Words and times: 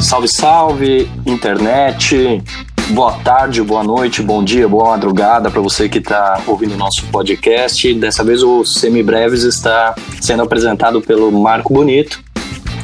Salve, 0.00 0.28
salve, 0.28 1.10
internet. 1.26 2.40
Boa 2.90 3.14
tarde, 3.24 3.60
boa 3.62 3.82
noite, 3.82 4.22
bom 4.22 4.44
dia, 4.44 4.68
boa 4.68 4.90
madrugada 4.90 5.50
para 5.50 5.60
você 5.60 5.88
que 5.88 5.98
está 5.98 6.40
ouvindo 6.46 6.74
o 6.74 6.78
nosso 6.78 7.04
podcast. 7.06 7.92
Dessa 7.94 8.22
vez 8.22 8.44
o 8.44 8.64
Semibreves 8.64 9.42
está 9.42 9.92
sendo 10.20 10.44
apresentado 10.44 11.00
pelo 11.00 11.32
Marco 11.32 11.74
Bonito. 11.74 12.22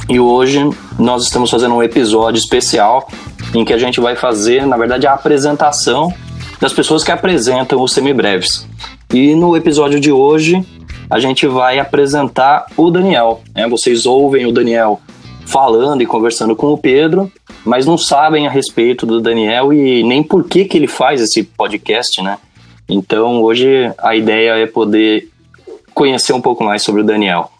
E 0.08 0.18
hoje 0.18 0.68
nós 0.98 1.22
estamos 1.22 1.48
fazendo 1.50 1.76
um 1.76 1.82
episódio 1.84 2.40
especial 2.40 3.06
em 3.54 3.64
que 3.64 3.72
a 3.72 3.78
gente 3.78 4.00
vai 4.00 4.16
fazer, 4.16 4.66
na 4.66 4.76
verdade, 4.76 5.06
a 5.06 5.12
apresentação 5.12 6.12
das 6.60 6.72
pessoas 6.72 7.04
que 7.04 7.10
apresentam 7.10 7.82
os 7.82 7.92
Semibreves. 7.92 8.66
E 9.12 9.34
no 9.34 9.56
episódio 9.56 10.00
de 10.00 10.12
hoje 10.12 10.64
a 11.10 11.18
gente 11.18 11.46
vai 11.46 11.78
apresentar 11.78 12.66
o 12.76 12.90
Daniel. 12.90 13.40
Né? 13.54 13.66
Vocês 13.68 14.04
ouvem 14.04 14.46
o 14.46 14.52
Daniel 14.52 15.00
falando 15.46 16.02
e 16.02 16.06
conversando 16.06 16.54
com 16.54 16.72
o 16.72 16.78
Pedro, 16.78 17.32
mas 17.64 17.86
não 17.86 17.96
sabem 17.96 18.46
a 18.46 18.50
respeito 18.50 19.06
do 19.06 19.20
Daniel 19.20 19.72
e 19.72 20.02
nem 20.02 20.22
por 20.22 20.44
que, 20.44 20.66
que 20.66 20.76
ele 20.76 20.86
faz 20.86 21.22
esse 21.22 21.42
podcast, 21.42 22.20
né? 22.22 22.38
Então 22.86 23.42
hoje 23.42 23.90
a 23.98 24.14
ideia 24.14 24.58
é 24.58 24.66
poder 24.66 25.28
conhecer 25.94 26.32
um 26.32 26.40
pouco 26.40 26.62
mais 26.62 26.82
sobre 26.82 27.00
o 27.00 27.04
Daniel. 27.04 27.50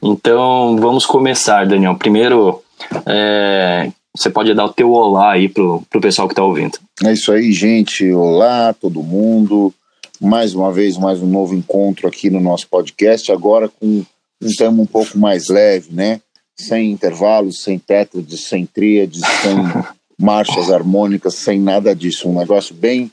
Então 0.00 0.76
vamos 0.80 1.04
começar, 1.04 1.66
Daniel. 1.66 1.96
Primeiro, 1.96 2.62
é, 3.04 3.90
você 4.18 4.30
pode 4.30 4.52
dar 4.54 4.64
o 4.64 4.72
teu 4.72 4.90
olá 4.90 5.32
aí 5.32 5.48
pro, 5.48 5.82
pro 5.88 6.00
pessoal 6.00 6.26
que 6.26 6.32
está 6.32 6.44
ouvindo. 6.44 6.78
É 7.04 7.12
isso 7.12 7.30
aí, 7.30 7.52
gente. 7.52 8.10
Olá, 8.12 8.72
todo 8.72 9.02
mundo. 9.02 9.72
Mais 10.20 10.54
uma 10.54 10.72
vez, 10.72 10.96
mais 10.96 11.22
um 11.22 11.26
novo 11.26 11.54
encontro 11.54 12.08
aqui 12.08 12.28
no 12.28 12.40
nosso 12.40 12.66
podcast, 12.68 13.30
agora 13.30 13.68
com 13.68 14.04
um 14.42 14.56
tema 14.56 14.82
um 14.82 14.86
pouco 14.86 15.16
mais 15.16 15.48
leve, 15.48 15.92
né? 15.92 16.20
sem 16.60 16.90
intervalos, 16.90 17.62
sem 17.62 17.78
tétrades, 17.78 18.44
sem 18.44 18.66
tríades, 18.66 19.20
sem 19.20 19.56
marchas 20.18 20.70
harmônicas, 20.70 21.36
sem 21.36 21.60
nada 21.60 21.94
disso. 21.94 22.28
Um 22.28 22.38
negócio 22.38 22.74
bem 22.74 23.10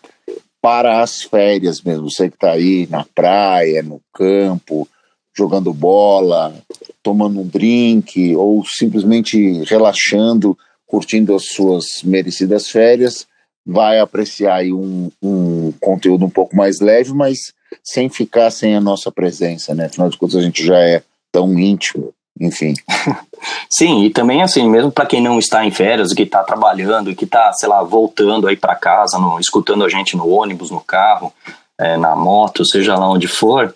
para 0.60 1.02
as 1.02 1.22
férias 1.22 1.82
mesmo. 1.82 2.10
Você 2.10 2.28
que 2.28 2.36
está 2.36 2.52
aí 2.52 2.88
na 2.90 3.06
praia, 3.14 3.84
no 3.84 4.02
campo, 4.12 4.88
jogando 5.38 5.72
bola, 5.72 6.56
tomando 7.04 7.40
um 7.40 7.48
drink 7.48 8.36
ou 8.36 8.66
simplesmente 8.66 9.64
relaxando, 9.66 10.58
curtindo 10.96 11.36
as 11.36 11.48
suas 11.48 12.02
merecidas 12.04 12.70
férias, 12.70 13.28
vai 13.66 14.00
apreciar 14.00 14.64
um, 14.64 15.12
um 15.22 15.74
conteúdo 15.82 16.24
um 16.24 16.30
pouco 16.30 16.56
mais 16.56 16.80
leve, 16.80 17.14
mas 17.14 17.52
sem 17.84 18.08
ficar 18.08 18.50
sem 18.50 18.78
a 18.78 18.80
nossa 18.80 19.12
presença, 19.12 19.76
né? 19.76 19.88
Afinal 19.88 20.10
de 20.10 20.18
contas, 20.18 20.38
a 20.38 20.42
gente 20.42 20.66
já 20.66 20.80
é 20.80 21.04
tão 21.34 21.60
íntimo 21.60 22.14
enfim. 22.40 22.74
Sim, 23.70 24.04
e 24.04 24.10
também 24.10 24.42
assim, 24.42 24.70
mesmo 24.70 24.92
para 24.92 25.06
quem 25.06 25.22
não 25.22 25.40
está 25.40 25.66
em 25.66 25.72
férias, 25.72 26.14
que 26.14 26.24
está 26.24 26.44
trabalhando, 26.44 27.16
que 27.16 27.26
está, 27.26 27.52
sei 27.54 27.70
lá, 27.70 27.82
voltando 27.84 28.48
aí 28.48 28.58
para 28.58 28.76
casa, 28.76 29.18
no, 29.18 29.40
escutando 29.40 29.84
a 29.86 29.90
gente 29.90 30.18
no 30.18 30.30
ônibus, 30.30 30.72
no 30.72 30.82
carro, 30.82 31.32
é, 31.78 31.98
na 31.98 32.16
moto, 32.16 32.66
seja 32.66 32.96
lá 32.96 33.10
onde 33.10 33.28
for, 33.28 33.74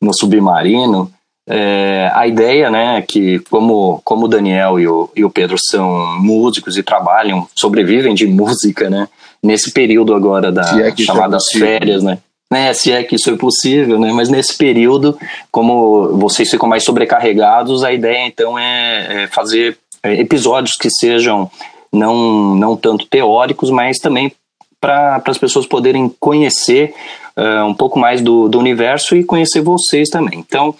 no 0.00 0.14
submarino, 0.14 1.12
é, 1.48 2.10
a 2.14 2.26
ideia, 2.26 2.70
né, 2.70 3.02
que 3.02 3.38
como, 3.50 4.00
como 4.04 4.26
o 4.26 4.28
Daniel 4.28 4.78
e 4.78 4.86
o, 4.86 5.10
e 5.16 5.24
o 5.24 5.30
Pedro 5.30 5.56
são 5.58 6.20
músicos 6.20 6.76
e 6.76 6.82
trabalham, 6.82 7.46
sobrevivem 7.54 8.14
de 8.14 8.26
música, 8.28 8.90
né, 8.90 9.08
nesse 9.42 9.72
período 9.72 10.14
agora 10.14 10.52
da 10.52 10.62
é 10.80 10.94
chamadas 10.96 11.44
é 11.54 11.58
férias, 11.58 12.02
né, 12.02 12.18
né, 12.50 12.72
se 12.72 12.92
é 12.92 13.02
que 13.02 13.16
isso 13.16 13.30
é 13.30 13.36
possível, 13.36 13.98
né? 13.98 14.10
Mas 14.10 14.30
nesse 14.30 14.56
período, 14.56 15.18
como 15.52 16.16
vocês 16.16 16.50
ficam 16.50 16.66
mais 16.66 16.82
sobrecarregados, 16.82 17.84
a 17.84 17.92
ideia 17.92 18.26
então 18.26 18.58
é, 18.58 19.24
é 19.24 19.26
fazer 19.26 19.76
é, 20.02 20.14
episódios 20.14 20.74
que 20.74 20.88
sejam 20.88 21.50
não, 21.92 22.54
não 22.54 22.74
tanto 22.74 23.06
teóricos, 23.06 23.70
mas 23.70 23.98
também 23.98 24.32
para 24.80 25.22
as 25.26 25.36
pessoas 25.36 25.66
poderem 25.66 26.08
conhecer 26.20 26.94
uh, 27.36 27.64
um 27.64 27.74
pouco 27.74 27.98
mais 27.98 28.20
do, 28.20 28.48
do 28.48 28.58
universo 28.58 29.16
e 29.16 29.24
conhecer 29.24 29.60
vocês 29.60 30.08
também. 30.08 30.38
Então, 30.38 30.74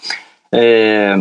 é, 0.53 1.19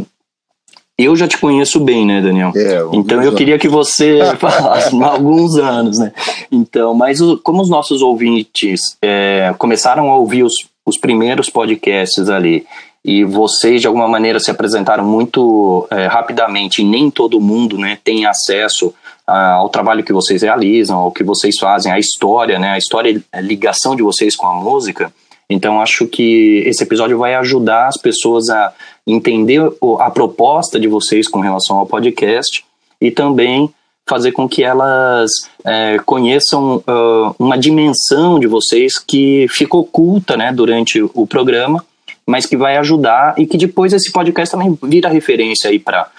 eu 0.98 1.14
já 1.14 1.28
te 1.28 1.38
conheço 1.38 1.78
bem, 1.78 2.04
né, 2.04 2.20
Daniel? 2.20 2.52
É, 2.56 2.80
então 2.92 3.22
eu 3.22 3.32
queria 3.34 3.58
que 3.58 3.68
você 3.68 4.18
falasse 4.36 5.00
há 5.00 5.06
alguns 5.06 5.56
anos, 5.56 5.98
né? 5.98 6.12
Então, 6.50 6.92
mas 6.92 7.20
o, 7.20 7.38
como 7.38 7.62
os 7.62 7.70
nossos 7.70 8.02
ouvintes 8.02 8.80
é, 9.00 9.54
começaram 9.58 10.10
a 10.10 10.16
ouvir 10.16 10.42
os, 10.42 10.54
os 10.84 10.98
primeiros 10.98 11.48
podcasts 11.48 12.28
ali 12.28 12.66
e 13.04 13.22
vocês 13.22 13.80
de 13.80 13.86
alguma 13.86 14.08
maneira 14.08 14.40
se 14.40 14.50
apresentaram 14.50 15.04
muito 15.04 15.86
é, 15.90 16.06
rapidamente 16.06 16.82
e 16.82 16.84
nem 16.84 17.10
todo 17.10 17.40
mundo 17.40 17.78
né, 17.78 17.96
tem 18.02 18.26
acesso 18.26 18.92
a, 19.24 19.52
ao 19.52 19.68
trabalho 19.68 20.02
que 20.02 20.12
vocês 20.12 20.42
realizam, 20.42 20.98
ao 20.98 21.12
que 21.12 21.22
vocês 21.22 21.56
fazem, 21.60 21.92
a 21.92 21.98
história, 21.98 22.58
né, 22.58 22.72
a 22.72 22.78
história, 22.78 23.22
a 23.32 23.40
ligação 23.40 23.94
de 23.94 24.02
vocês 24.02 24.34
com 24.34 24.46
a 24.48 24.54
música. 24.54 25.12
Então 25.48 25.80
acho 25.80 26.06
que 26.06 26.62
esse 26.66 26.82
episódio 26.82 27.16
vai 27.18 27.34
ajudar 27.36 27.86
as 27.86 27.96
pessoas 27.96 28.50
a 28.50 28.72
entender 29.08 29.60
a 30.00 30.10
proposta 30.10 30.78
de 30.78 30.86
vocês 30.86 31.26
com 31.26 31.40
relação 31.40 31.78
ao 31.78 31.86
podcast 31.86 32.64
e 33.00 33.10
também 33.10 33.72
fazer 34.08 34.32
com 34.32 34.48
que 34.48 34.64
elas 34.64 35.30
é, 35.64 35.98
conheçam 35.98 36.76
uh, 36.76 37.34
uma 37.38 37.58
dimensão 37.58 38.38
de 38.40 38.46
vocês 38.46 38.98
que 38.98 39.46
ficou 39.50 39.82
oculta 39.82 40.36
né, 40.36 40.52
durante 40.52 41.02
o 41.02 41.26
programa, 41.26 41.84
mas 42.26 42.46
que 42.46 42.56
vai 42.56 42.76
ajudar 42.78 43.34
e 43.38 43.46
que 43.46 43.58
depois 43.58 43.92
esse 43.92 44.10
podcast 44.10 44.52
também 44.52 44.76
vira 44.82 45.08
referência 45.08 45.70
aí 45.70 45.78
para 45.78 46.10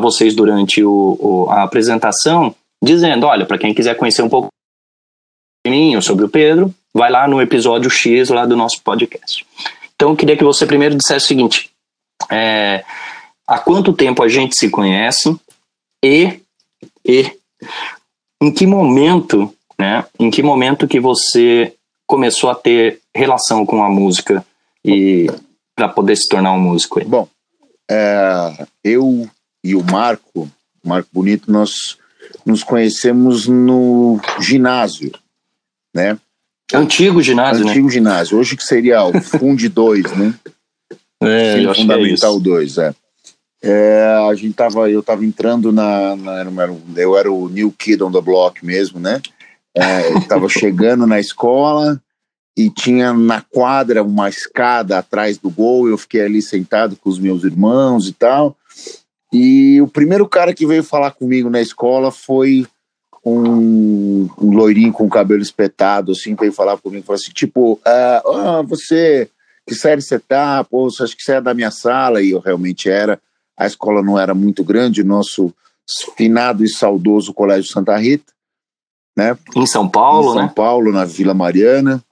vocês 0.00 0.34
durante 0.34 0.84
o, 0.84 1.18
o, 1.20 1.50
a 1.50 1.62
apresentação, 1.62 2.54
dizendo, 2.82 3.26
olha, 3.26 3.46
para 3.46 3.58
quem 3.58 3.74
quiser 3.74 3.94
conhecer 3.96 4.22
um 4.22 4.28
pouco 4.28 4.48
de 5.66 5.70
mim 5.70 5.96
ou 5.96 6.02
sobre 6.02 6.24
o 6.24 6.28
Pedro, 6.28 6.72
vai 6.94 7.10
lá 7.10 7.26
no 7.26 7.40
episódio 7.40 7.90
X 7.90 8.28
lá 8.28 8.44
do 8.44 8.56
nosso 8.56 8.82
podcast. 8.82 9.44
Então 9.94 10.10
eu 10.10 10.16
queria 10.16 10.36
que 10.36 10.44
você 10.44 10.66
primeiro 10.66 10.94
dissesse 10.94 11.24
o 11.24 11.28
seguinte, 11.28 11.70
é, 12.30 12.84
há 13.46 13.58
quanto 13.58 13.92
tempo 13.92 14.22
a 14.22 14.28
gente 14.28 14.56
se 14.56 14.68
conhece 14.68 15.38
e, 16.04 16.40
e 17.04 17.32
em 18.42 18.52
que 18.52 18.66
momento, 18.66 19.52
né, 19.78 20.04
em 20.18 20.30
que 20.30 20.42
momento 20.42 20.88
que 20.88 21.00
você 21.00 21.74
começou 22.06 22.50
a 22.50 22.54
ter 22.54 23.00
relação 23.14 23.66
com 23.66 23.82
a 23.82 23.88
música 23.88 24.44
e 24.84 25.26
para 25.76 25.88
poder 25.88 26.16
se 26.16 26.28
tornar 26.28 26.52
um 26.52 26.60
músico? 26.60 26.98
Aí? 26.98 27.04
Bom, 27.04 27.28
é, 27.90 28.66
eu 28.84 29.28
e 29.64 29.74
o 29.74 29.82
Marco, 29.82 30.50
Marco 30.84 31.08
Bonito, 31.12 31.50
nós 31.50 31.98
nos 32.44 32.62
conhecemos 32.62 33.46
no 33.46 34.20
ginásio, 34.40 35.12
né? 35.94 36.18
Antigo 36.72 37.22
ginásio, 37.22 37.66
Antigo 37.66 37.86
né? 37.86 37.92
ginásio, 37.92 38.38
hoje 38.38 38.56
que 38.56 38.62
seria 38.62 39.02
o 39.02 39.20
Fund 39.20 39.62
2, 39.68 40.12
né? 40.12 40.34
É, 41.22 41.64
eu 41.64 41.74
Fundamental 41.74 42.38
2, 42.38 42.78
é, 42.78 42.94
é. 43.62 44.26
A 44.28 44.34
gente 44.34 44.54
tava, 44.54 44.90
eu 44.90 45.02
tava 45.02 45.24
entrando 45.24 45.72
na, 45.72 46.14
na, 46.16 46.44
eu 46.96 47.16
era 47.16 47.30
o 47.30 47.48
new 47.48 47.72
kid 47.72 48.02
on 48.02 48.12
the 48.12 48.20
block 48.20 48.64
mesmo, 48.64 49.00
né? 49.00 49.20
É, 49.74 50.12
eu 50.12 50.20
tava 50.28 50.48
chegando 50.50 51.06
na 51.06 51.18
escola 51.18 52.00
e 52.56 52.70
tinha 52.70 53.12
na 53.12 53.40
quadra 53.40 54.02
uma 54.02 54.28
escada 54.28 54.98
atrás 54.98 55.38
do 55.38 55.50
gol, 55.50 55.88
eu 55.88 55.98
fiquei 55.98 56.22
ali 56.22 56.42
sentado 56.42 56.96
com 56.96 57.08
os 57.08 57.18
meus 57.18 57.44
irmãos 57.44 58.08
e 58.08 58.12
tal. 58.12 58.56
E 59.32 59.80
o 59.80 59.88
primeiro 59.88 60.26
cara 60.28 60.54
que 60.54 60.66
veio 60.66 60.82
falar 60.82 61.10
comigo 61.10 61.50
na 61.50 61.60
escola 61.60 62.10
foi 62.10 62.66
um, 63.24 64.28
um 64.40 64.56
loirinho 64.56 64.92
com 64.92 65.08
cabelo 65.08 65.42
espetado, 65.42 66.12
assim, 66.12 66.34
veio 66.34 66.52
falar 66.52 66.78
comigo, 66.78 67.04
falou 67.04 67.20
assim, 67.20 67.32
tipo, 67.32 67.78
ah, 67.84 68.22
ah 68.24 68.62
você 68.62 69.28
que 69.68 69.74
série 69.74 70.00
você 70.00 70.18
tá? 70.18 70.64
Pô, 70.64 70.86
acho 70.86 71.14
que 71.14 71.22
você 71.22 71.34
é 71.34 71.40
da 71.40 71.52
minha 71.52 71.70
sala, 71.70 72.22
e 72.22 72.30
eu 72.30 72.40
realmente 72.40 72.88
era. 72.88 73.20
A 73.56 73.66
escola 73.66 74.02
não 74.02 74.18
era 74.18 74.34
muito 74.34 74.64
grande, 74.64 75.02
o 75.02 75.06
nosso 75.06 75.54
finado 76.16 76.64
e 76.64 76.68
saudoso 76.68 77.34
Colégio 77.34 77.70
Santa 77.70 77.96
Rita, 77.96 78.32
né? 79.16 79.36
Em 79.54 79.66
São 79.66 79.88
Paulo, 79.88 80.30
em 80.30 80.34
São 80.34 80.42
né? 80.42 80.52
Paulo, 80.54 80.92
na 80.92 81.04
Vila 81.04 81.34
Mariana, 81.34 82.02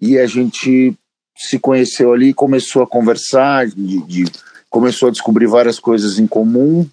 e 0.00 0.18
a 0.18 0.26
gente 0.26 0.94
se 1.36 1.58
conheceu 1.58 2.12
ali, 2.12 2.34
começou 2.34 2.82
a 2.82 2.86
conversar, 2.86 3.66
de, 3.66 4.02
de, 4.02 4.24
começou 4.68 5.08
a 5.08 5.12
descobrir 5.12 5.46
várias 5.46 5.78
coisas 5.78 6.18
em 6.18 6.26
comum, 6.26 6.88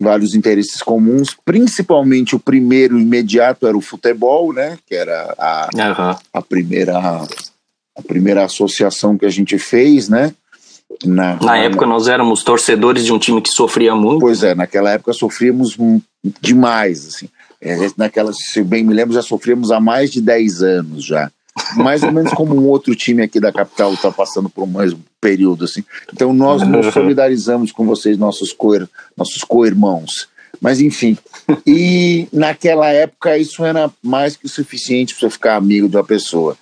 vários 0.00 0.34
interesses 0.34 0.82
comuns, 0.82 1.36
principalmente 1.44 2.34
o 2.34 2.40
primeiro 2.40 2.98
imediato 2.98 3.66
era 3.66 3.76
o 3.76 3.80
futebol, 3.80 4.52
né? 4.52 4.78
Que 4.86 4.94
era 4.94 5.34
a, 5.38 5.68
uhum. 5.74 6.16
a 6.32 6.42
primeira 6.42 6.98
a 7.96 8.02
primeira 8.02 8.44
associação 8.44 9.16
que 9.16 9.26
a 9.26 9.30
gente 9.30 9.58
fez, 9.58 10.08
né? 10.08 10.34
Na, 11.04 11.36
na 11.40 11.56
época 11.56 11.86
nós 11.86 12.06
éramos 12.06 12.42
torcedores 12.42 13.04
de 13.04 13.12
um 13.12 13.18
time 13.18 13.40
que 13.40 13.50
sofria 13.50 13.94
muito. 13.94 14.20
Pois 14.20 14.42
é, 14.42 14.54
naquela 14.54 14.90
época 14.90 15.12
sofríamos 15.12 15.76
demais, 16.40 17.06
assim. 17.06 17.28
É, 17.60 17.76
naquela, 17.96 18.32
se 18.32 18.62
bem 18.62 18.84
me 18.84 18.92
lembro, 18.92 19.14
já 19.14 19.22
sofríamos 19.22 19.70
há 19.70 19.80
mais 19.80 20.10
de 20.10 20.20
10 20.20 20.62
anos 20.62 21.04
já. 21.04 21.30
mais 21.76 22.02
ou 22.02 22.10
menos 22.10 22.32
como 22.32 22.54
um 22.54 22.66
outro 22.66 22.94
time 22.94 23.22
aqui 23.22 23.38
da 23.38 23.52
capital 23.52 23.92
está 23.92 24.10
passando 24.10 24.48
por 24.48 24.64
um 24.64 24.66
mesmo 24.66 25.00
período 25.20 25.64
assim. 25.64 25.84
Então 26.12 26.32
nós 26.32 26.66
nos 26.66 26.86
solidarizamos 26.92 27.70
com 27.72 27.86
vocês, 27.86 28.16
nossos 28.16 28.52
co 28.52 28.72
nossos 29.16 29.42
co-irmãos. 29.44 30.28
Mas 30.60 30.80
enfim, 30.80 31.16
e 31.66 32.28
naquela 32.32 32.88
época 32.88 33.36
isso 33.36 33.64
era 33.64 33.90
mais 34.02 34.36
que 34.36 34.46
o 34.46 34.48
suficiente 34.48 35.14
para 35.14 35.28
você 35.28 35.30
ficar 35.30 35.56
amigo 35.56 35.88
de 35.88 35.96
uma 35.96 36.04
pessoa. 36.04 36.56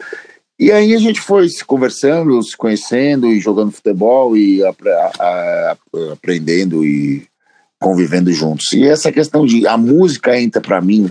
E 0.61 0.71
aí 0.71 0.95
a 0.95 0.99
gente 0.99 1.21
foi 1.23 1.49
se 1.49 1.65
conversando, 1.65 2.43
se 2.43 2.55
conhecendo 2.55 3.29
e 3.29 3.41
jogando 3.41 3.73
futebol 3.73 4.37
e 4.37 4.63
a, 4.63 4.69
a, 4.69 5.11
a, 5.19 5.75
aprendendo 6.13 6.85
e 6.85 7.27
convivendo 7.81 8.31
juntos. 8.31 8.71
E 8.75 8.85
essa 8.85 9.11
questão 9.11 9.47
de 9.47 9.67
a 9.67 9.79
música 9.79 10.39
entra 10.39 10.61
para 10.61 10.83
mim 10.83 11.09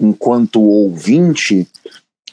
enquanto 0.00 0.62
ouvinte. 0.62 1.66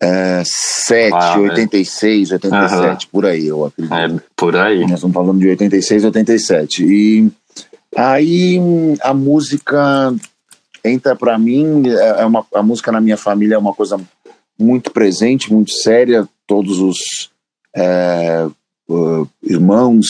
é, 0.00 0.42
ah, 1.12 1.38
86, 1.38 2.32
87, 2.32 3.04
uhum. 3.04 3.10
por 3.12 3.26
aí, 3.26 3.46
eu 3.46 3.66
acredito. 3.66 3.94
É, 3.94 4.08
por 4.34 4.56
aí. 4.56 4.80
Nós 4.82 4.92
estamos 4.92 5.12
falando 5.12 5.38
de 5.38 5.48
86, 5.48 6.04
87. 6.04 6.84
E 6.84 7.30
aí 7.96 8.58
a 9.00 9.12
música 9.14 10.14
entra 10.84 11.16
para 11.16 11.38
mim, 11.38 11.88
é, 11.88 12.22
é 12.22 12.24
uma, 12.24 12.46
a 12.54 12.62
música 12.62 12.92
na 12.92 13.00
minha 13.00 13.16
família 13.16 13.54
é 13.56 13.58
uma 13.58 13.74
coisa 13.74 14.00
muito 14.58 14.90
presente, 14.90 15.52
muito 15.52 15.72
séria. 15.72 16.28
Todos 16.46 16.80
os 16.80 17.30
é, 17.76 18.46
uh, 18.88 19.28
irmãos, 19.42 20.06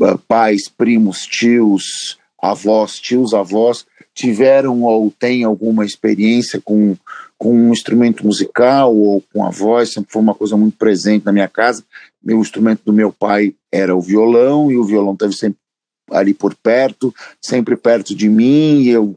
uh, 0.00 0.18
pais, 0.26 0.68
primos, 0.68 1.20
tios, 1.20 2.18
avós, 2.40 2.98
tios, 2.98 3.32
avós 3.32 3.86
tiveram 4.14 4.82
ou 4.82 5.10
têm 5.10 5.44
alguma 5.44 5.84
experiência 5.86 6.60
com, 6.60 6.96
com 7.38 7.54
um 7.54 7.72
instrumento 7.72 8.26
musical 8.26 8.94
ou 8.94 9.22
com 9.32 9.44
a 9.44 9.50
voz, 9.50 9.92
sempre 9.92 10.12
foi 10.12 10.20
uma 10.20 10.34
coisa 10.34 10.56
muito 10.56 10.76
presente 10.76 11.24
na 11.24 11.32
minha 11.32 11.48
casa. 11.48 11.82
Meu 12.22 12.38
instrumento 12.40 12.82
do 12.84 12.92
meu 12.92 13.10
pai 13.10 13.54
era 13.70 13.96
o 13.96 14.00
violão 14.00 14.70
e 14.70 14.76
o 14.76 14.84
violão 14.84 15.14
esteve 15.14 15.34
sempre 15.34 15.58
ali 16.12 16.34
por 16.34 16.54
perto, 16.54 17.14
sempre 17.40 17.76
perto 17.76 18.14
de 18.14 18.28
mim, 18.28 18.84
eu, 18.84 19.16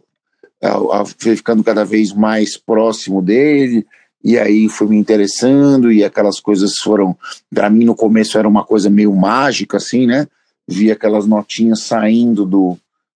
eu, 0.62 0.92
eu 0.94 1.06
fui 1.18 1.36
ficando 1.36 1.64
cada 1.64 1.84
vez 1.84 2.14
mais 2.14 2.58
próximo 2.58 3.22
dele 3.22 3.86
e 4.24 4.40
aí 4.40 4.68
fui 4.68 4.88
me 4.88 4.98
interessando 4.98 5.92
e 5.92 6.04
aquelas 6.04 6.40
coisas 6.40 6.80
foram, 6.80 7.16
para 7.54 7.70
mim 7.70 7.86
no 7.86 7.96
começo 7.96 8.38
era 8.40 8.48
uma 8.48 8.66
coisa 8.66 8.90
meio 8.90 9.16
mágica 9.16 9.78
assim, 9.78 10.08
né? 10.08 10.28
Via 10.68 10.94
aquelas 10.94 11.28
notinhas 11.28 11.84
saindo 11.84 12.44
do, 12.44 12.76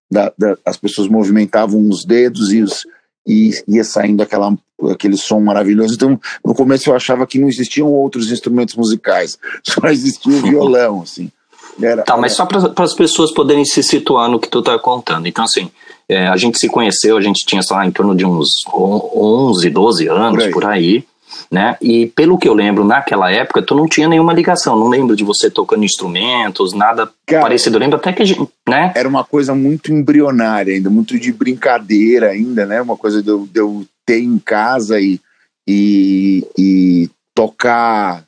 da, 0.09 0.31
da, 0.37 0.55
as 0.63 0.77
pessoas 0.77 1.07
movimentavam 1.07 1.87
os 1.89 2.05
dedos 2.05 2.53
e, 2.53 2.61
os, 2.61 2.85
e 3.25 3.51
ia 3.67 3.83
saindo 3.83 4.21
aquela, 4.21 4.55
aquele 4.91 5.17
som 5.17 5.39
maravilhoso. 5.39 5.95
Então, 5.95 6.19
no 6.45 6.53
começo 6.53 6.89
eu 6.89 6.95
achava 6.95 7.25
que 7.25 7.39
não 7.39 7.47
existiam 7.47 7.87
outros 7.87 8.31
instrumentos 8.31 8.75
musicais, 8.75 9.39
só 9.63 9.87
existia 9.87 10.33
o 10.33 10.41
violão, 10.41 11.01
assim. 11.01 11.31
Era, 11.81 12.03
tá, 12.03 12.17
mas 12.17 12.33
só 12.33 12.45
para 12.45 12.83
as 12.83 12.93
pessoas 12.93 13.31
poderem 13.33 13.65
se 13.65 13.81
situar 13.81 14.29
no 14.29 14.39
que 14.39 14.49
tu 14.49 14.61
tá 14.61 14.77
contando. 14.77 15.27
Então, 15.27 15.43
assim, 15.43 15.71
é, 16.07 16.27
a 16.27 16.35
gente 16.35 16.57
se 16.57 16.67
conheceu, 16.67 17.17
a 17.17 17.21
gente 17.21 17.45
tinha, 17.45 17.61
sei 17.61 17.75
lá, 17.75 17.85
em 17.85 17.91
torno 17.91 18.15
de 18.15 18.25
uns 18.25 18.49
11, 18.73 19.69
12 19.69 20.07
anos, 20.07 20.31
por 20.31 20.41
aí. 20.43 20.51
por 20.51 20.65
aí. 20.65 21.03
né? 21.51 21.77
E 21.81 22.07
pelo 22.07 22.37
que 22.37 22.49
eu 22.49 22.53
lembro, 22.53 22.83
naquela 22.83 23.31
época, 23.31 23.61
tu 23.61 23.75
não 23.75 23.87
tinha 23.87 24.07
nenhuma 24.07 24.33
ligação. 24.33 24.77
Não 24.77 24.87
lembro 24.87 25.15
de 25.15 25.23
você 25.23 25.49
tocando 25.49 25.85
instrumentos, 25.85 26.73
nada 26.73 27.09
Cara, 27.25 27.43
parecido. 27.43 27.77
Eu 27.77 27.81
lembro 27.81 27.97
até 27.97 28.11
que, 28.11 28.23
né? 28.67 28.91
Era 28.95 29.07
uma 29.07 29.23
coisa 29.23 29.53
muito 29.53 29.93
embrionária 29.93 30.73
ainda, 30.73 30.89
muito 30.89 31.19
de 31.19 31.31
brincadeira 31.31 32.31
ainda, 32.31 32.65
né? 32.65 32.81
Uma 32.81 32.97
coisa 32.97 33.21
de 33.21 33.29
eu, 33.29 33.47
de 33.51 33.59
eu 33.59 33.85
ter 34.05 34.19
em 34.19 34.39
casa 34.39 34.99
e, 34.99 35.19
e, 35.67 36.43
e 36.57 37.09
tocar 37.35 38.25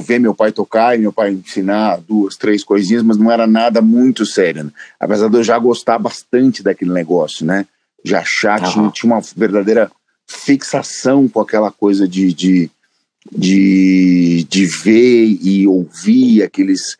ver 0.00 0.18
meu 0.18 0.34
pai 0.34 0.52
tocar 0.52 0.94
e 0.94 0.98
meu 0.98 1.12
pai 1.12 1.32
ensinar 1.32 2.00
duas, 2.00 2.36
três 2.36 2.64
coisinhas, 2.64 3.02
mas 3.02 3.16
não 3.16 3.30
era 3.30 3.46
nada 3.46 3.82
muito 3.82 4.24
sério. 4.24 4.64
Né? 4.64 4.70
Apesar 4.98 5.28
de 5.28 5.36
eu 5.36 5.44
já 5.44 5.58
gostar 5.58 5.98
bastante 5.98 6.62
daquele 6.62 6.92
negócio, 6.92 7.44
né? 7.44 7.66
Já 8.04 8.20
achar, 8.20 8.62
uhum. 8.62 8.70
tinha, 8.70 8.90
tinha 8.90 9.12
uma 9.12 9.22
verdadeira 9.36 9.90
fixação 10.26 11.28
com 11.28 11.40
aquela 11.40 11.70
coisa 11.70 12.06
de, 12.06 12.32
de, 12.32 12.70
de, 13.30 14.46
de 14.48 14.66
ver 14.66 15.38
e 15.42 15.66
ouvir 15.66 16.42
aqueles, 16.42 16.96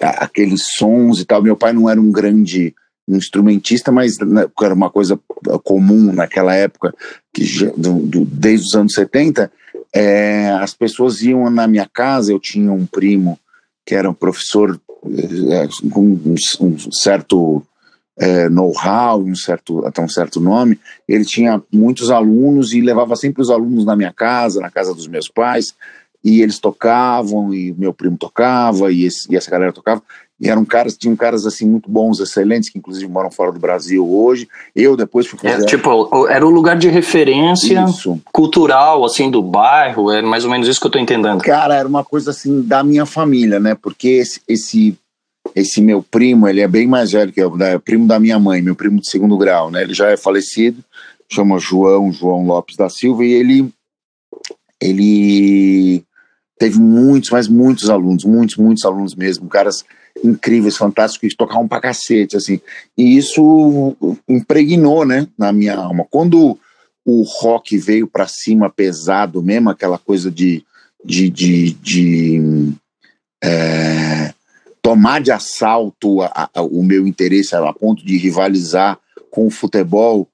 aqueles 0.00 0.62
sons 0.76 1.20
e 1.20 1.24
tal. 1.24 1.42
Meu 1.42 1.56
pai 1.56 1.72
não 1.72 1.90
era 1.90 2.00
um 2.00 2.10
grande 2.10 2.74
instrumentista, 3.08 3.90
mas 3.90 4.18
né, 4.18 4.46
era 4.62 4.74
uma 4.74 4.90
coisa 4.90 5.18
comum 5.64 6.12
naquela 6.12 6.54
época, 6.54 6.94
que 7.32 7.44
do, 7.76 8.00
do, 8.00 8.24
desde 8.24 8.66
os 8.66 8.74
anos 8.74 8.92
70, 8.92 9.50
é, 9.98 10.50
as 10.50 10.72
pessoas 10.72 11.22
iam 11.22 11.50
na 11.50 11.66
minha 11.66 11.88
casa, 11.92 12.30
eu 12.30 12.38
tinha 12.38 12.70
um 12.70 12.86
primo 12.86 13.36
que 13.84 13.96
era 13.96 14.08
um 14.08 14.14
professor 14.14 14.80
é, 15.50 15.68
com 15.90 16.02
um, 16.02 16.34
um, 16.60 16.92
certo 16.92 17.60
é, 18.16 18.48
know-how, 18.48 19.20
um 19.20 19.34
certo, 19.34 19.84
até 19.84 20.00
um 20.00 20.08
certo 20.08 20.40
nome, 20.40 20.78
ele 21.08 21.24
tinha 21.24 21.60
muitos 21.72 22.12
alunos 22.12 22.72
e 22.72 22.80
levava 22.80 23.16
sempre 23.16 23.42
os 23.42 23.50
alunos 23.50 23.84
na 23.84 23.96
minha 23.96 24.12
casa, 24.12 24.60
na 24.60 24.70
casa 24.70 24.94
dos 24.94 25.08
meus 25.08 25.26
pais, 25.28 25.74
e 26.22 26.42
eles 26.42 26.60
tocavam, 26.60 27.52
e 27.52 27.72
meu 27.72 27.92
primo 27.92 28.16
tocava, 28.16 28.92
e, 28.92 29.04
esse, 29.04 29.26
e 29.32 29.36
essa 29.36 29.50
galera 29.50 29.72
tocava, 29.72 30.00
e 30.40 30.48
eram 30.48 30.64
caras, 30.64 30.96
tinham 30.96 31.16
caras 31.16 31.44
assim 31.44 31.68
muito 31.68 31.90
bons, 31.90 32.20
excelentes, 32.20 32.70
que 32.70 32.78
inclusive 32.78 33.10
moram 33.10 33.30
fora 33.30 33.50
do 33.50 33.58
Brasil 33.58 34.08
hoje. 34.08 34.48
Eu 34.74 34.96
depois 34.96 35.26
fui 35.26 35.38
fazer. 35.38 35.64
É, 35.64 35.66
tipo, 35.66 36.28
era 36.28 36.46
o 36.46 36.50
lugar 36.50 36.76
de 36.76 36.88
referência 36.88 37.84
isso. 37.84 38.20
cultural, 38.32 39.04
assim, 39.04 39.30
do 39.30 39.42
bairro, 39.42 40.12
é 40.12 40.22
mais 40.22 40.44
ou 40.44 40.50
menos 40.50 40.68
isso 40.68 40.80
que 40.80 40.86
eu 40.86 40.90
tô 40.92 40.98
entendendo. 40.98 41.42
Cara, 41.42 41.74
era 41.74 41.88
uma 41.88 42.04
coisa 42.04 42.30
assim 42.30 42.62
da 42.62 42.84
minha 42.84 43.04
família, 43.04 43.58
né? 43.58 43.74
Porque 43.74 44.08
esse, 44.08 44.40
esse, 44.46 44.96
esse 45.56 45.80
meu 45.80 46.04
primo, 46.04 46.46
ele 46.46 46.60
é 46.60 46.68
bem 46.68 46.86
mais 46.86 47.10
velho 47.10 47.32
que 47.32 47.42
eu, 47.42 47.52
é 47.60 47.76
primo 47.76 48.06
da 48.06 48.20
minha 48.20 48.38
mãe, 48.38 48.62
meu 48.62 48.76
primo 48.76 49.00
de 49.00 49.10
segundo 49.10 49.36
grau, 49.36 49.72
né? 49.72 49.82
Ele 49.82 49.94
já 49.94 50.08
é 50.08 50.16
falecido, 50.16 50.84
chama 51.28 51.58
João, 51.58 52.12
João 52.12 52.46
Lopes 52.46 52.76
da 52.76 52.88
Silva, 52.88 53.24
e 53.24 53.32
ele. 53.32 53.68
Ele 54.80 56.04
teve 56.56 56.78
muitos, 56.78 57.30
mas 57.30 57.48
muitos 57.48 57.90
alunos, 57.90 58.24
muitos, 58.24 58.56
muitos 58.56 58.84
alunos 58.84 59.16
mesmo, 59.16 59.48
caras 59.48 59.84
incríveis, 60.24 60.76
fantásticos, 60.76 61.34
tocavam 61.34 61.68
pra 61.68 61.80
cacete, 61.80 62.36
assim. 62.36 62.60
E 62.96 63.16
isso 63.16 63.96
impregnou, 64.28 65.04
né, 65.04 65.26
na 65.36 65.52
minha 65.52 65.76
alma. 65.76 66.06
Quando 66.10 66.58
o 67.04 67.22
rock 67.22 67.76
veio 67.78 68.06
para 68.06 68.26
cima 68.26 68.70
pesado 68.70 69.42
mesmo, 69.42 69.70
aquela 69.70 69.98
coisa 69.98 70.30
de, 70.30 70.64
de, 71.04 71.30
de, 71.30 71.72
de 71.72 72.72
é, 73.42 74.34
tomar 74.82 75.20
de 75.20 75.30
assalto 75.30 76.22
a, 76.22 76.50
a, 76.54 76.62
o 76.62 76.82
meu 76.82 77.06
interesse 77.06 77.54
a 77.54 77.72
ponto 77.72 78.04
de 78.04 78.16
rivalizar 78.16 78.98
com 79.30 79.46
o 79.46 79.50
futebol, 79.50 80.28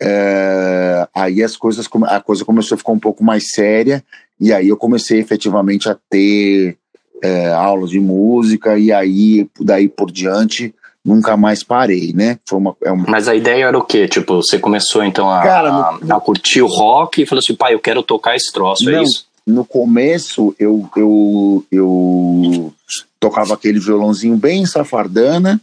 é, 0.00 1.08
aí 1.14 1.42
as 1.42 1.56
coisas 1.56 1.88
a 2.08 2.20
coisa 2.20 2.44
começou 2.44 2.74
a 2.74 2.78
ficar 2.78 2.92
um 2.92 2.98
pouco 2.98 3.22
mais 3.22 3.50
séria 3.52 4.04
e 4.38 4.52
aí 4.52 4.68
eu 4.68 4.76
comecei 4.76 5.20
efetivamente 5.20 5.88
a 5.88 5.96
ter 6.10 6.76
é, 7.24 7.50
aulas 7.52 7.88
de 7.88 7.98
música 7.98 8.78
e 8.78 8.92
aí 8.92 9.48
daí 9.58 9.88
por 9.88 10.10
diante 10.10 10.74
nunca 11.02 11.36
mais 11.36 11.62
parei, 11.62 12.12
né? 12.12 12.38
Foi 12.46 12.58
uma, 12.58 12.76
é 12.82 12.92
uma... 12.92 13.06
Mas 13.08 13.28
a 13.28 13.34
ideia 13.34 13.64
era 13.64 13.78
o 13.78 13.84
quê? 13.84 14.06
Tipo, 14.06 14.36
você 14.36 14.58
começou 14.58 15.02
então 15.02 15.30
a, 15.30 15.42
Cara, 15.42 15.98
no, 16.02 16.14
a, 16.14 16.20
curtir 16.20 16.62
o 16.62 16.66
rock 16.66 17.22
e 17.22 17.26
falou 17.26 17.40
assim, 17.40 17.54
pai, 17.54 17.74
eu 17.74 17.80
quero 17.80 18.02
tocar 18.02 18.36
esse 18.36 18.52
troço, 18.52 18.88
é 18.88 18.92
não, 18.92 18.98
é 19.00 19.02
isso? 19.02 19.26
No 19.46 19.64
começo 19.64 20.54
eu, 20.58 20.88
eu, 20.96 21.64
eu 21.70 22.74
tocava 23.18 23.54
aquele 23.54 23.78
violãozinho 23.78 24.36
bem 24.36 24.64
safardana 24.66 25.60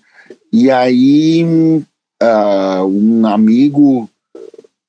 e 0.53 0.69
aí 0.69 1.43
uh, 2.21 2.85
um 2.85 3.25
amigo 3.25 4.09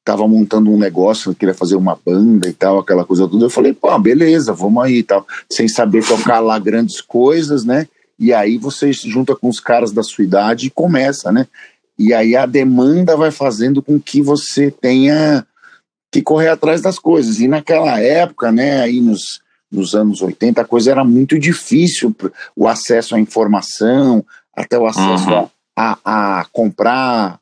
tava 0.04 0.26
montando 0.26 0.70
um 0.70 0.78
negócio, 0.78 1.34
queria 1.34 1.54
fazer 1.54 1.76
uma 1.76 1.98
banda 2.04 2.48
e 2.48 2.52
tal, 2.52 2.78
aquela 2.78 3.04
coisa 3.04 3.28
toda. 3.28 3.44
Eu 3.44 3.50
falei, 3.50 3.72
pô, 3.72 3.96
beleza, 3.98 4.52
vamos 4.52 4.82
aí 4.82 4.98
e 4.98 5.02
tal. 5.02 5.26
Sem 5.50 5.68
saber 5.68 6.04
tocar 6.04 6.40
lá 6.40 6.58
grandes 6.58 7.00
coisas, 7.00 7.64
né? 7.64 7.86
E 8.18 8.32
aí 8.32 8.58
você 8.58 8.92
junta 8.92 9.34
com 9.34 9.48
os 9.48 9.60
caras 9.60 9.92
da 9.92 10.02
sua 10.02 10.24
idade 10.24 10.66
e 10.66 10.70
começa, 10.70 11.30
né? 11.30 11.46
E 11.98 12.12
aí 12.12 12.34
a 12.34 12.46
demanda 12.46 13.16
vai 13.16 13.30
fazendo 13.30 13.82
com 13.82 14.00
que 14.00 14.20
você 14.20 14.70
tenha 14.70 15.46
que 16.10 16.20
correr 16.20 16.48
atrás 16.48 16.82
das 16.82 16.98
coisas. 16.98 17.40
E 17.40 17.48
naquela 17.48 17.98
época, 18.00 18.50
né, 18.52 18.80
aí 18.82 19.00
nos, 19.00 19.40
nos 19.70 19.94
anos 19.94 20.20
80, 20.20 20.60
a 20.60 20.64
coisa 20.64 20.90
era 20.90 21.04
muito 21.04 21.38
difícil, 21.38 22.14
o 22.54 22.66
acesso 22.68 23.14
à 23.14 23.20
informação, 23.20 24.24
até 24.54 24.78
o 24.78 24.86
acesso 24.86 25.30
uhum. 25.30 25.48
a, 25.76 25.98
a, 26.04 26.40
a 26.40 26.44
comprar 26.52 27.38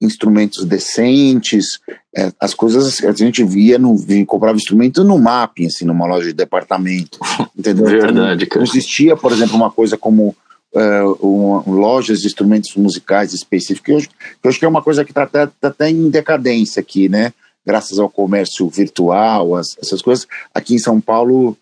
instrumentos 0.00 0.64
decentes, 0.64 1.78
é, 2.16 2.32
as 2.40 2.54
coisas 2.54 3.02
a 3.04 3.12
gente 3.12 3.44
via, 3.44 3.78
no, 3.78 3.96
comprava 4.26 4.56
instrumento 4.56 5.04
no 5.04 5.18
mapping, 5.18 5.66
assim, 5.66 5.84
numa 5.84 6.06
loja 6.06 6.28
de 6.28 6.32
departamento, 6.32 7.18
entendeu? 7.56 7.84
Verdade, 7.84 8.46
cara. 8.46 8.64
Não 8.64 8.72
existia, 8.72 9.16
por 9.16 9.30
exemplo, 9.32 9.56
uma 9.56 9.70
coisa 9.70 9.98
como 9.98 10.34
uh, 10.74 11.70
lojas 11.70 12.20
de 12.20 12.26
instrumentos 12.26 12.74
musicais 12.76 13.34
específicos, 13.34 13.84
que 13.84 13.92
eu, 13.92 14.52
que 14.52 14.58
que 14.58 14.64
é 14.64 14.68
uma 14.68 14.82
coisa 14.82 15.04
que 15.04 15.10
está 15.10 15.24
até, 15.24 15.46
tá 15.46 15.68
até 15.68 15.90
em 15.90 16.08
decadência 16.08 16.80
aqui, 16.80 17.08
né? 17.08 17.32
Graças 17.64 17.98
ao 17.98 18.08
comércio 18.08 18.68
virtual, 18.68 19.54
as, 19.54 19.76
essas 19.82 20.00
coisas. 20.00 20.26
Aqui 20.54 20.74
em 20.74 20.78
São 20.78 21.00
Paulo, 21.00 21.56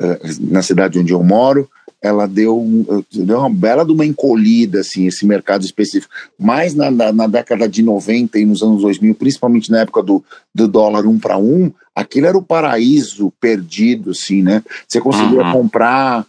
uh, 0.00 0.18
na 0.40 0.62
cidade 0.62 0.98
onde 0.98 1.12
eu 1.12 1.22
moro, 1.22 1.68
ela 2.00 2.28
deu, 2.28 2.64
deu 3.12 3.38
uma 3.38 3.50
bela 3.50 3.84
de 3.84 3.92
uma 3.92 4.06
encolhida, 4.06 4.80
assim, 4.80 5.06
esse 5.06 5.26
mercado 5.26 5.64
específico. 5.64 6.12
Mas 6.38 6.74
na, 6.74 6.90
na, 6.90 7.12
na, 7.12 7.26
década 7.26 7.68
de 7.68 7.82
90 7.82 8.38
e 8.38 8.46
nos 8.46 8.62
anos 8.62 8.82
2000, 8.82 9.14
principalmente 9.16 9.70
na 9.70 9.80
época 9.80 10.02
do, 10.02 10.22
do 10.54 10.68
dólar 10.68 11.06
um 11.06 11.18
para 11.18 11.36
um, 11.36 11.72
aquilo 11.94 12.26
era 12.26 12.38
o 12.38 12.42
paraíso 12.42 13.32
perdido, 13.40 14.10
assim, 14.10 14.42
né? 14.42 14.62
Você 14.86 15.00
conseguia 15.00 15.42
uhum. 15.42 15.52
comprar 15.52 16.24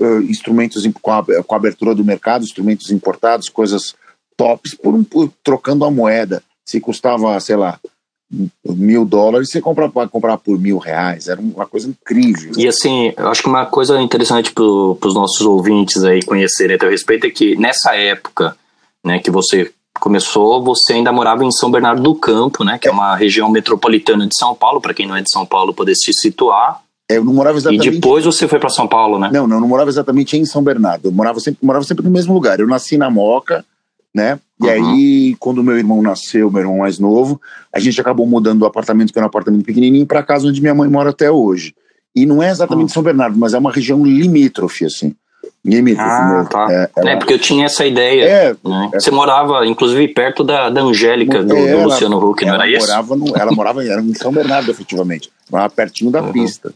uh, 0.00 0.22
instrumentos 0.22 0.86
com 1.00 1.12
a, 1.12 1.24
com 1.44 1.54
a, 1.54 1.58
abertura 1.58 1.94
do 1.94 2.04
mercado, 2.04 2.44
instrumentos 2.44 2.90
importados, 2.90 3.50
coisas 3.50 3.94
tops, 4.36 4.74
por, 4.74 5.04
por 5.04 5.30
trocando 5.44 5.84
a 5.84 5.90
moeda. 5.90 6.42
Se 6.64 6.80
custava, 6.80 7.38
sei 7.40 7.56
lá, 7.56 7.78
mil 8.64 9.04
dólares, 9.04 9.50
você 9.50 9.60
compra, 9.60 9.88
pode 9.88 10.10
comprar 10.10 10.38
por 10.38 10.58
mil 10.58 10.78
reais. 10.78 11.28
Era 11.28 11.40
uma 11.40 11.66
coisa 11.66 11.88
incrível. 11.88 12.52
E 12.56 12.66
assim, 12.66 13.12
eu 13.16 13.28
acho 13.28 13.42
que 13.42 13.48
uma 13.48 13.66
coisa 13.66 14.00
interessante 14.00 14.52
para 14.52 14.64
os 14.64 15.14
nossos 15.14 15.40
ouvintes 15.42 16.02
aí 16.02 16.22
conhecerem 16.22 16.76
a 16.76 16.78
teu 16.78 16.90
respeito 16.90 17.26
é 17.26 17.30
que 17.30 17.56
nessa 17.56 17.94
época 17.94 18.56
né, 19.04 19.18
que 19.18 19.30
você 19.30 19.70
começou, 20.00 20.62
você 20.64 20.94
ainda 20.94 21.12
morava 21.12 21.44
em 21.44 21.52
São 21.52 21.70
Bernardo 21.70 22.02
do 22.02 22.14
Campo, 22.14 22.64
né, 22.64 22.78
que 22.78 22.88
é, 22.88 22.90
é 22.90 22.94
uma 22.94 23.14
região 23.14 23.48
metropolitana 23.50 24.26
de 24.26 24.36
São 24.36 24.54
Paulo, 24.54 24.80
para 24.80 24.94
quem 24.94 25.06
não 25.06 25.16
é 25.16 25.22
de 25.22 25.30
São 25.30 25.44
Paulo 25.44 25.74
poder 25.74 25.94
se 25.94 26.12
situar. 26.12 26.80
É, 27.10 27.18
eu 27.18 27.24
não 27.24 27.34
morava 27.34 27.58
exatamente. 27.58 27.88
E 27.88 27.90
depois 27.92 28.24
você 28.24 28.48
foi 28.48 28.58
para 28.58 28.70
São 28.70 28.88
Paulo, 28.88 29.18
né? 29.18 29.30
Não, 29.32 29.46
não, 29.46 29.60
não 29.60 29.68
morava 29.68 29.90
exatamente 29.90 30.36
em 30.36 30.44
São 30.44 30.62
Bernardo. 30.62 31.06
Eu 31.08 31.12
morava 31.12 31.38
sempre, 31.40 31.64
morava 31.64 31.84
sempre 31.84 32.04
no 32.04 32.10
mesmo 32.10 32.32
lugar. 32.32 32.58
Eu 32.58 32.66
nasci 32.66 32.96
na 32.96 33.10
Moca, 33.10 33.64
né? 34.14 34.38
E 34.60 34.66
uhum. 34.66 34.70
aí, 34.70 35.36
quando 35.38 35.62
meu 35.62 35.76
irmão 35.76 36.02
nasceu, 36.02 36.50
meu 36.50 36.60
irmão 36.60 36.78
mais 36.78 36.98
novo, 36.98 37.40
a 37.72 37.80
gente 37.80 38.00
acabou 38.00 38.26
mudando 38.26 38.60
do 38.60 38.66
apartamento, 38.66 39.12
que 39.12 39.18
era 39.18 39.26
um 39.26 39.28
apartamento 39.28 39.64
pequenininho, 39.64 40.06
para 40.06 40.20
a 40.20 40.22
casa 40.22 40.46
onde 40.46 40.60
minha 40.60 40.74
mãe 40.74 40.88
mora 40.88 41.10
até 41.10 41.30
hoje. 41.30 41.74
E 42.14 42.26
não 42.26 42.42
é 42.42 42.50
exatamente 42.50 42.88
uhum. 42.88 42.94
São 42.94 43.02
Bernardo, 43.02 43.38
mas 43.38 43.54
é 43.54 43.58
uma 43.58 43.72
região 43.72 44.04
limítrofe, 44.04 44.84
assim. 44.84 45.14
Limítrofe 45.64 46.10
ah. 46.10 46.46
Tá. 46.50 46.66
É, 46.70 46.90
ela... 46.96 47.10
é, 47.10 47.16
porque 47.16 47.34
eu 47.34 47.38
tinha 47.38 47.66
essa 47.66 47.86
ideia. 47.86 48.24
É, 48.24 48.56
né? 48.64 48.90
é, 48.92 49.00
Você 49.00 49.10
morava, 49.10 49.64
inclusive, 49.66 50.08
perto 50.08 50.44
da, 50.44 50.68
da 50.68 50.82
Angélica, 50.82 51.42
do, 51.42 51.54
do 51.54 51.82
Luciano 51.84 52.18
Huck, 52.18 52.44
não 52.44 52.54
era 52.54 52.68
isso? 52.68 52.86
Morava 52.86 53.16
no, 53.16 53.36
ela 53.36 53.52
morava 53.52 53.84
era 53.84 54.02
em 54.02 54.14
São 54.14 54.32
Bernardo, 54.32 54.70
efetivamente. 54.70 55.30
Morava 55.50 55.72
pertinho 55.72 56.10
da 56.10 56.22
uhum. 56.22 56.32
pista. 56.32 56.72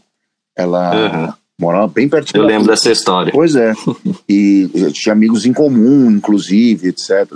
Ela 0.55 0.95
uhum. 0.95 1.33
Morava 1.59 1.87
bem 1.87 2.07
pertinho. 2.07 2.43
Eu 2.43 2.47
lembro 2.47 2.67
dessa 2.67 2.91
história. 2.91 3.31
Pois 3.31 3.55
é. 3.55 3.73
e 4.29 4.69
tinha 4.93 5.13
amigos 5.13 5.45
em 5.45 5.53
comum, 5.53 6.11
inclusive, 6.11 6.89
etc. 6.89 7.27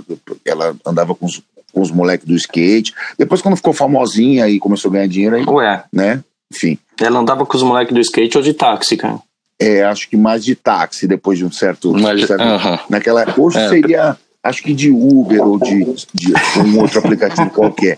Ela 0.45 0.75
andava 0.85 1.15
com 1.15 1.25
os, 1.25 1.41
com 1.73 1.81
os 1.81 1.91
moleques 1.91 2.27
do 2.27 2.35
skate. 2.35 2.93
Depois, 3.17 3.41
quando 3.41 3.55
ficou 3.55 3.73
famosinha 3.73 4.47
e 4.47 4.59
começou 4.59 4.89
a 4.89 4.93
ganhar 4.93 5.07
dinheiro, 5.07 5.35
aí, 5.35 5.45
Ué. 5.45 5.83
né? 5.91 6.23
Enfim. 6.53 6.77
Ela 6.99 7.19
andava 7.19 7.45
com 7.45 7.57
os 7.57 7.63
moleques 7.63 7.93
do 7.93 7.99
skate 7.99 8.37
ou 8.37 8.43
de 8.43 8.53
táxi, 8.53 8.95
cara? 8.95 9.19
É, 9.59 9.83
acho 9.83 10.09
que 10.09 10.17
mais 10.17 10.43
de 10.43 10.55
táxi, 10.55 11.07
depois 11.07 11.37
de 11.37 11.45
um 11.45 11.51
certo. 11.51 11.93
Mas, 11.93 12.25
certo 12.25 12.41
uh 12.41 12.57
-huh. 12.57 12.79
Naquela, 12.89 13.25
hoje 13.37 13.59
é. 13.59 13.69
seria, 13.69 14.17
acho 14.43 14.63
que 14.63 14.73
de 14.73 14.89
Uber 14.89 15.41
ou 15.41 15.59
de, 15.59 15.85
de 16.13 16.33
um 16.59 16.79
outro 16.79 16.99
aplicativo 16.99 17.49
qualquer. 17.51 17.97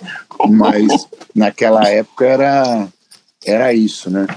Mas 0.49 1.07
naquela 1.33 1.87
época 1.87 2.25
era, 2.25 2.87
era 3.45 3.73
isso, 3.73 4.09
né? 4.09 4.27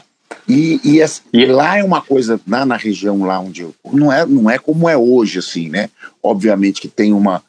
E, 0.48 0.80
e, 0.84 1.04
e, 1.32 1.46
lá 1.46 1.78
é 1.78 1.82
uma 1.82 2.00
coisa, 2.00 2.40
na, 2.46 2.64
na 2.64 2.76
região 2.76 3.24
lá 3.24 3.40
onde 3.40 3.62
eu. 3.62 3.74
Não 3.92 4.12
é, 4.12 4.24
não 4.24 4.48
é 4.48 4.58
como 4.58 4.88
é 4.88 4.96
hoje, 4.96 5.40
assim, 5.40 5.68
né? 5.68 5.88
Obviamente 6.22 6.80
que 6.80 6.88
tem 6.88 7.12
uma. 7.12 7.42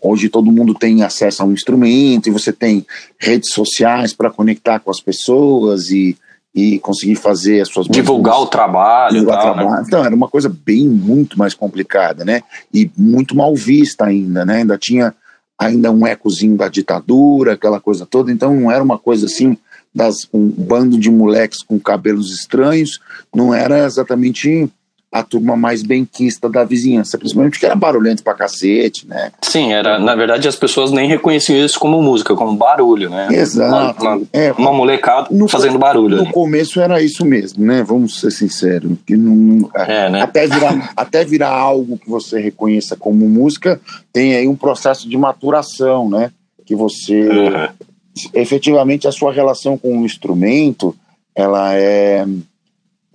Hoje 0.00 0.28
todo 0.28 0.50
mundo 0.50 0.74
tem 0.74 1.02
acesso 1.04 1.42
a 1.42 1.46
um 1.46 1.52
instrumento 1.52 2.28
e 2.28 2.32
você 2.32 2.52
tem 2.52 2.84
redes 3.18 3.52
sociais 3.52 4.12
para 4.12 4.30
conectar 4.30 4.80
com 4.80 4.90
as 4.90 5.00
pessoas 5.00 5.90
e, 5.90 6.16
e 6.54 6.78
conseguir 6.80 7.16
fazer 7.16 7.60
as 7.60 7.68
suas. 7.68 7.86
Divulgar 7.86 8.40
o 8.40 8.46
trabalho. 8.46 9.14
Divulgar 9.14 9.42
tal, 9.42 9.48
né? 9.48 9.54
trabalho. 9.54 9.80
Né? 9.80 9.84
Então, 9.86 10.04
era 10.04 10.14
uma 10.14 10.28
coisa 10.28 10.48
bem, 10.48 10.88
muito 10.88 11.38
mais 11.38 11.54
complicada, 11.54 12.24
né? 12.24 12.42
E 12.72 12.90
muito 12.96 13.36
mal 13.36 13.54
vista 13.54 14.06
ainda, 14.06 14.44
né? 14.44 14.56
Ainda 14.56 14.78
tinha 14.78 15.14
ainda 15.58 15.90
um 15.90 16.06
ecozinho 16.06 16.56
da 16.56 16.68
ditadura, 16.68 17.52
aquela 17.52 17.78
coisa 17.78 18.06
toda. 18.06 18.32
Então, 18.32 18.54
não 18.54 18.70
era 18.70 18.82
uma 18.82 18.98
coisa 18.98 19.26
assim 19.26 19.56
das 19.98 20.28
um 20.32 20.48
bando 20.56 20.96
de 20.96 21.10
moleques 21.10 21.58
com 21.60 21.78
cabelos 21.80 22.32
estranhos, 22.32 23.00
não 23.34 23.52
era 23.52 23.84
exatamente 23.84 24.70
a 25.10 25.22
turma 25.24 25.56
mais 25.56 25.82
benquista 25.82 26.48
da 26.48 26.62
vizinhança, 26.62 27.18
principalmente 27.18 27.52
porque 27.52 27.66
era 27.66 27.74
barulhento 27.74 28.22
pra 28.22 28.34
cacete, 28.34 29.08
né? 29.08 29.32
Sim, 29.42 29.72
era, 29.72 29.98
na 29.98 30.14
verdade 30.14 30.46
as 30.46 30.54
pessoas 30.54 30.92
nem 30.92 31.08
reconheciam 31.08 31.64
isso 31.64 31.80
como 31.80 32.00
música, 32.00 32.34
como 32.34 32.54
barulho, 32.54 33.10
né? 33.10 33.26
Exato. 33.32 34.02
Uma, 34.02 34.16
uma, 34.16 34.26
é, 34.32 34.52
uma 34.52 34.72
molecada 34.72 35.28
no, 35.30 35.48
fazendo 35.48 35.78
barulho. 35.78 36.18
No 36.18 36.30
começo 36.30 36.78
era 36.78 37.02
isso 37.02 37.24
mesmo, 37.24 37.64
né? 37.64 37.82
Vamos 37.82 38.20
ser 38.20 38.30
sinceros. 38.30 38.92
Que 39.06 39.16
não, 39.16 39.68
é, 39.74 40.10
né? 40.10 40.20
até, 40.20 40.46
virar, 40.46 40.92
até 40.94 41.24
virar 41.24 41.50
algo 41.50 41.98
que 41.98 42.08
você 42.08 42.38
reconheça 42.38 42.94
como 42.94 43.26
música, 43.28 43.80
tem 44.12 44.36
aí 44.36 44.46
um 44.46 44.56
processo 44.56 45.08
de 45.08 45.16
maturação, 45.16 46.08
né? 46.08 46.30
Que 46.66 46.76
você 46.76 47.28
uhum 47.28 47.88
efetivamente 48.32 49.06
a 49.06 49.12
sua 49.12 49.32
relação 49.32 49.76
com 49.76 49.98
o 49.98 50.04
instrumento 50.04 50.96
ela 51.34 51.74
é, 51.74 52.26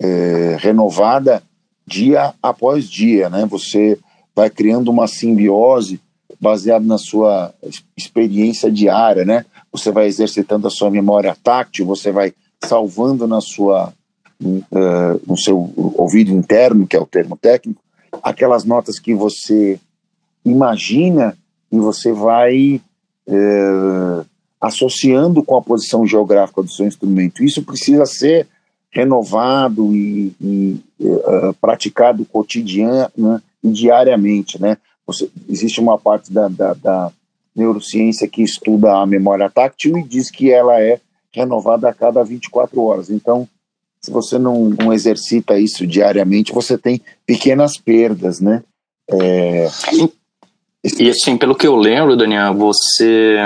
é 0.00 0.56
renovada 0.58 1.42
dia 1.86 2.32
após 2.42 2.88
dia, 2.88 3.28
né? 3.28 3.46
Você 3.46 3.98
vai 4.34 4.48
criando 4.48 4.90
uma 4.90 5.06
simbiose 5.06 6.00
baseada 6.40 6.84
na 6.84 6.98
sua 6.98 7.54
experiência 7.96 8.70
diária, 8.70 9.24
né? 9.24 9.44
Você 9.70 9.90
vai 9.90 10.06
exercitando 10.06 10.66
a 10.66 10.70
sua 10.70 10.90
memória 10.90 11.36
táctil, 11.42 11.86
você 11.86 12.10
vai 12.10 12.32
salvando 12.64 13.26
na 13.26 13.40
sua 13.40 13.92
uh, 14.42 15.20
no 15.26 15.36
seu 15.36 15.72
ouvido 15.94 16.32
interno, 16.32 16.86
que 16.86 16.96
é 16.96 17.00
o 17.00 17.06
termo 17.06 17.36
técnico, 17.36 17.80
aquelas 18.22 18.64
notas 18.64 18.98
que 18.98 19.14
você 19.14 19.78
imagina 20.44 21.36
e 21.70 21.78
você 21.78 22.12
vai 22.12 22.80
uh, 23.28 24.26
associando 24.64 25.42
com 25.42 25.56
a 25.56 25.62
posição 25.62 26.06
geográfica 26.06 26.62
do 26.62 26.70
seu 26.70 26.86
instrumento. 26.86 27.44
Isso 27.44 27.62
precisa 27.62 28.06
ser 28.06 28.48
renovado 28.90 29.94
e, 29.94 30.32
e 30.40 30.80
uh, 31.00 31.52
praticado 31.60 32.24
cotidiano 32.24 33.10
né, 33.16 33.42
e 33.62 33.70
diariamente, 33.70 34.60
né? 34.60 34.78
Você, 35.06 35.28
existe 35.48 35.80
uma 35.80 35.98
parte 35.98 36.32
da, 36.32 36.48
da, 36.48 36.72
da, 36.74 37.12
neurociência 37.54 38.26
que 38.26 38.42
estuda 38.42 38.96
a 38.96 39.06
memória 39.06 39.48
táctil 39.48 39.96
e 39.98 40.02
diz 40.02 40.28
que 40.28 40.50
ela 40.50 40.80
é 40.80 40.98
renovada 41.32 41.88
a 41.88 41.94
cada 41.94 42.24
24 42.24 42.82
horas. 42.82 43.10
Então, 43.10 43.46
se 44.00 44.10
você 44.10 44.38
não, 44.38 44.70
não 44.70 44.92
exercita 44.92 45.56
isso 45.56 45.86
diariamente, 45.86 46.52
você 46.52 46.76
tem 46.76 47.00
pequenas 47.24 47.76
perdas, 47.76 48.40
né? 48.40 48.62
É... 49.08 49.68
E 50.98 51.08
assim, 51.08 51.36
pelo 51.36 51.54
que 51.54 51.66
eu 51.66 51.76
lembro, 51.76 52.16
Daniel, 52.16 52.54
você 52.54 53.38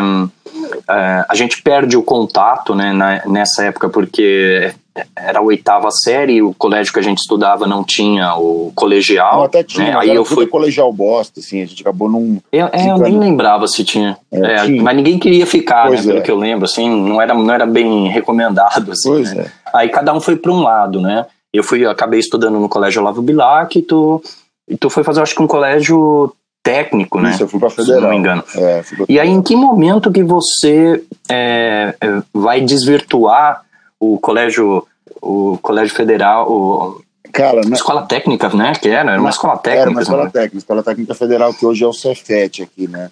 é, 0.88 1.24
a 1.28 1.34
gente 1.34 1.62
perde 1.62 1.96
o 1.96 2.02
contato 2.02 2.74
né, 2.74 2.92
na, 2.92 3.26
nessa 3.26 3.64
época 3.64 3.88
porque 3.88 4.72
era 5.14 5.38
a 5.38 5.42
oitava 5.42 5.90
série, 5.90 6.42
o 6.42 6.54
colégio 6.54 6.92
que 6.92 6.98
a 6.98 7.02
gente 7.02 7.18
estudava 7.18 7.66
não 7.66 7.84
tinha 7.84 8.34
o 8.34 8.72
colegial. 8.74 9.38
Não, 9.38 9.44
até 9.44 9.62
tinha, 9.62 9.92
né? 9.92 9.96
aí 9.98 10.14
eu 10.14 10.24
fui 10.24 10.46
colegial 10.46 10.92
bosta, 10.92 11.40
assim, 11.40 11.62
a 11.62 11.66
gente 11.66 11.82
acabou 11.82 12.08
num. 12.08 12.40
Eu, 12.50 12.68
é, 12.72 12.90
eu 12.90 12.98
nem 12.98 13.18
lembrava 13.18 13.66
se 13.68 13.84
tinha. 13.84 14.16
É, 14.32 14.38
é, 14.38 14.64
tinha. 14.64 14.82
Mas 14.82 14.96
ninguém 14.96 15.18
queria 15.18 15.46
ficar, 15.46 15.90
né, 15.90 16.02
pelo 16.02 16.18
é. 16.18 16.20
que 16.20 16.30
eu 16.30 16.36
lembro, 16.36 16.64
assim, 16.64 16.88
não 16.88 17.20
era, 17.20 17.34
não 17.34 17.52
era 17.52 17.66
bem 17.66 18.08
recomendado, 18.08 18.92
assim. 18.92 19.10
Pois 19.10 19.32
né? 19.34 19.44
É. 19.44 19.50
Aí 19.74 19.88
cada 19.88 20.12
um 20.12 20.20
foi 20.20 20.36
para 20.36 20.52
um 20.52 20.62
lado, 20.62 21.00
né? 21.00 21.26
Eu 21.52 21.62
fui, 21.62 21.84
acabei 21.86 22.20
estudando 22.20 22.58
no 22.58 22.68
colégio 22.68 23.00
Olavo 23.00 23.22
Bilac 23.22 23.78
e 23.78 23.82
tu, 23.82 24.22
e 24.68 24.76
tu 24.76 24.90
foi 24.90 25.02
fazer, 25.02 25.22
acho 25.22 25.34
que 25.34 25.42
um 25.42 25.46
colégio 25.46 26.32
técnico, 26.68 27.18
né? 27.18 27.30
Isso, 27.30 27.44
eu 27.44 27.48
fui 27.48 27.58
para 27.58 27.70
federal. 27.70 27.96
Se 27.96 28.02
não 28.02 28.10
me 28.10 28.16
engano. 28.18 28.44
É, 28.54 28.84
e 29.08 29.18
aí, 29.18 29.30
em 29.30 29.40
que 29.40 29.56
momento 29.56 30.12
que 30.12 30.22
você 30.22 31.02
é, 31.28 31.94
é, 31.98 32.22
vai 32.32 32.60
desvirtuar 32.60 33.64
o 33.98 34.18
colégio, 34.18 34.86
o 35.22 35.58
colégio 35.62 35.94
federal, 35.94 36.50
o, 36.50 37.00
Cara, 37.32 37.62
na... 37.66 37.74
escola 37.74 38.02
técnica, 38.02 38.48
né? 38.50 38.72
Que 38.74 38.88
era, 38.88 39.12
era 39.12 39.20
uma 39.20 39.30
escola 39.30 39.56
técnica. 39.56 39.82
Era 39.82 39.90
uma 39.90 40.02
escola 40.02 40.24
né? 40.24 40.30
técnica, 40.30 40.58
escola 40.58 40.82
técnica 40.82 41.14
federal 41.14 41.54
que 41.54 41.64
hoje 41.64 41.84
é 41.84 41.86
o 41.86 41.92
Cefet 41.92 42.62
aqui, 42.62 42.86
né? 42.86 43.10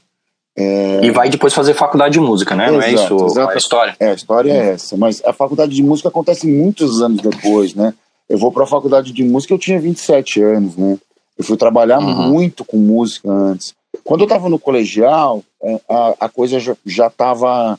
É... 0.59 1.01
E 1.05 1.11
vai 1.11 1.29
depois 1.29 1.53
fazer 1.53 1.75
faculdade 1.75 2.15
de 2.15 2.21
música, 2.21 2.55
né? 2.55 2.65
Exato, 2.65 2.79
não 2.79 2.83
é 2.83 2.93
isso 2.93 3.27
exato. 3.27 3.51
a 3.51 3.57
história? 3.57 3.97
É, 4.01 4.11
a 4.11 4.15
história 4.15 4.53
é 4.53 4.73
essa. 4.73 4.97
Mas 4.97 5.23
a 5.25 5.33
faculdade 5.33 5.75
de 5.75 5.83
música 5.83 6.09
acontece 6.09 6.47
muitos 6.47 7.03
anos 7.03 7.23
depois, 7.23 7.75
né? 7.75 7.95
Eu 8.29 8.39
vou 8.39 8.51
para 8.53 8.65
a 8.65 8.67
faculdade 8.67 9.13
de 9.13 9.23
música, 9.23 9.55
eu 9.55 9.59
tinha 9.59 9.79
27 9.79 10.43
anos, 10.43 10.77
né? 10.77 10.99
Eu 11.39 11.45
fui 11.45 11.57
trabalhar 11.57 11.99
uhum. 11.99 12.31
muito 12.31 12.65
com 12.65 12.77
música 12.77 13.31
antes. 13.31 13.75
Quando 14.05 14.21
eu 14.23 14.27
estava 14.27 14.49
no 14.49 14.59
colegial, 14.59 15.43
é, 15.63 15.81
a, 15.89 16.15
a 16.21 16.29
coisa 16.29 16.59
já 16.85 17.07
estava 17.07 17.79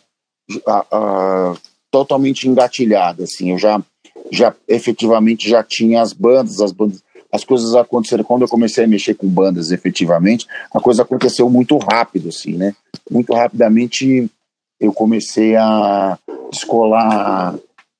totalmente 1.91 2.47
engatilhada, 2.47 3.23
assim. 3.23 3.51
Eu 3.51 3.57
já, 3.57 3.81
já 4.31 4.53
efetivamente 4.67 5.49
já 5.49 5.63
tinha 5.63 6.01
as 6.01 6.13
bandas, 6.13 6.61
as 6.61 6.71
bandas, 6.71 7.03
as 7.31 7.43
coisas 7.43 7.75
aconteceram. 7.75 8.23
Quando 8.23 8.43
eu 8.43 8.47
comecei 8.47 8.83
a 8.83 8.87
mexer 8.87 9.15
com 9.15 9.27
bandas 9.27 9.71
efetivamente, 9.71 10.45
a 10.73 10.79
coisa 10.79 11.03
aconteceu 11.03 11.49
muito 11.49 11.77
rápido, 11.77 12.29
assim, 12.29 12.53
né? 12.53 12.75
Muito 13.09 13.33
rapidamente 13.33 14.29
eu 14.79 14.93
comecei 14.93 15.55
a 15.55 16.17
descolar 16.51 17.55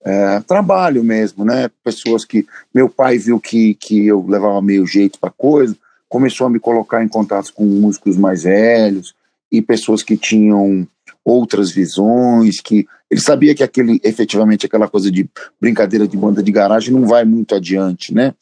é, 0.08 0.40
trabalho 0.40 1.04
mesmo, 1.04 1.44
né? 1.44 1.70
Pessoas 1.84 2.24
que. 2.24 2.46
Meu 2.74 2.88
pai 2.88 3.18
viu 3.18 3.42
que, 3.42 3.74
que 3.74 4.08
eu 4.08 4.26
levava 4.26 4.62
meio 4.62 4.88
jeito 4.88 5.20
para 5.20 5.30
coisa, 5.30 5.76
começou 6.08 6.48
a 6.48 6.50
me 6.50 6.62
colocar 6.62 7.04
em 7.04 7.10
contato 7.10 7.52
com 7.54 7.66
músicos 7.66 8.16
mais 8.16 8.44
velhos 8.44 9.14
e 9.52 9.62
pessoas 9.62 10.02
que 10.02 10.16
tinham 10.16 10.88
outras 11.26 11.72
visões, 11.72 12.62
que 12.62 12.88
ele 13.12 13.20
sabia 13.20 13.54
que 13.54 13.64
aquele 13.64 14.00
efetivamente 14.02 14.66
aquela 14.66 14.88
coisa 14.88 15.12
de 15.12 15.30
brincadeira 15.60 16.08
de 16.08 16.16
banda 16.16 16.42
de 16.42 16.54
garagem 16.54 16.94
não 16.94 17.06
vai 17.06 17.26
muito 17.26 17.54
adiante, 17.54 18.14
né? 18.14 18.34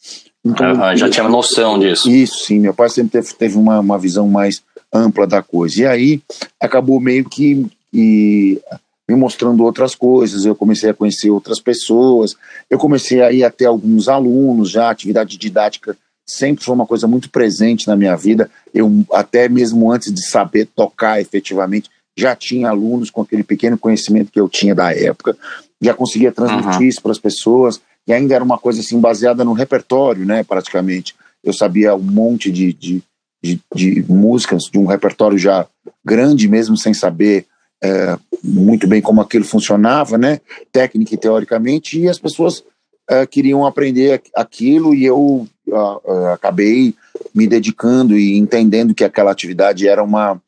Então, 0.45 0.71
uhum, 0.71 0.95
já 0.95 1.09
tinha 1.09 1.27
noção 1.27 1.79
disso. 1.79 2.07
Isso, 2.07 2.45
sim. 2.45 2.59
Meu 2.59 2.75
pai 2.75 2.89
sempre 2.89 3.13
teve, 3.13 3.33
teve 3.33 3.57
uma, 3.57 3.79
uma 3.79 3.97
visão 3.97 4.27
mais 4.27 4.61
ampla 4.93 5.25
da 5.25 5.41
coisa. 5.41 5.81
E 5.81 5.85
aí 5.87 6.21
acabou 6.61 6.99
meio 6.99 7.25
que 7.27 7.65
e, 7.91 8.61
me 9.09 9.15
mostrando 9.15 9.63
outras 9.63 9.95
coisas. 9.95 10.45
Eu 10.45 10.55
comecei 10.55 10.89
a 10.89 10.93
conhecer 10.93 11.29
outras 11.29 11.59
pessoas. 11.59 12.35
Eu 12.69 12.77
comecei 12.77 13.21
a 13.21 13.31
ir 13.31 13.43
até 13.43 13.65
alguns 13.65 14.07
alunos 14.07 14.71
já. 14.71 14.89
Atividade 14.89 15.37
didática 15.37 15.97
sempre 16.27 16.63
foi 16.63 16.73
uma 16.73 16.87
coisa 16.87 17.07
muito 17.07 17.29
presente 17.29 17.87
na 17.87 17.95
minha 17.95 18.15
vida. 18.15 18.49
Eu 18.73 19.05
até 19.11 19.47
mesmo 19.47 19.91
antes 19.91 20.11
de 20.13 20.25
saber 20.27 20.67
tocar 20.75 21.21
efetivamente 21.21 21.89
já 22.17 22.35
tinha 22.35 22.69
alunos 22.69 23.09
com 23.09 23.21
aquele 23.21 23.43
pequeno 23.43 23.77
conhecimento 23.77 24.31
que 24.31 24.39
eu 24.39 24.47
tinha 24.47 24.73
da 24.73 24.93
época, 24.93 25.37
já 25.81 25.93
conseguia 25.93 26.31
transmitir 26.31 26.79
uhum. 26.79 26.87
isso 26.87 27.01
para 27.01 27.11
as 27.11 27.19
pessoas, 27.19 27.81
e 28.07 28.13
ainda 28.13 28.33
era 28.33 28.43
uma 28.43 28.57
coisa 28.57 28.79
assim 28.79 28.99
baseada 28.99 29.43
no 29.43 29.53
repertório, 29.53 30.25
né, 30.25 30.43
praticamente. 30.43 31.13
Eu 31.43 31.53
sabia 31.53 31.95
um 31.95 32.01
monte 32.01 32.51
de, 32.51 32.71
de, 32.71 33.03
de, 33.43 33.59
de 33.75 34.05
músicas, 34.07 34.63
de 34.71 34.77
um 34.79 34.85
repertório 34.85 35.37
já 35.37 35.67
grande, 36.03 36.47
mesmo 36.47 36.77
sem 36.77 36.93
saber 36.93 37.45
é, 37.83 38.17
muito 38.43 38.87
bem 38.87 39.01
como 39.01 39.21
aquilo 39.21 39.45
funcionava, 39.45 40.17
né, 40.17 40.39
técnica 40.71 41.13
e 41.13 41.17
teoricamente, 41.17 41.99
e 41.99 42.09
as 42.09 42.19
pessoas 42.19 42.63
é, 43.09 43.25
queriam 43.25 43.65
aprender 43.65 44.21
aquilo, 44.35 44.93
e 44.93 45.05
eu 45.05 45.47
uh, 45.67 46.27
acabei 46.33 46.93
me 47.33 47.47
dedicando 47.47 48.17
e 48.17 48.37
entendendo 48.37 48.93
que 48.93 49.03
aquela 49.03 49.31
atividade 49.31 49.87
era 49.87 50.03
uma 50.03 50.39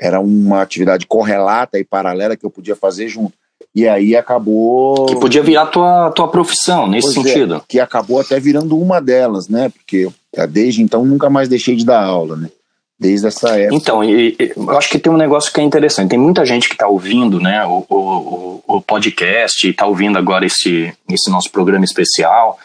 era 0.00 0.20
uma 0.20 0.60
atividade 0.60 1.06
correlata 1.06 1.78
e 1.78 1.84
paralela 1.84 2.36
que 2.36 2.44
eu 2.44 2.50
podia 2.50 2.74
fazer 2.74 3.08
junto. 3.08 3.32
E 3.74 3.88
aí 3.88 4.16
acabou. 4.16 5.06
Que 5.06 5.16
podia 5.16 5.42
virar 5.42 5.66
tua, 5.66 6.10
tua 6.10 6.28
profissão, 6.28 6.88
nesse 6.88 7.14
pois 7.14 7.26
é, 7.26 7.30
sentido. 7.30 7.54
É, 7.56 7.60
que 7.66 7.80
acabou 7.80 8.20
até 8.20 8.38
virando 8.40 8.76
uma 8.76 9.00
delas, 9.00 9.48
né? 9.48 9.68
Porque 9.68 10.08
desde 10.50 10.82
então 10.82 11.04
nunca 11.04 11.30
mais 11.30 11.48
deixei 11.48 11.76
de 11.76 11.84
dar 11.84 12.02
aula, 12.02 12.36
né? 12.36 12.50
Desde 13.04 13.26
essa 13.26 13.50
época. 13.50 13.74
Então, 13.76 14.02
e, 14.02 14.34
e, 14.40 14.52
eu 14.56 14.78
acho 14.78 14.88
que 14.88 14.98
tem 14.98 15.12
um 15.12 15.16
negócio 15.18 15.52
que 15.52 15.60
é 15.60 15.62
interessante. 15.62 16.08
Tem 16.08 16.18
muita 16.18 16.42
gente 16.46 16.68
que 16.68 16.74
está 16.74 16.88
ouvindo 16.88 17.38
né, 17.38 17.62
o, 17.66 17.84
o, 17.86 18.62
o 18.66 18.80
podcast 18.80 19.66
e 19.66 19.70
está 19.70 19.86
ouvindo 19.86 20.16
agora 20.16 20.46
esse, 20.46 20.90
esse 21.10 21.30
nosso 21.30 21.50
programa 21.50 21.84
especial 21.84 22.58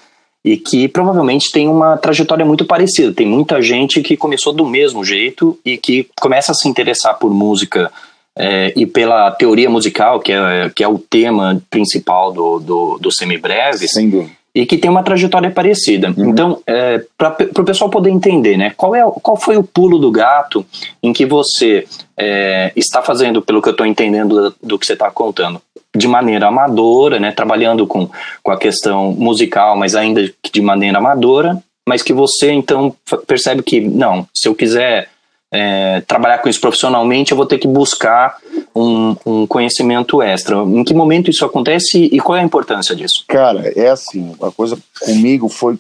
e 0.46 0.55
que 0.55 0.88
provavelmente 0.88 1.51
tem 1.51 1.67
uma 1.67 1.98
trajetória 1.98 2.46
muito 2.46 2.63
parecida. 2.63 3.12
Tem 3.12 3.27
muita 3.27 3.62
gente 3.62 4.01
que 4.01 4.15
começou 4.15 4.53
do 4.53 4.65
mesmo 4.65 5.03
jeito 5.03 5.60
e 5.65 5.77
que 5.77 6.08
começa 6.22 6.53
a 6.53 6.55
se 6.55 6.69
interessar 6.69 7.19
por 7.19 7.34
música 7.34 7.91
é, 8.38 8.72
e 8.77 8.86
pela 8.86 9.31
teoria 9.31 9.69
musical, 9.69 10.22
que 10.22 10.31
é, 10.31 10.72
que 10.74 10.81
é 10.81 10.88
o 10.88 10.98
tema 10.98 11.62
principal 11.69 12.31
do, 12.31 12.60
do, 12.60 12.98
do 12.98 13.12
Semibreve. 13.12 13.89
Sem 13.89 14.10
dúvida. 14.10 14.38
E 14.60 14.66
que 14.66 14.78
tem 14.78 14.92
uma 14.92 15.04
trajetória 15.04 15.50
parecida. 15.50 16.13
Uhum. 16.18 16.30
Então, 16.30 16.62
é, 16.68 17.01
para 17.18 17.38
o 17.58 17.63
pessoal 17.63 17.89
poder 17.89 18.10
entender, 18.10 18.58
né, 18.58 18.74
qual, 18.75 18.94
é, 18.94 19.01
qual 19.22 19.38
foi 19.38 19.56
o 19.56 19.63
pulo 19.63 19.98
do 19.98 20.12
gato 20.12 20.66
em 21.01 21.13
que 21.13 21.25
você 21.25 21.86
é, 22.18 22.74
está 22.75 23.01
fazendo, 23.01 23.42
pelo 23.42 23.62
que 23.62 23.70
eu 23.70 23.72
estou 23.72 23.86
entendendo 23.86 24.50
do, 24.50 24.56
do 24.62 24.80
que 24.80 24.86
você 24.86 24.94
está 24.94 25.10
contando, 25.10 25.62
de 25.96 26.08
maneira 26.08 26.48
amadora, 26.48 27.20
né, 27.20 27.31
trabalhando 27.31 27.88
com, 27.88 28.10
com 28.44 28.51
a 28.51 28.57
questão 28.57 29.14
musical, 29.14 29.77
mas 29.77 29.96
ainda 29.96 30.29
de 30.51 30.62
maneira 30.62 30.98
amadora, 30.98 31.57
mas 31.88 32.03
que 32.03 32.12
você 32.12 32.51
então 32.51 32.94
percebe 33.25 33.64
que, 33.64 33.79
não, 33.79 34.27
se 34.36 34.48
eu 34.48 34.53
quiser 34.53 35.10
é, 35.51 36.01
trabalhar 36.01 36.40
com 36.40 36.50
isso 36.50 36.62
profissionalmente, 36.62 37.31
eu 37.31 37.38
vou 37.38 37.46
ter 37.46 37.57
que 37.57 37.68
buscar 37.68 38.38
um, 38.75 39.16
um, 39.25 39.48
conhecimento 39.48 40.22
extra. 40.22 40.57
Em 40.57 40.83
que 40.83 40.94
momento 40.94 41.29
isso 41.29 41.44
acontece 41.44 41.98
e 41.98 42.20
qual 42.20 42.38
é 42.38 42.42
a 42.42 42.46
importância 42.46 42.96
disso? 42.96 43.25
Cara, 43.27 43.72
é 43.75 43.90
assim, 43.90 44.35
a 44.42 44.51
coisa 44.51 44.77
comigo 45.01 45.50
foi 45.50 45.79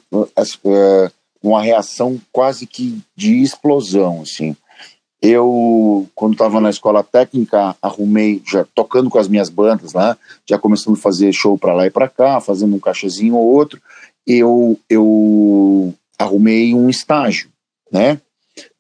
é, 0.65 1.11
uma 1.41 1.61
reação 1.61 2.19
quase 2.31 2.65
que 2.65 2.99
de 3.15 3.41
explosão, 3.41 4.21
assim. 4.23 4.55
Eu, 5.21 6.07
quando 6.15 6.31
estava 6.31 6.61
na 6.61 6.69
escola 6.69 7.03
técnica, 7.03 7.75
arrumei, 7.81 8.41
já 8.49 8.65
tocando 8.73 9.09
com 9.09 9.19
as 9.19 9.27
minhas 9.27 9.49
bandas 9.49 9.91
lá, 9.91 10.17
já 10.47 10.57
começando 10.57 10.95
a 10.95 11.01
fazer 11.01 11.33
show 11.33 11.57
para 11.57 11.73
lá 11.73 11.85
e 11.85 11.89
para 11.89 12.07
cá, 12.07 12.39
fazendo 12.39 12.73
um 12.73 12.79
cachezinho 12.79 13.35
ou 13.35 13.45
outro, 13.45 13.81
eu, 14.25 14.79
eu 14.89 15.93
arrumei 16.17 16.73
um 16.73 16.89
estágio, 16.89 17.49
né? 17.91 18.21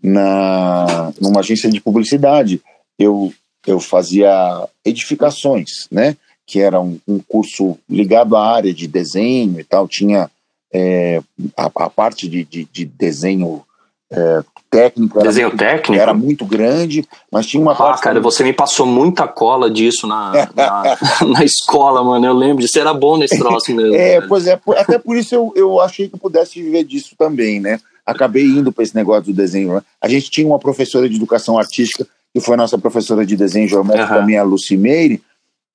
Na, 0.01 1.11
numa 1.19 1.39
agência 1.41 1.69
de 1.69 1.81
publicidade. 1.81 2.61
Eu, 2.97 3.33
eu 3.65 3.79
fazia 3.79 4.67
edificações, 4.83 5.87
né? 5.91 6.15
Que 6.45 6.59
era 6.59 6.79
um, 6.81 6.99
um 7.07 7.19
curso 7.19 7.77
ligado 7.89 8.35
à 8.35 8.55
área 8.55 8.73
de 8.73 8.87
desenho 8.87 9.59
e 9.59 9.63
tal, 9.63 9.87
tinha 9.87 10.29
é, 10.73 11.21
a, 11.57 11.65
a, 11.65 11.89
parte 11.89 12.27
de, 12.27 12.43
de, 12.43 12.65
de 12.71 12.85
desenho 12.85 13.63
é, 14.11 14.43
técnico. 14.69 15.21
Desenho 15.21 15.47
muito, 15.49 15.59
técnico? 15.59 16.01
Era 16.01 16.13
muito 16.13 16.45
grande, 16.45 17.07
mas 17.31 17.45
tinha 17.45 17.61
uma 17.61 17.73
ah, 17.73 17.75
parte. 17.75 18.01
cara, 18.01 18.19
você 18.19 18.43
me 18.43 18.53
passou 18.53 18.85
muita 18.85 19.27
cola 19.27 19.69
disso 19.69 20.07
na, 20.07 20.49
na, 20.55 20.97
na, 21.27 21.43
escola, 21.43 22.03
mano. 22.03 22.25
Eu 22.25 22.33
lembro 22.33 22.63
disso, 22.63 22.79
era 22.79 22.93
bom 22.93 23.17
nesse 23.17 23.37
troço 23.37 23.73
mesmo. 23.73 23.95
é, 23.95 24.17
velho. 24.17 24.27
pois 24.27 24.47
é, 24.47 24.59
até 24.77 24.97
por 24.97 25.17
isso 25.17 25.33
eu, 25.33 25.53
eu 25.55 25.79
achei 25.79 26.07
que 26.07 26.15
eu 26.15 26.19
pudesse 26.19 26.61
viver 26.61 26.83
disso 26.83 27.15
também, 27.17 27.59
né? 27.59 27.79
Acabei 28.11 28.45
indo 28.45 28.71
para 28.71 28.83
esse 28.83 28.95
negócio 28.95 29.25
do 29.25 29.33
desenho. 29.33 29.75
Né? 29.75 29.81
A 30.01 30.07
gente 30.07 30.29
tinha 30.29 30.47
uma 30.47 30.59
professora 30.59 31.07
de 31.07 31.15
educação 31.15 31.57
artística, 31.57 32.07
que 32.33 32.39
foi 32.39 32.55
nossa 32.55 32.77
professora 32.77 33.25
de 33.25 33.35
desenho 33.35 33.67
geométrico, 33.67 34.13
uhum. 34.13 34.39
a 34.39 34.43
Lucy 34.43 34.77
Meire, 34.77 35.21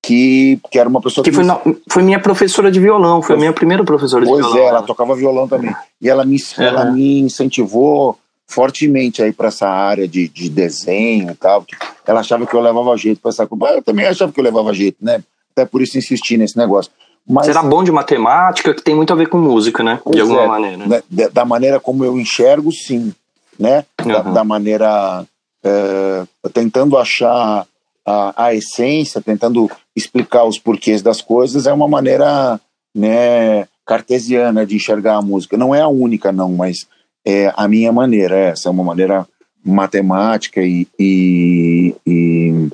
que, 0.03 0.61
que 0.70 0.79
era 0.79 0.88
uma 0.88 1.01
pessoa 1.01 1.25
que. 1.25 1.31
que 1.31 1.37
foi, 1.37 1.44
me... 1.44 1.77
foi 1.88 2.03
minha 2.03 2.20
professora 2.20 2.70
de 2.70 2.79
violão, 2.79 3.23
foi 3.23 3.37
a 3.37 3.38
minha 3.38 3.53
primeira 3.53 3.83
professora 3.85 4.25
de 4.25 4.31
pois 4.31 4.40
violão. 4.40 4.57
Pois 4.59 4.66
é, 4.66 4.68
ela 4.68 4.83
tocava 4.83 5.16
violão 5.16 5.49
também. 5.49 5.75
E 6.01 6.09
ela 6.09 6.25
me, 6.25 6.37
uhum. 6.37 6.64
ela 6.64 6.85
me 6.90 7.20
incentivou 7.20 8.18
fortemente 8.47 9.23
aí 9.23 9.33
para 9.33 9.49
essa 9.49 9.66
área 9.66 10.07
de, 10.07 10.29
de 10.29 10.49
desenho 10.49 11.31
e 11.31 11.35
tal. 11.35 11.64
Ela 12.07 12.20
achava 12.20 12.47
que 12.47 12.55
eu 12.55 12.61
levava 12.61 12.97
jeito 12.97 13.20
para 13.20 13.31
essa 13.31 13.47
coisa. 13.47 13.77
Eu 13.77 13.83
também 13.83 14.07
achava 14.07 14.31
que 14.31 14.38
eu 14.38 14.44
levava 14.44 14.73
jeito, 14.75 14.99
né? 15.01 15.23
Até 15.53 15.64
por 15.64 15.81
isso 15.81 15.97
insisti 15.97 16.37
nesse 16.37 16.57
negócio. 16.57 16.90
Mas, 17.26 17.46
Você 17.46 17.52
era 17.52 17.62
bom 17.62 17.82
de 17.82 17.90
matemática, 17.90 18.74
que 18.74 18.82
tem 18.82 18.94
muito 18.94 19.12
a 19.12 19.16
ver 19.16 19.28
com 19.28 19.38
música, 19.38 19.82
né? 19.82 19.98
De 20.10 20.20
alguma 20.20 20.42
é, 20.42 20.46
maneira. 20.46 20.76
Né? 20.76 21.02
Da, 21.10 21.28
da, 21.28 21.44
maneira 21.44 21.80
como 21.80 22.04
eu 22.04 22.18
enxergo, 22.18 22.70
sim. 22.70 23.14
Né? 23.58 23.84
Da, 24.04 24.22
uhum. 24.22 24.32
da 24.32 24.44
maneira. 24.44 25.24
É, 25.62 26.24
tentando 26.52 26.98
achar 26.98 27.66
a, 28.04 28.44
a 28.46 28.54
essência, 28.54 29.22
tentando 29.22 29.70
explicar 29.96 30.44
os 30.44 30.58
porquês 30.58 31.00
das 31.00 31.22
coisas, 31.22 31.66
é 31.66 31.72
uma 31.72 31.88
maneira 31.88 32.60
né, 32.94 33.66
cartesiana 33.87 34.66
de 34.66 34.76
enxergar 34.76 35.16
a 35.16 35.22
música. 35.22 35.56
Não 35.56 35.74
é 35.74 35.80
a 35.80 35.88
única, 35.88 36.30
não, 36.30 36.52
mas 36.52 36.87
é 37.24 37.50
a 37.56 37.66
minha 37.66 37.90
maneira, 37.90 38.37
essa 38.37 38.68
é 38.68 38.70
uma 38.70 38.84
maneira 38.84 39.26
matemática 39.64 40.60
e, 40.62 40.87
e, 40.98 41.94
e 42.06 42.68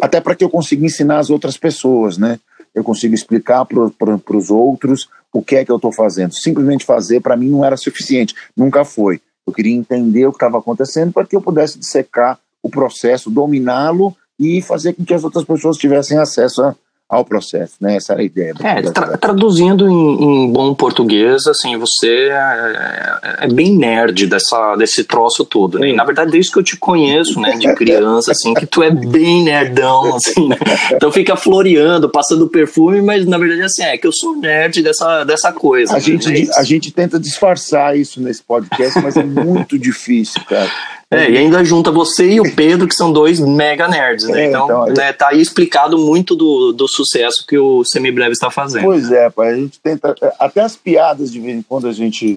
até 0.00 0.20
para 0.20 0.34
que 0.34 0.42
eu 0.42 0.50
consiga 0.50 0.84
ensinar 0.84 1.18
as 1.18 1.30
outras 1.30 1.56
pessoas, 1.56 2.18
né? 2.18 2.40
Eu 2.74 2.82
consigo 2.82 3.14
explicar 3.14 3.64
para 3.64 4.36
os 4.36 4.50
outros 4.50 5.08
o 5.32 5.42
que 5.42 5.56
é 5.56 5.64
que 5.64 5.72
eu 5.72 5.76
estou 5.76 5.92
fazendo. 5.92 6.34
Simplesmente 6.34 6.84
fazer 6.84 7.20
para 7.20 7.36
mim 7.36 7.48
não 7.48 7.64
era 7.64 7.76
suficiente, 7.76 8.34
nunca 8.56 8.84
foi. 8.84 9.20
Eu 9.46 9.52
queria 9.52 9.74
entender 9.74 10.26
o 10.26 10.30
que 10.30 10.36
estava 10.36 10.58
acontecendo 10.58 11.12
para 11.12 11.26
que 11.26 11.34
eu 11.34 11.42
pudesse 11.42 11.78
dissecar 11.78 12.38
o 12.62 12.70
processo, 12.70 13.30
dominá-lo 13.30 14.16
e 14.38 14.62
fazer 14.62 14.92
com 14.92 15.04
que 15.04 15.14
as 15.14 15.24
outras 15.24 15.44
pessoas 15.44 15.76
tivessem 15.76 16.18
acesso 16.18 16.62
a, 16.62 16.74
ao 17.12 17.26
processo, 17.26 17.74
né? 17.78 17.96
Essa 17.96 18.14
era 18.14 18.22
a 18.22 18.24
ideia. 18.24 18.54
É, 18.64 18.80
tra 18.90 19.18
traduzindo 19.18 19.86
em, 19.86 20.46
em, 20.46 20.50
bom 20.50 20.74
português, 20.74 21.46
assim, 21.46 21.76
você 21.76 22.30
é, 22.30 23.18
é, 23.40 23.48
bem 23.48 23.76
nerd 23.76 24.26
dessa, 24.26 24.74
desse 24.76 25.04
troço 25.04 25.44
todo, 25.44 25.78
né? 25.78 25.90
E, 25.90 25.92
na 25.92 26.04
verdade, 26.04 26.30
desde 26.30 26.50
que 26.50 26.58
eu 26.58 26.62
te 26.62 26.74
conheço, 26.78 27.38
né, 27.38 27.58
de 27.58 27.70
criança, 27.74 28.32
assim, 28.32 28.54
que 28.54 28.64
tu 28.64 28.82
é 28.82 28.90
bem 28.90 29.42
nerdão, 29.42 30.16
assim, 30.16 30.48
né? 30.48 30.56
Então 30.90 31.12
fica 31.12 31.36
floreando, 31.36 32.08
passando 32.08 32.48
perfume, 32.48 33.02
mas 33.02 33.26
na 33.26 33.36
verdade, 33.36 33.60
assim, 33.60 33.82
é 33.82 33.98
que 33.98 34.06
eu 34.06 34.12
sou 34.12 34.34
nerd 34.34 34.82
dessa, 34.82 35.22
dessa 35.24 35.52
coisa. 35.52 35.92
A, 35.92 35.96
né? 35.96 36.00
gente, 36.00 36.50
a 36.54 36.62
gente 36.62 36.90
tenta 36.90 37.20
disfarçar 37.20 37.94
isso 37.94 38.22
nesse 38.22 38.42
podcast, 38.42 38.98
mas 39.02 39.18
é 39.18 39.22
muito 39.22 39.78
difícil, 39.78 40.40
cara. 40.48 40.70
É, 41.12 41.30
e 41.30 41.36
ainda 41.36 41.62
junta 41.62 41.90
você 41.90 42.26
e 42.26 42.40
o 42.40 42.54
Pedro, 42.54 42.88
que 42.88 42.94
são 42.94 43.12
dois 43.12 43.38
mega 43.38 43.86
nerds, 43.86 44.26
né? 44.26 44.46
É, 44.46 44.48
então, 44.48 44.64
então 44.64 44.84
né, 44.94 45.12
tá 45.12 45.28
aí 45.28 45.42
explicado 45.42 45.98
muito 45.98 46.34
do, 46.34 46.72
do 46.72 46.88
sucesso 47.04 47.44
que 47.46 47.58
o 47.58 47.84
Semibreve 47.84 48.32
está 48.32 48.50
fazendo. 48.50 48.84
Pois 48.84 49.10
é, 49.10 49.30
pai, 49.30 49.52
a 49.52 49.56
gente 49.56 49.80
tenta. 49.80 50.14
Até 50.38 50.60
as 50.60 50.76
piadas 50.76 51.30
de 51.32 51.40
vez 51.40 51.56
em 51.56 51.62
quando 51.62 51.88
a 51.88 51.92
gente 51.92 52.34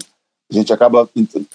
a 0.50 0.54
gente 0.54 0.72
acaba 0.72 1.08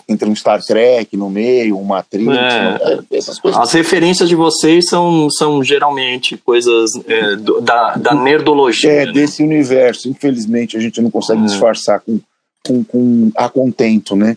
entre 0.07 0.27
um 0.27 0.35
Star 0.35 0.61
Trek 0.61 1.15
no 1.15 1.29
meio, 1.29 1.79
uma 1.79 1.95
Matrix, 1.95 2.27
é, 2.27 3.03
é, 3.13 3.17
essas 3.17 3.39
coisas. 3.39 3.61
As 3.61 3.71
referências 3.71 4.27
de 4.27 4.35
vocês 4.35 4.89
são, 4.89 5.29
são 5.29 5.63
geralmente 5.63 6.35
coisas 6.35 6.91
é, 7.07 7.37
do, 7.37 7.61
da, 7.61 7.95
da 7.95 8.13
nerdologia. 8.13 8.91
É, 8.91 9.05
né? 9.05 9.13
desse 9.13 9.41
universo. 9.41 10.09
Infelizmente, 10.09 10.75
a 10.75 10.79
gente 10.81 11.01
não 11.01 11.09
consegue 11.09 11.41
é. 11.41 11.45
disfarçar 11.45 12.01
com, 12.01 12.19
com, 12.67 12.83
com 12.83 13.31
a 13.35 13.47
contento, 13.47 14.13
né? 14.13 14.35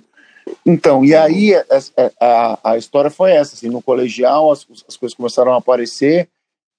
Então, 0.65 1.05
e 1.05 1.17
aí 1.17 1.53
a, 1.55 1.65
a, 2.21 2.59
a 2.73 2.79
história 2.79 3.11
foi 3.11 3.33
essa, 3.33 3.55
assim, 3.55 3.69
no 3.69 3.83
colegial 3.83 4.53
as, 4.53 4.65
as 4.89 4.97
coisas 4.97 5.17
começaram 5.17 5.53
a 5.53 5.59
aparecer 5.59 6.29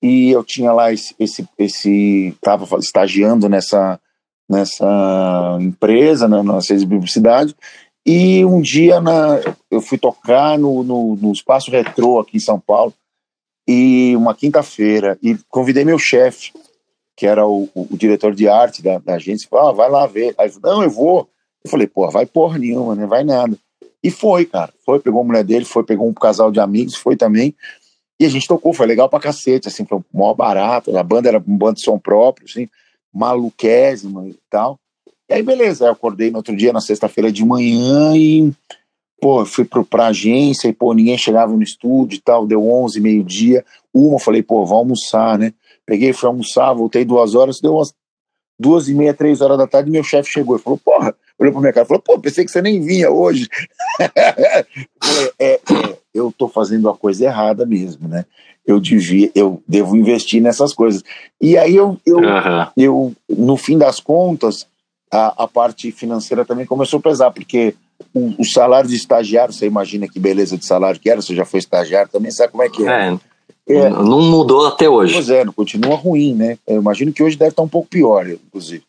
e 0.05 0.29
eu 0.29 0.43
tinha 0.43 0.71
lá 0.71 0.93
esse, 0.93 1.15
esse, 1.17 1.47
esse 1.57 2.35
tava 2.39 2.77
estagiando 2.77 3.49
nessa, 3.49 3.99
nessa 4.47 5.57
empresa, 5.59 6.27
né, 6.27 6.43
na 6.43 6.59
de 6.59 6.85
publicidade, 6.85 7.55
e 8.05 8.45
um 8.45 8.61
dia 8.61 9.01
na, 9.01 9.39
eu 9.71 9.81
fui 9.81 9.97
tocar 9.97 10.59
no, 10.59 10.83
no, 10.83 11.15
no 11.15 11.31
Espaço 11.31 11.71
Retrô 11.71 12.19
aqui 12.19 12.37
em 12.37 12.39
São 12.39 12.59
Paulo, 12.59 12.93
e 13.67 14.15
uma 14.15 14.35
quinta-feira, 14.35 15.17
e 15.23 15.35
convidei 15.49 15.83
meu 15.83 15.97
chefe, 15.97 16.53
que 17.17 17.25
era 17.25 17.47
o, 17.47 17.63
o, 17.73 17.87
o, 17.93 17.97
diretor 17.97 18.35
de 18.35 18.47
arte 18.47 18.83
da, 18.83 18.99
da 18.99 19.15
agência, 19.15 19.47
falou, 19.49 19.69
ah, 19.69 19.71
vai 19.71 19.89
lá 19.89 20.05
ver. 20.05 20.35
Aí 20.37 20.49
falou, 20.49 20.75
não, 20.75 20.83
eu 20.83 20.89
vou. 20.91 21.29
Eu 21.63 21.71
falei, 21.71 21.87
pô, 21.87 22.07
vai 22.11 22.25
porra 22.25 22.59
nenhuma, 22.59 22.93
né? 22.93 23.07
Vai 23.07 23.23
nada. 23.23 23.57
E 24.03 24.11
foi, 24.11 24.45
cara. 24.45 24.71
Foi, 24.85 24.99
pegou 24.99 25.21
a 25.21 25.23
mulher 25.23 25.43
dele, 25.43 25.65
foi, 25.65 25.83
pegou 25.83 26.07
um 26.07 26.13
casal 26.13 26.51
de 26.51 26.59
amigos, 26.59 26.95
foi 26.95 27.15
também. 27.15 27.55
E 28.19 28.25
a 28.25 28.29
gente 28.29 28.47
tocou, 28.47 28.73
foi 28.73 28.85
legal 28.85 29.09
pra 29.09 29.19
cacete, 29.19 29.67
assim, 29.67 29.85
foi 29.85 29.99
maior 30.13 30.33
barato. 30.33 30.95
A 30.97 31.03
banda 31.03 31.27
era 31.27 31.37
um 31.37 31.57
bando 31.57 31.75
de 31.75 31.81
som 31.81 31.99
próprio, 31.99 32.47
assim, 32.49 32.69
maluquésima 33.13 34.27
e 34.27 34.35
tal. 34.49 34.79
E 35.29 35.33
aí, 35.33 35.43
beleza, 35.43 35.85
eu 35.85 35.91
acordei 35.91 36.31
no 36.31 36.37
outro 36.37 36.55
dia, 36.55 36.71
na 36.71 36.79
sexta-feira 36.79 37.31
de 37.31 37.43
manhã, 37.43 38.15
e, 38.15 38.53
pô, 39.19 39.45
fui 39.45 39.65
pro, 39.65 39.83
pra 39.83 40.07
agência, 40.07 40.67
e, 40.67 40.73
pô, 40.73 40.93
ninguém 40.93 41.17
chegava 41.17 41.51
no 41.51 41.63
estúdio 41.63 42.17
e 42.17 42.21
tal, 42.21 42.45
deu 42.45 42.65
11, 42.65 43.01
meio-dia. 43.01 43.65
Uma, 43.93 44.19
falei, 44.19 44.43
pô, 44.43 44.65
vou 44.65 44.77
almoçar, 44.77 45.37
né? 45.37 45.53
Peguei, 45.85 46.13
fui 46.13 46.27
almoçar, 46.27 46.73
voltei 46.73 47.03
duas 47.03 47.35
horas, 47.35 47.59
deu 47.59 47.75
umas 47.75 47.93
duas 48.57 48.87
e 48.87 48.93
meia, 48.93 49.13
três 49.13 49.41
horas 49.41 49.57
da 49.57 49.67
tarde, 49.67 49.91
meu 49.91 50.03
chefe 50.03 50.31
chegou 50.31 50.55
e 50.55 50.59
falou, 50.59 50.79
porra, 50.83 51.13
olhou 51.37 51.53
pra 51.53 51.61
minha 51.61 51.73
cara 51.73 51.85
e 51.85 51.87
falou, 51.87 52.01
pô, 52.01 52.19
pensei 52.19 52.45
que 52.45 52.51
você 52.51 52.61
nem 52.61 52.81
vinha 52.81 53.09
hoje. 53.11 53.47
é, 55.39 55.39
é, 55.39 55.59
eu 56.13 56.33
tô 56.35 56.47
fazendo 56.47 56.89
a 56.89 56.95
coisa 56.95 57.25
errada 57.25 57.65
mesmo, 57.65 58.07
né? 58.07 58.25
Eu 58.65 58.79
devia, 58.79 59.29
eu 59.35 59.61
devo 59.67 59.95
investir 59.95 60.41
nessas 60.41 60.73
coisas. 60.73 61.03
E 61.39 61.57
aí 61.57 61.75
eu, 61.75 61.97
eu, 62.05 62.17
uhum. 62.17 62.67
eu 62.75 63.13
no 63.29 63.57
fim 63.57 63.77
das 63.77 63.99
contas, 63.99 64.65
a, 65.11 65.43
a 65.43 65.47
parte 65.47 65.91
financeira 65.91 66.43
também 66.45 66.65
começou 66.65 66.99
a 66.99 67.03
pesar, 67.03 67.31
porque 67.31 67.75
o, 68.13 68.41
o, 68.41 68.45
salário 68.45 68.89
de 68.89 68.95
estagiário, 68.95 69.53
você 69.53 69.67
imagina 69.67 70.07
que 70.07 70.19
beleza 70.19 70.57
de 70.57 70.65
salário 70.65 70.99
que 70.99 71.09
era, 71.09 71.21
você 71.21 71.35
já 71.35 71.45
foi 71.45 71.59
estagiário 71.59 72.11
também, 72.11 72.31
sabe 72.31 72.51
como 72.51 72.63
é 72.63 72.69
que 72.69 72.87
é? 72.87 73.09
é. 73.09 73.19
É, 73.67 73.89
não 73.89 74.21
mudou 74.21 74.67
até 74.67 74.87
hoje. 74.87 75.13
Pois 75.13 75.29
é, 75.29 75.43
continua 75.45 75.95
ruim, 75.95 76.35
né? 76.35 76.57
Eu 76.67 76.79
imagino 76.79 77.11
que 77.11 77.23
hoje 77.23 77.35
deve 77.35 77.49
estar 77.49 77.63
um 77.63 77.67
pouco 77.67 77.89
pior, 77.89 78.29
inclusive. 78.29 78.83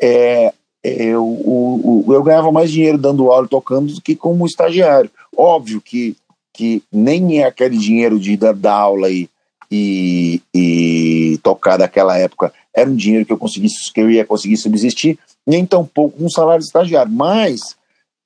É, 0.00 0.54
eu, 0.82 1.24
o, 1.24 2.04
o, 2.06 2.12
eu 2.12 2.22
ganhava 2.22 2.50
mais 2.50 2.70
dinheiro 2.70 2.98
dando 2.98 3.30
aula 3.30 3.46
e 3.46 3.50
tocando 3.50 3.92
do 3.94 4.00
que 4.00 4.16
como 4.16 4.46
estagiário. 4.46 5.10
Óbvio 5.36 5.80
que, 5.80 6.16
que 6.52 6.82
nem 6.92 7.40
é 7.40 7.44
aquele 7.44 7.78
dinheiro 7.78 8.18
de 8.18 8.36
dar, 8.36 8.54
dar 8.54 8.74
aula 8.74 9.08
e, 9.08 9.28
e, 9.70 10.42
e, 10.54 11.38
tocar 11.42 11.76
daquela 11.76 12.18
época 12.18 12.52
era 12.74 12.90
um 12.90 12.96
dinheiro 12.96 13.24
que 13.24 13.32
eu 13.32 13.38
conseguisse, 13.38 13.92
que 13.92 14.00
eu 14.00 14.10
ia 14.10 14.24
conseguir 14.24 14.56
subsistir, 14.56 15.18
nem 15.46 15.64
tão 15.64 15.84
pouco 15.86 16.22
um 16.24 16.28
salário 16.28 16.60
de 16.60 16.66
estagiário. 16.66 17.12
Mas 17.12 17.76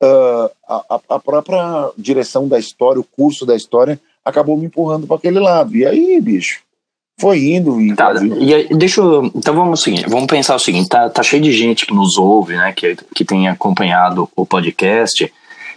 uh, 0.03 0.51
a, 0.66 1.01
a 1.11 1.19
própria 1.19 1.90
direção 1.99 2.49
da 2.49 2.59
história, 2.59 3.01
o 3.01 3.05
curso 3.05 3.45
da 3.45 3.55
história, 3.55 4.01
acabou 4.25 4.57
me 4.57 4.66
empurrando 4.66 5.07
para 5.07 5.16
aquele 5.16 5.38
lado. 5.38 5.77
E 5.77 5.85
aí, 5.85 6.21
bicho, 6.21 6.62
foi 7.19 7.39
indo 7.55 7.81
e. 7.81 7.95
Tá, 7.95 8.13
e 8.39 8.55
aí, 8.55 8.69
deixa 8.69 9.01
eu. 9.01 9.25
Então 9.35 9.55
vamos 9.55 9.83
seguinte, 9.83 10.09
vamos 10.09 10.27
pensar 10.27 10.55
o 10.55 10.61
seguinte: 10.61 10.89
tá, 10.89 11.09
tá 11.09 11.23
cheio 11.23 11.43
de 11.43 11.53
gente 11.53 11.87
que 11.87 11.95
nos 11.95 12.19
ouve, 12.19 12.57
né? 12.57 12.73
Que, 12.73 12.97
que 13.15 13.25
tem 13.25 13.49
acompanhado 13.49 14.29
o 14.37 14.45
podcast 14.45 15.33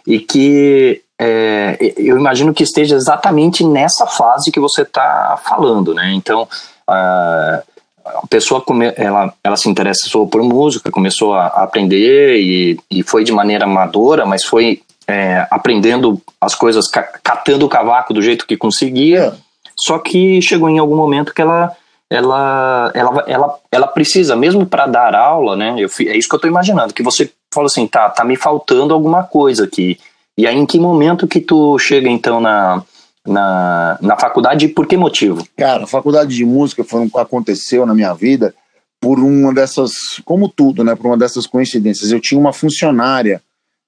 e 0.05 0.19
que 0.19 1.01
é, 1.17 1.77
eu 1.97 2.17
imagino 2.17 2.53
que 2.53 2.63
esteja 2.63 2.95
exatamente 2.95 3.63
nessa 3.63 4.05
fase 4.05 4.51
que 4.51 4.59
você 4.59 4.81
está 4.81 5.39
falando, 5.45 5.93
né? 5.93 6.11
Então. 6.13 6.47
a 6.87 7.63
pessoa 8.27 8.59
come, 8.59 8.91
ela, 8.97 9.31
ela 9.43 9.55
se 9.55 9.69
interessou 9.69 10.27
por 10.27 10.41
música, 10.41 10.91
começou 10.91 11.35
a, 11.35 11.45
aprender 11.47 12.37
e, 12.41 12.79
e 12.89 13.03
foi 13.03 13.23
de 13.23 13.31
maneira 13.31 13.65
amadora, 13.65 14.25
mas 14.25 14.43
foi 14.43 14.81
é, 15.07 15.45
aprendendo 15.51 16.19
as 16.41 16.55
coisas, 16.55 16.87
catando 16.87 17.65
o 17.65 17.69
cavaco 17.69 18.13
do 18.13 18.21
jeito 18.21 18.47
que 18.47 18.57
conseguia 18.57 19.37
só 19.79 19.99
que 19.99 20.41
chegou 20.41 20.69
em 20.69 20.79
algum 20.79 20.95
momento 20.95 21.33
que 21.33 21.41
ela 21.41 21.75
ela 22.09 22.91
ela 22.93 23.23
ela, 23.27 23.59
ela 23.71 23.87
precisa 23.87 24.35
mesmo 24.35 24.65
para 24.65 24.87
dar 24.87 25.15
aula, 25.15 25.55
né? 25.55 25.75
Eu, 25.77 25.89
é 26.07 26.17
isso 26.17 26.27
que 26.27 26.35
eu 26.35 26.37
estou 26.37 26.49
imaginando, 26.49 26.93
que 26.93 27.03
você 27.03 27.31
fala 27.53 27.67
assim, 27.67 27.87
tá, 27.87 28.09
tá 28.09 28.23
me 28.23 28.35
faltando 28.35 28.93
alguma 28.93 29.23
coisa 29.23 29.65
aqui. 29.65 29.97
E 30.37 30.47
aí 30.47 30.55
em 30.55 30.65
que 30.65 30.79
momento 30.79 31.27
que 31.27 31.39
tu 31.39 31.77
chega 31.77 32.09
então 32.09 32.39
na 32.39 32.83
na, 33.27 33.97
na 34.01 34.17
faculdade 34.17 34.65
e 34.65 34.69
por 34.69 34.87
que 34.87 34.97
motivo? 34.97 35.45
Cara, 35.55 35.83
a 35.83 35.87
faculdade 35.87 36.35
de 36.35 36.45
música 36.45 36.83
foi, 36.83 37.07
aconteceu 37.15 37.85
na 37.85 37.93
minha 37.93 38.13
vida 38.13 38.55
por 38.99 39.19
uma 39.19 39.53
dessas, 39.53 39.91
como 40.25 40.49
tudo, 40.49 40.83
né? 40.83 40.95
Por 40.95 41.07
uma 41.07 41.17
dessas 41.17 41.45
coincidências. 41.45 42.11
Eu 42.11 42.19
tinha 42.19 42.39
uma 42.39 42.51
funcionária 42.51 43.41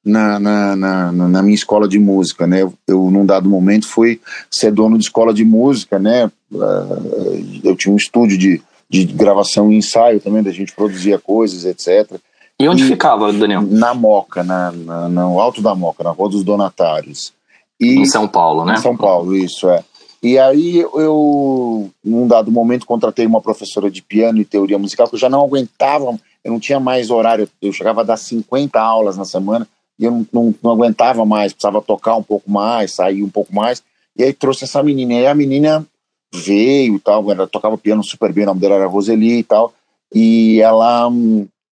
na, 0.04 0.40
na, 0.40 0.76
na, 0.76 1.12
na, 1.12 1.44
minha 1.44 1.56
escola 1.56 1.88
de 1.88 2.00
música, 2.00 2.48
né? 2.48 2.62
Eu, 2.88 3.12
num 3.12 3.26
dado 3.26 3.48
momento, 3.48 3.88
fui 3.88 4.20
ser 4.50 4.72
dono 4.72 4.98
de 4.98 5.06
escola 5.06 5.34
de 5.34 5.46
música, 5.46 6.00
né? 6.00 6.32
Uh, 6.52 7.62
eu 7.64 7.76
tinha 7.76 7.94
um 7.94 7.98
estúdio 7.98 8.38
de, 8.38 8.62
de 8.90 9.06
gravação 9.06 9.72
e 9.72 9.78
ensaio 9.78 10.20
também, 10.20 10.42
da 10.42 10.52
gente 10.52 10.74
produzia 10.74 11.20
coisas, 11.20 11.66
etc. 11.66 12.20
E 12.60 12.68
onde 12.68 12.84
e, 12.84 12.88
ficava, 12.88 13.32
Daniel? 13.32 13.62
Na 13.62 13.94
Moca, 13.94 14.44
na, 14.44 14.72
na, 14.72 15.10
no 15.10 15.40
alto 15.40 15.62
da 15.62 15.76
Moca, 15.76 16.04
na 16.04 16.12
Rua 16.12 16.30
dos 16.30 16.44
Donatários. 16.44 17.34
E, 17.80 18.00
em 18.00 18.06
São 18.06 18.28
Paulo, 18.28 18.66
né? 18.66 18.74
Em 18.74 18.82
São 18.82 18.98
Paulo, 18.98 19.36
isso, 19.36 19.70
é. 19.70 19.84
E 20.24 20.38
aí 20.38 20.78
eu, 20.78 21.90
num 22.04 22.28
dado 22.28 22.52
momento, 22.52 22.86
contratei 22.86 23.26
uma 23.26 23.42
professora 23.42 23.90
de 23.90 24.04
piano 24.04 24.40
e 24.40 24.46
teoria 24.46 24.78
musical, 24.78 25.08
que 25.08 25.16
eu 25.16 25.20
já 25.20 25.30
não 25.30 25.42
aguentava, 25.42 26.16
eu 26.44 26.52
não 26.52 26.60
tinha 26.60 26.80
mais 26.80 27.10
horário, 27.10 27.50
eu 27.60 27.74
chegava 27.74 28.02
a 28.02 28.04
dar 28.04 28.18
50 28.18 28.80
aulas 28.80 29.18
na 29.18 29.26
semana, 29.26 29.68
e 29.99 30.06
eu 30.06 30.12
não, 30.12 30.27
não, 30.32 30.56
não, 30.62 30.71
aguentava 30.71 31.25
mais, 31.25 31.54
precisava 31.54 31.82
tocar 31.82 32.15
um 32.15 32.23
pouco 32.23 32.49
mais, 32.49 32.93
sair 32.93 33.23
um 33.23 33.30
pouco 33.30 33.54
mais, 33.54 33.84
e 34.17 34.23
aí 34.23 34.34
trouxe 34.34 34.63
essa 34.63 34.82
menina, 34.82 35.13
e 35.13 35.17
aí 35.17 35.27
a 35.27 35.36
menina 35.36 35.86
veio 36.34 36.95
e 36.95 36.99
tal, 36.99 37.30
ela 37.32 37.47
tocava 37.47 37.77
piano 37.77 38.04
super 38.04 38.32
bem, 38.32 38.43
o 38.43 38.47
nome 38.47 38.62
dela 38.62 38.75
era 38.75 38.88
Roseli 38.88 39.39
e 39.39 39.43
tal, 39.43 39.73
e 40.13 40.62
ela 40.62 41.10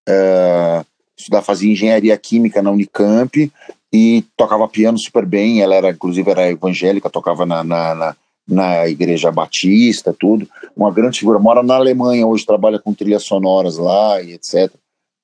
é, 0.07 0.83
fazia 1.41 1.71
engenharia 1.71 2.17
química 2.17 2.61
na 2.61 2.71
Unicamp, 2.71 3.51
e 3.91 4.23
tocava 4.37 4.67
piano 4.67 4.99
super 4.99 5.25
bem, 5.25 5.61
ela 5.61 5.73
era, 5.73 5.89
inclusive, 5.89 6.29
era 6.29 6.49
evangélica, 6.49 7.09
tocava 7.09 7.45
na, 7.45 7.63
na, 7.63 7.95
na 7.95 8.15
na 8.51 8.87
igreja 8.87 9.31
batista, 9.31 10.11
tudo, 10.11 10.49
uma 10.75 10.91
grande 10.91 11.19
figura, 11.19 11.37
mora 11.37 11.61
na 11.61 11.75
Alemanha, 11.75 12.25
hoje 12.25 12.43
trabalha 12.43 12.79
com 12.79 12.95
trilhas 12.95 13.23
sonoras 13.23 13.77
lá 13.77 14.19
e 14.23 14.33
etc 14.33 14.73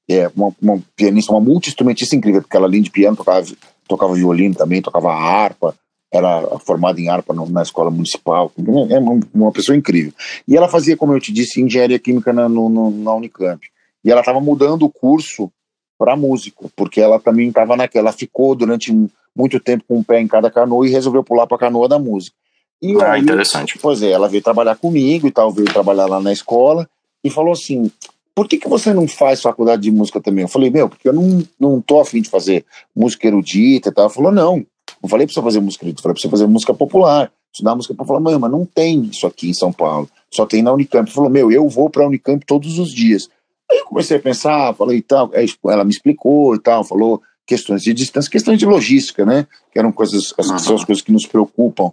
é, 0.09 0.29
uma, 0.35 0.53
uma 0.61 0.81
pianista, 0.95 1.31
uma 1.31 1.41
multi-instrumentista 1.41 2.15
incrível, 2.15 2.41
porque 2.41 2.55
ela 2.55 2.67
além 2.67 2.81
de 2.81 2.91
piano 2.91 3.17
tocava, 3.17 3.45
tocava 3.87 4.13
violino 4.13 4.55
também, 4.55 4.81
tocava 4.81 5.13
harpa, 5.13 5.75
era 6.13 6.59
formada 6.59 6.99
em 6.99 7.09
harpa 7.09 7.33
na 7.33 7.61
escola 7.61 7.91
municipal, 7.91 8.51
é 8.89 8.99
uma, 8.99 9.19
uma, 9.33 9.51
pessoa 9.51 9.75
incrível. 9.75 10.13
E 10.47 10.55
ela 10.55 10.69
fazia, 10.69 10.95
como 10.95 11.13
eu 11.13 11.19
te 11.19 11.33
disse, 11.33 11.61
engenharia 11.61 11.99
química 11.99 12.31
na, 12.31 12.47
no, 12.47 12.91
na 12.91 13.13
Unicamp. 13.13 13.65
E 14.03 14.11
ela 14.11 14.21
estava 14.21 14.39
mudando 14.39 14.83
o 14.83 14.89
curso 14.89 15.51
para 15.97 16.15
músico, 16.15 16.69
porque 16.75 17.01
ela 17.01 17.19
também 17.19 17.49
estava 17.49 17.75
naquela, 17.75 18.09
ela 18.09 18.17
ficou 18.17 18.55
durante 18.55 18.93
muito 19.35 19.59
tempo 19.59 19.83
com 19.87 19.97
um 19.97 20.03
pé 20.03 20.21
em 20.21 20.27
cada 20.27 20.49
canoa 20.51 20.87
e 20.87 20.91
resolveu 20.91 21.23
pular 21.23 21.47
para 21.47 21.57
a 21.57 21.59
canoa 21.59 21.89
da 21.89 21.99
música. 21.99 22.35
E 22.81 22.95
ah, 23.01 23.13
aí, 23.13 23.21
interessante. 23.21 23.79
Pois 23.81 24.01
é, 24.01 24.11
ela 24.11 24.29
veio 24.29 24.43
trabalhar 24.43 24.75
comigo 24.75 25.27
e 25.27 25.31
tal, 25.31 25.51
veio 25.51 25.71
trabalhar 25.71 26.05
lá 26.05 26.21
na 26.21 26.31
escola 26.31 26.87
e 27.23 27.29
falou 27.29 27.53
assim: 27.53 27.91
por 28.35 28.49
que, 28.49 28.57
que 28.57 28.67
você 28.67 28.93
não 28.93 29.07
faz 29.07 29.41
faculdade 29.41 29.83
de 29.83 29.91
música 29.91 30.19
também? 30.19 30.43
Eu 30.43 30.49
falei, 30.49 30.69
meu, 30.69 30.89
porque 30.89 31.07
eu 31.07 31.13
não, 31.13 31.41
não 31.57 31.81
tô 31.81 32.01
afim 32.01 32.21
de 32.21 32.29
fazer 32.29 32.65
música 32.93 33.25
erudita 33.25 33.87
e 33.87 33.91
tal. 33.93 34.03
Ela 34.03 34.13
falou, 34.13 34.31
não, 34.31 34.57
não 35.01 35.09
falei 35.09 35.25
pra 35.25 35.33
você 35.33 35.41
fazer 35.41 35.61
música 35.61 35.85
erudita, 35.85 36.03
falei 36.03 36.13
pra 36.13 36.21
você 36.21 36.29
fazer 36.29 36.45
música 36.45 36.73
popular, 36.73 37.31
estudar 37.51 37.75
música 37.75 37.95
popular. 37.95 38.19
Mãe, 38.19 38.37
mas 38.37 38.51
não 38.51 38.65
tem 38.65 39.03
isso 39.05 39.25
aqui 39.25 39.49
em 39.49 39.53
São 39.53 39.71
Paulo, 39.71 40.09
só 40.29 40.45
tem 40.45 40.61
na 40.61 40.73
Unicamp. 40.73 41.09
Falou, 41.09 41.29
meu, 41.29 41.49
eu 41.49 41.69
vou 41.69 41.89
pra 41.89 42.05
Unicamp 42.05 42.45
todos 42.45 42.77
os 42.77 42.91
dias. 42.91 43.29
Aí 43.71 43.77
eu 43.79 43.85
comecei 43.85 44.17
a 44.17 44.19
pensar, 44.19 44.75
falei 44.75 44.97
e 44.97 45.01
tal, 45.01 45.31
ela 45.65 45.85
me 45.85 45.91
explicou 45.91 46.53
e 46.55 46.59
tal, 46.59 46.83
falou 46.83 47.21
questões 47.47 47.83
de 47.83 47.93
distância, 47.93 48.29
questões 48.29 48.59
de 48.59 48.65
logística, 48.65 49.25
né? 49.25 49.47
Que 49.71 49.79
eram 49.79 49.91
coisas, 49.91 50.33
as, 50.37 50.49
uhum. 50.49 50.59
são 50.59 50.75
as 50.75 50.83
coisas 50.83 51.01
que 51.01 51.11
nos 51.11 51.25
preocupam 51.25 51.91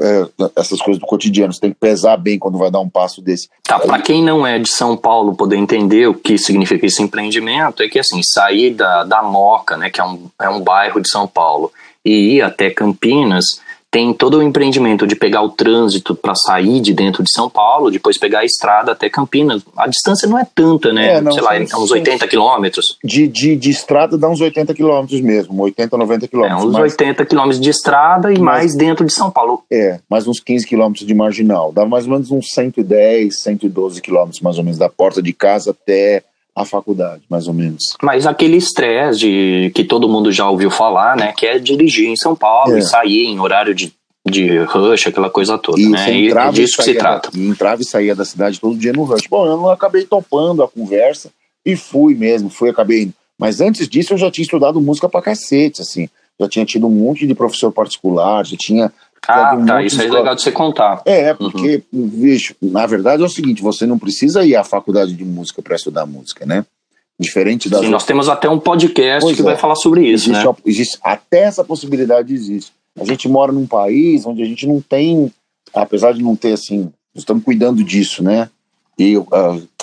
é, 0.00 0.26
essas 0.56 0.80
coisas 0.80 1.00
do 1.00 1.06
cotidiano. 1.06 1.52
Você 1.52 1.60
tem 1.60 1.70
que 1.70 1.78
pesar 1.78 2.16
bem 2.16 2.38
quando 2.38 2.58
vai 2.58 2.70
dar 2.70 2.80
um 2.80 2.88
passo 2.88 3.20
desse. 3.20 3.48
Tá, 3.62 3.78
para 3.78 4.00
quem 4.00 4.22
não 4.22 4.46
é 4.46 4.58
de 4.58 4.68
São 4.68 4.96
Paulo 4.96 5.34
poder 5.34 5.56
entender 5.56 6.08
o 6.08 6.14
que 6.14 6.38
significa 6.38 6.86
esse 6.86 7.02
empreendimento, 7.02 7.82
é 7.82 7.88
que 7.88 7.98
assim, 7.98 8.20
sair 8.22 8.70
da, 8.70 9.04
da 9.04 9.22
Moca, 9.22 9.76
né, 9.76 9.90
que 9.90 10.00
é 10.00 10.04
um, 10.04 10.28
é 10.40 10.48
um 10.48 10.60
bairro 10.60 11.00
de 11.00 11.08
São 11.08 11.26
Paulo, 11.26 11.72
e 12.04 12.36
ir 12.36 12.42
até 12.42 12.70
Campinas, 12.70 13.60
tem 13.94 14.12
todo 14.12 14.38
o 14.38 14.42
empreendimento 14.42 15.06
de 15.06 15.14
pegar 15.14 15.40
o 15.42 15.50
trânsito 15.50 16.16
para 16.16 16.34
sair 16.34 16.80
de 16.80 16.92
dentro 16.92 17.22
de 17.22 17.30
São 17.32 17.48
Paulo, 17.48 17.92
depois 17.92 18.18
pegar 18.18 18.40
a 18.40 18.44
estrada 18.44 18.90
até 18.90 19.08
Campinas. 19.08 19.62
A 19.76 19.86
distância 19.86 20.28
não 20.28 20.36
é 20.36 20.44
tanta, 20.52 20.92
né? 20.92 21.18
É, 21.18 21.20
não, 21.20 21.30
Sei 21.30 21.40
lá, 21.40 21.56
é 21.56 21.62
uns 21.62 21.92
80 21.92 22.26
quilômetros. 22.26 22.98
De, 23.04 23.28
de, 23.28 23.54
de 23.54 23.70
estrada 23.70 24.18
dá 24.18 24.28
uns 24.28 24.40
80 24.40 24.74
quilômetros 24.74 25.20
mesmo, 25.20 25.62
80, 25.62 25.96
90 25.96 26.26
quilômetros. 26.26 26.60
É, 26.60 26.66
uns 26.66 26.72
mais... 26.72 26.92
80 26.92 27.24
quilômetros 27.24 27.60
de 27.60 27.70
estrada 27.70 28.32
e 28.32 28.38
mais, 28.40 28.62
mais 28.62 28.74
dentro 28.74 29.06
de 29.06 29.12
São 29.12 29.30
Paulo. 29.30 29.62
É, 29.70 30.00
mais 30.10 30.26
uns 30.26 30.40
15 30.40 30.66
quilômetros 30.66 31.06
de 31.06 31.14
marginal. 31.14 31.70
Dá 31.72 31.86
mais 31.86 32.04
ou 32.04 32.14
menos 32.14 32.32
uns 32.32 32.48
110, 32.52 33.42
112 33.42 34.02
quilômetros 34.02 34.40
mais 34.40 34.58
ou 34.58 34.64
menos, 34.64 34.76
da 34.76 34.88
porta 34.88 35.22
de 35.22 35.32
casa 35.32 35.70
até 35.70 36.24
a 36.54 36.64
faculdade, 36.64 37.22
mais 37.28 37.48
ou 37.48 37.54
menos. 37.54 37.82
Mas 38.02 38.26
aquele 38.26 38.56
estresse 38.56 39.18
de 39.18 39.72
que 39.74 39.82
todo 39.82 40.08
mundo 40.08 40.30
já 40.30 40.48
ouviu 40.48 40.70
falar, 40.70 41.16
né, 41.16 41.32
que 41.36 41.46
é 41.46 41.58
dirigir 41.58 42.08
em 42.08 42.16
São 42.16 42.36
Paulo 42.36 42.74
é. 42.74 42.78
e 42.78 42.82
sair 42.82 43.26
em 43.26 43.40
horário 43.40 43.74
de, 43.74 43.92
de 44.24 44.58
rush, 44.58 45.08
aquela 45.08 45.28
coisa 45.28 45.58
toda, 45.58 45.82
né? 45.82 46.12
E 46.12 46.30
é 46.30 46.50
disso 46.52 46.76
que 46.76 46.84
se 46.84 46.94
trata. 46.94 47.30
Da, 47.32 47.38
entrava 47.38 47.82
e 47.82 47.84
saía 47.84 48.14
da 48.14 48.24
cidade 48.24 48.60
todo 48.60 48.76
dia 48.76 48.92
no 48.92 49.02
rush. 49.02 49.26
Bom, 49.28 49.46
eu 49.46 49.56
não 49.56 49.68
acabei 49.68 50.04
topando 50.04 50.62
a 50.62 50.68
conversa 50.68 51.30
e 51.66 51.74
fui 51.74 52.14
mesmo, 52.14 52.48
fui, 52.48 52.70
acabei 52.70 53.02
indo. 53.02 53.14
Mas 53.38 53.60
antes 53.60 53.88
disso 53.88 54.12
eu 54.12 54.18
já 54.18 54.30
tinha 54.30 54.44
estudado 54.44 54.80
música 54.80 55.08
pra 55.08 55.22
cacete, 55.22 55.82
assim. 55.82 56.08
Já 56.38 56.48
tinha 56.48 56.64
tido 56.64 56.86
um 56.86 56.90
monte 56.90 57.26
de 57.26 57.34
professor 57.34 57.72
particular, 57.72 58.44
já 58.46 58.56
tinha 58.56 58.92
ah, 59.26 59.56
tá. 59.66 59.82
Isso 59.82 60.00
é 60.00 60.08
legal 60.08 60.34
de 60.34 60.42
você 60.42 60.52
contar. 60.52 61.02
É, 61.04 61.32
porque, 61.34 61.82
uhum. 61.92 62.08
bicho, 62.08 62.54
na 62.60 62.86
verdade 62.86 63.22
é 63.22 63.26
o 63.26 63.28
seguinte: 63.28 63.62
você 63.62 63.86
não 63.86 63.98
precisa 63.98 64.44
ir 64.44 64.56
à 64.56 64.64
faculdade 64.64 65.14
de 65.14 65.24
música 65.24 65.62
para 65.62 65.76
estudar 65.76 66.06
música, 66.06 66.44
né? 66.44 66.64
Diferente 67.18 67.68
das. 67.68 67.80
Sim, 67.80 67.90
nós 67.90 68.04
temos 68.04 68.28
até 68.28 68.48
um 68.48 68.58
podcast 68.58 69.22
pois 69.22 69.36
que 69.36 69.42
é. 69.42 69.44
vai 69.44 69.56
falar 69.56 69.76
sobre 69.76 70.02
isso, 70.02 70.30
existe, 70.30 70.46
né? 70.46 70.54
Existe, 70.64 70.98
até 71.02 71.40
essa 71.40 71.64
possibilidade 71.64 72.34
existe. 72.34 72.72
A 73.00 73.04
gente 73.04 73.28
mora 73.28 73.52
num 73.52 73.66
país 73.66 74.24
onde 74.26 74.42
a 74.42 74.46
gente 74.46 74.66
não 74.66 74.80
tem, 74.80 75.32
apesar 75.72 76.12
de 76.12 76.22
não 76.22 76.36
ter 76.36 76.52
assim, 76.52 76.92
nós 77.14 77.22
estamos 77.22 77.44
cuidando 77.44 77.82
disso, 77.82 78.22
né? 78.22 78.48
E 78.98 79.16
uh, 79.16 79.26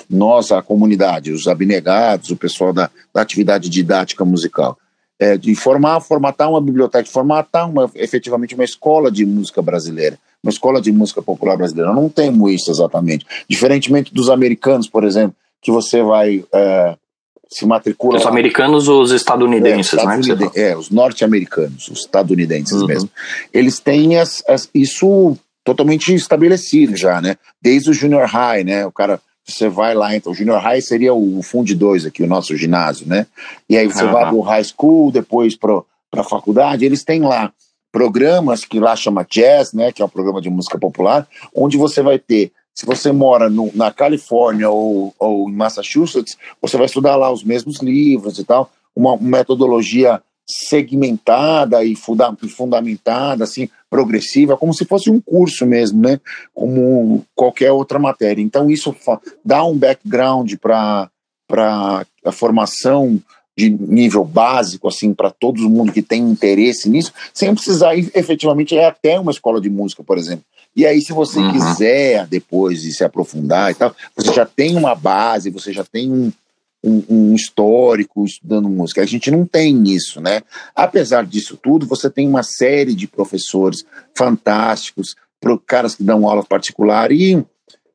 nós, 0.10 0.52
a 0.52 0.62
comunidade, 0.62 1.32
os 1.32 1.48
abnegados, 1.48 2.32
o 2.32 2.36
pessoal 2.36 2.74
da, 2.74 2.90
da 3.14 3.22
atividade 3.22 3.70
didática 3.70 4.24
musical, 4.26 4.78
é, 5.22 5.38
de 5.38 5.54
formar, 5.54 6.02
formatar 6.02 6.50
uma 6.50 6.60
biblioteca, 6.60 7.08
formatar 7.08 7.70
uma, 7.70 7.88
efetivamente 7.94 8.56
uma 8.56 8.64
escola 8.64 9.12
de 9.12 9.24
música 9.24 9.62
brasileira, 9.62 10.18
uma 10.44 10.50
escola 10.50 10.82
de 10.82 10.92
música 10.92 11.22
popular 11.22 11.56
brasileira. 11.56 11.94
Não 11.94 12.10
temos 12.10 12.52
isso 12.52 12.72
exatamente. 12.72 13.24
Diferentemente 13.48 14.12
dos 14.12 14.32
americanos, 14.32 14.90
por 14.90 15.04
exemplo, 15.04 15.36
que 15.62 15.72
você 15.72 16.02
vai 16.02 16.44
é, 16.52 16.96
se 17.48 17.68
matricula. 17.68 18.18
Os 18.18 18.26
americanos 18.26 18.88
ou 18.88 19.04
os 19.04 19.12
estadunidenses, 19.12 19.94
é, 19.94 20.06
né? 20.36 20.50
É, 20.56 20.76
os 20.76 20.90
norte-americanos, 20.90 21.88
os 21.88 22.00
estadunidenses 22.00 22.82
uhum. 22.82 22.88
mesmo. 22.88 23.10
Eles 23.54 23.80
têm 23.80 24.18
as, 24.18 24.44
as, 24.48 24.68
isso 24.74 25.38
totalmente 25.64 26.16
estabelecido 26.16 26.96
já, 26.96 27.22
né? 27.22 27.36
Desde 27.62 27.92
o 27.92 27.94
junior 27.94 28.26
high, 28.26 28.64
né? 28.64 28.88
O 28.88 28.92
cara 28.92 29.22
você 29.46 29.68
vai 29.68 29.94
lá, 29.94 30.16
então, 30.16 30.32
o 30.32 30.36
Junior 30.36 30.60
High 30.60 30.82
seria 30.82 31.14
o 31.14 31.42
Fundo 31.42 31.74
2 31.74 32.06
aqui, 32.06 32.24
o 32.24 32.28
nosso 32.28 32.56
ginásio, 32.56 33.08
né? 33.08 33.26
E 33.70 33.78
aí 33.78 33.88
você 33.88 34.04
uhum. 34.04 34.12
vai 34.12 34.26
para 34.26 34.36
o 34.36 34.42
High 34.42 34.64
School, 34.64 35.12
depois 35.12 35.56
para 35.56 35.84
a 36.14 36.24
faculdade, 36.24 36.86
eles 36.86 37.04
têm 37.04 37.22
lá 37.22 37.52
programas 37.92 38.64
que 38.64 38.80
lá 38.80 38.96
chama 38.96 39.26
Jazz, 39.30 39.74
né? 39.74 39.92
Que 39.92 40.02
é 40.02 40.06
um 40.06 40.10
programa 40.10 40.42
de 40.42 40.50
música 40.50 40.78
popular, 40.78 41.28
onde 41.54 41.78
você 41.78 42.02
vai 42.02 42.20
ter 42.20 42.52
se 42.74 42.86
você 42.86 43.12
mora 43.12 43.50
no, 43.50 43.70
na 43.76 43.92
Califórnia 43.92 44.70
ou, 44.70 45.14
ou 45.20 45.50
em 45.50 45.54
Massachusetts, 45.54 46.38
você 46.62 46.78
vai 46.78 46.86
estudar 46.86 47.16
lá 47.16 47.32
os 47.32 47.44
mesmos 47.44 47.80
livros 47.80 48.40
e 48.40 48.44
tal, 48.44 48.72
uma, 48.96 49.14
uma 49.14 49.38
metodologia 49.38 50.22
segmentada 50.48 51.84
e 51.84 51.96
fundamentada, 51.96 53.44
assim, 53.44 53.70
progressiva, 53.92 54.56
como 54.56 54.74
se 54.74 54.86
fosse 54.86 55.12
um 55.12 55.20
curso 55.20 55.66
mesmo, 55.66 56.02
né? 56.02 56.18
Como 56.54 57.26
qualquer 57.36 57.74
outra 57.74 58.00
matéria. 58.00 58.42
Então, 58.42 58.72
isso 58.72 58.96
dá 59.44 59.66
um 59.66 59.78
background 59.78 60.54
para 60.56 61.10
a 62.26 62.32
formação 62.32 63.20
de 63.56 63.70
nível 63.70 64.24
básico, 64.24 64.88
assim, 64.88 65.14
para 65.14 65.30
todo 65.30 65.70
mundo 65.70 65.92
que 65.92 66.02
tem 66.02 66.22
interesse 66.24 66.90
nisso, 66.90 67.12
sem 67.34 67.54
precisar 67.54 67.94
ir, 67.96 68.10
efetivamente 68.16 68.74
ir 68.74 68.80
até 68.80 69.20
uma 69.20 69.32
escola 69.32 69.60
de 69.60 69.70
música, 69.70 70.02
por 70.02 70.18
exemplo. 70.18 70.46
E 70.74 70.86
aí, 70.86 71.02
se 71.02 71.12
você 71.12 71.40
uhum. 71.40 71.52
quiser 71.52 72.26
depois 72.28 72.82
de 72.82 72.94
se 72.94 73.04
aprofundar 73.04 73.72
e 73.72 73.76
tal, 73.76 73.94
você 74.16 74.34
já 74.34 74.46
tem 74.46 74.78
uma 74.78 74.96
base, 74.96 75.50
você 75.50 75.74
já 75.74 75.84
tem 75.84 76.10
um, 76.10 76.32
um, 76.84 77.04
um, 77.10 77.36
histórico 77.36 78.26
estudando 78.26 78.70
música. 78.70 79.02
A 79.02 79.06
gente 79.06 79.30
não 79.30 79.46
tem 79.46 79.84
isso, 79.90 80.20
né? 80.20 80.42
Apesar 80.76 81.26
disso 81.26 81.58
tudo, 81.58 81.86
você 81.86 82.10
tem 82.10 82.28
uma 82.28 82.44
série 82.44 82.96
de 82.96 83.08
professores 83.08 83.84
fantásticos, 84.18 85.16
caras 85.66 85.96
que 85.96 86.04
dão 86.04 86.28
aula 86.28 86.44
particular 86.44 87.12
e 87.12 87.44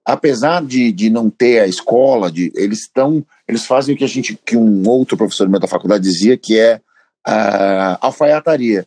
apesar 0.04 0.64
de, 0.64 0.92
de 0.92 1.10
não 1.10 1.28
ter 1.28 1.60
a 1.60 1.66
escola, 1.66 2.30
de, 2.30 2.52
eles 2.54 2.82
estão, 2.82 3.24
eles 3.48 3.66
fazem 3.66 3.94
o 3.94 3.98
que 3.98 4.04
a 4.04 4.08
gente, 4.08 4.38
que 4.46 4.56
um 4.56 4.88
outro 4.88 5.16
professor 5.16 5.48
meu 5.48 5.58
da 5.58 5.66
faculdade 5.66 6.04
dizia, 6.04 6.36
que 6.36 6.56
é 6.58 6.80
a 7.24 7.98
alfaiataria. 8.00 8.86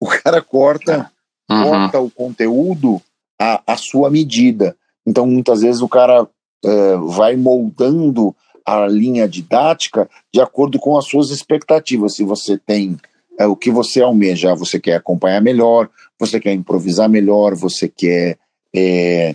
O 0.00 0.06
cara 0.06 0.40
corta, 0.40 1.10
uhum. 1.50 1.62
corta 1.64 2.00
o 2.00 2.10
conteúdo 2.10 3.02
à, 3.38 3.60
à 3.66 3.76
sua 3.76 4.08
medida. 4.08 4.76
Então, 5.04 5.26
muitas 5.26 5.60
vezes 5.62 5.82
o 5.82 5.88
cara 5.88 6.26
é, 6.64 6.96
vai 6.96 7.34
moldando 7.34 8.34
a 8.70 8.86
linha 8.86 9.28
didática 9.28 10.08
de 10.32 10.40
acordo 10.40 10.78
com 10.78 10.96
as 10.96 11.06
suas 11.06 11.30
expectativas. 11.30 12.14
Se 12.14 12.24
você 12.24 12.56
tem 12.58 12.96
é, 13.38 13.46
o 13.46 13.56
que 13.56 13.70
você 13.70 14.00
almeja, 14.00 14.54
você 14.54 14.78
quer 14.78 14.96
acompanhar 14.96 15.40
melhor, 15.40 15.88
você 16.18 16.38
quer 16.38 16.52
improvisar 16.52 17.08
melhor, 17.08 17.54
você 17.54 17.88
quer 17.88 18.38
é, 18.74 19.34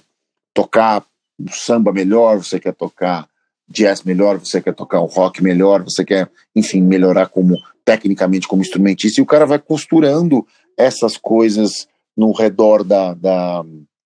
tocar 0.53 1.03
samba 1.49 1.91
melhor, 1.91 2.37
você 2.37 2.59
quer 2.59 2.73
tocar 2.73 3.27
jazz 3.67 4.03
melhor, 4.03 4.37
você 4.37 4.61
quer 4.61 4.73
tocar 4.73 4.99
o 4.99 5.05
rock 5.05 5.43
melhor, 5.43 5.83
você 5.83 6.05
quer, 6.05 6.29
enfim, 6.55 6.81
melhorar 6.81 7.27
como 7.27 7.57
tecnicamente 7.83 8.47
como 8.47 8.61
instrumentista, 8.61 9.19
e 9.19 9.23
o 9.23 9.27
cara 9.27 9.45
vai 9.45 9.59
costurando 9.59 10.45
essas 10.77 11.17
coisas 11.17 11.87
no 12.17 12.31
redor 12.31 12.83
da, 12.83 13.13
da, 13.13 13.63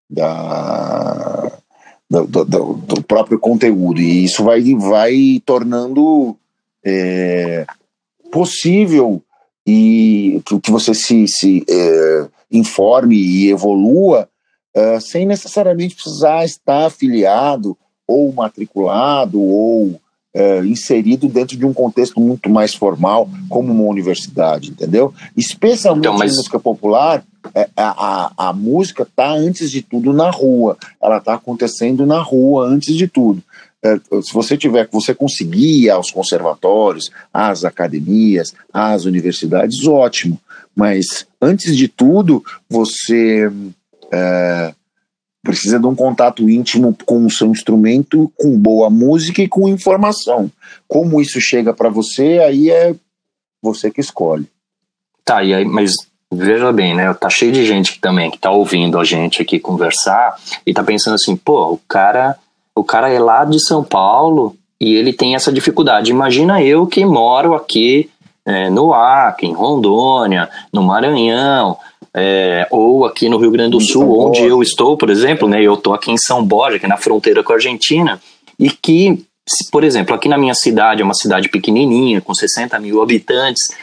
da 0.10 1.52
do, 2.10 2.26
do, 2.26 2.46
do, 2.46 3.04
próprio 3.04 3.38
conteúdo. 3.38 4.02
E 4.02 4.24
isso 4.26 4.44
vai, 4.44 4.62
vai 4.76 5.42
tornando 5.46 6.36
é, 6.84 7.66
possível 8.32 9.22
e 9.66 10.42
que, 10.64 10.72
você 10.72 10.94
se, 10.96 11.28
se 11.28 11.64
é, 11.70 12.28
informe 12.52 13.16
e 13.16 13.52
evolua 13.52 14.28
é, 14.74 15.00
sem 15.00 15.26
necessariamente 15.26 15.96
precisar 15.96 16.44
estar 16.46 16.88
afiliado 16.88 17.78
ou 18.08 18.34
matriculado 18.34 19.40
ou 19.40 20.00
é, 20.34 20.60
inserido 20.66 21.28
dentro 21.28 21.58
de 21.58 21.66
um 21.66 21.74
contexto 21.74 22.20
muito 22.20 22.50
mais 22.50 22.74
formal, 22.74 23.30
como 23.48 23.72
uma 23.72 23.84
universidade, 23.84 24.72
entendeu? 24.72 25.14
Especialmente 25.36 26.08
então, 26.08 26.18
mas... 26.18 26.36
música 26.36 26.60
popular, 26.60 27.24
a, 27.76 28.32
a, 28.38 28.50
a 28.50 28.54
música 28.54 29.04
está 29.04 29.32
antes 29.32 29.72
de 29.72 29.82
tudo 29.82 30.14
na 30.14 30.30
rua, 30.30 30.78
ela 31.02 31.18
está 31.18 31.34
acontecendo 31.34 32.06
na 32.06 32.22
rua 32.22 32.66
antes 32.66 32.96
de 32.96 33.08
tudo. 33.08 33.42
É, 33.82 33.98
se 34.22 34.34
você 34.34 34.58
tiver, 34.58 34.88
você 34.92 35.16
conseguir 35.16 35.86
ir 35.86 35.90
aos 35.90 36.12
conservatórios, 36.12 37.12
às 37.34 37.64
academias, 37.64 38.54
às 38.74 39.06
universidades, 39.06 39.88
ótimo. 39.88 40.40
Mas 40.76 41.26
antes 41.42 41.76
de 41.76 41.88
tudo, 41.88 42.44
você 42.70 43.50
é, 44.12 44.74
precisa 45.42 45.80
de 45.80 45.86
um 45.88 45.96
contato 45.96 46.50
íntimo 46.50 46.96
com 47.06 47.26
o 47.26 47.32
seu 47.32 47.48
instrumento, 47.48 48.32
com 48.36 48.58
boa 48.58 48.90
música 48.90 49.42
e 49.42 49.48
com 49.48 49.70
informação. 49.70 50.52
Como 50.88 51.22
isso 51.22 51.40
chega 51.40 51.74
para 51.74 51.90
você, 51.90 52.40
aí 52.40 52.70
é 52.70 52.94
você 53.62 53.90
que 53.90 54.02
escolhe. 54.02 54.48
Tá, 55.24 55.44
e 55.44 55.54
aí, 55.54 55.66
mas 55.66 55.92
veja 56.32 56.72
bem, 56.72 56.96
né? 56.96 57.14
Tá 57.14 57.30
cheio 57.30 57.52
de 57.52 57.66
gente 57.66 57.94
que 57.94 58.00
também 58.00 58.30
que 58.30 58.38
tá 58.38 58.52
ouvindo 58.52 59.00
a 59.00 59.04
gente 59.04 59.42
aqui 59.42 59.60
conversar 59.60 60.36
e 60.66 60.74
tá 60.74 60.84
pensando 60.84 61.16
assim, 61.16 61.36
pô, 61.36 61.74
o 61.74 61.80
cara, 61.88 62.36
o 62.76 62.84
cara 62.84 63.10
é 63.10 63.20
lá 63.20 63.44
de 63.46 63.60
São 63.60 63.84
Paulo 63.84 64.56
e 64.80 64.96
ele 64.96 65.12
tem 65.12 65.36
essa 65.36 65.52
dificuldade. 65.52 66.12
Imagina 66.12 66.62
eu 66.62 66.86
que 66.86 67.04
moro 67.04 67.56
aqui 67.56 68.10
é, 68.46 68.70
no 68.70 68.94
Acre, 68.94 69.48
em 69.48 69.54
Rondônia, 69.54 70.50
no 70.72 70.84
Maranhão, 70.84 71.78
é, 72.14 72.68
ou 72.72 73.06
aqui 73.06 73.30
no 73.30 73.38
Rio 73.38 73.52
Grande 73.52 73.72
do 73.72 73.82
Sul, 73.82 74.28
onde 74.28 74.44
eu 74.44 74.62
estou, 74.62 74.98
por 74.98 75.10
exemplo, 75.10 75.48
né? 75.48 75.62
Eu 75.62 75.76
estou 75.76 75.94
aqui 75.94 76.12
em 76.12 76.18
São 76.18 76.44
Borja, 76.44 76.80
que 76.80 76.86
é 76.86 76.90
na 76.90 76.98
fronteira 76.98 77.44
com 77.44 77.52
a 77.52 77.56
Argentina, 77.56 78.20
e 78.58 78.70
que, 78.70 79.24
por 79.72 79.84
exemplo, 79.84 80.16
aqui 80.16 80.28
na 80.28 80.38
minha 80.38 80.54
cidade, 80.54 81.02
é 81.02 81.06
uma 81.06 81.14
cidade 81.14 81.50
pequenininha, 81.50 82.22
com 82.22 82.34
60 82.34 82.80
mil 82.80 83.02
habitantes, 83.02 83.76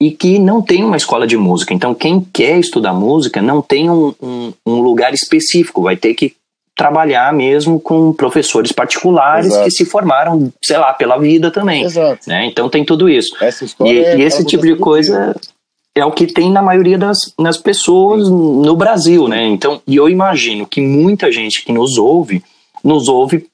e 0.00 0.10
que 0.10 0.38
não 0.38 0.60
tem 0.60 0.84
uma 0.84 0.96
escola 0.96 1.26
de 1.26 1.36
música. 1.36 1.72
Então, 1.72 1.94
quem 1.94 2.20
quer 2.20 2.58
estudar 2.58 2.92
música 2.92 3.40
não 3.40 3.62
tem 3.62 3.88
um, 3.90 4.14
um, 4.20 4.52
um 4.66 4.80
lugar 4.80 5.14
específico, 5.14 5.82
vai 5.82 5.96
ter 5.96 6.14
que 6.14 6.34
trabalhar 6.76 7.32
mesmo 7.32 7.78
com 7.78 8.12
professores 8.12 8.72
particulares 8.72 9.46
Exato. 9.46 9.64
que 9.64 9.70
se 9.70 9.84
formaram, 9.84 10.52
sei 10.62 10.76
lá, 10.76 10.92
pela 10.92 11.16
vida 11.18 11.50
também. 11.50 11.84
Exato. 11.84 12.28
Né? 12.28 12.46
Então 12.46 12.68
tem 12.68 12.84
tudo 12.84 13.08
isso. 13.08 13.36
e, 13.84 13.98
é 13.98 14.18
e 14.18 14.22
esse 14.22 14.44
tipo 14.44 14.64
de 14.64 14.76
coisa 14.76 15.34
é 15.94 16.04
o 16.04 16.10
que 16.10 16.26
tem 16.26 16.50
na 16.50 16.60
maioria 16.60 16.98
das, 16.98 17.18
das 17.38 17.56
pessoas 17.56 18.28
no 18.28 18.74
Brasil, 18.74 19.28
né? 19.28 19.46
Então, 19.46 19.80
e 19.86 19.94
eu 19.94 20.08
imagino 20.08 20.66
que 20.66 20.80
muita 20.80 21.30
gente 21.30 21.64
que 21.64 21.72
nos 21.72 21.96
ouve, 21.96 22.42
nos 22.82 23.06
ouve 23.08 23.46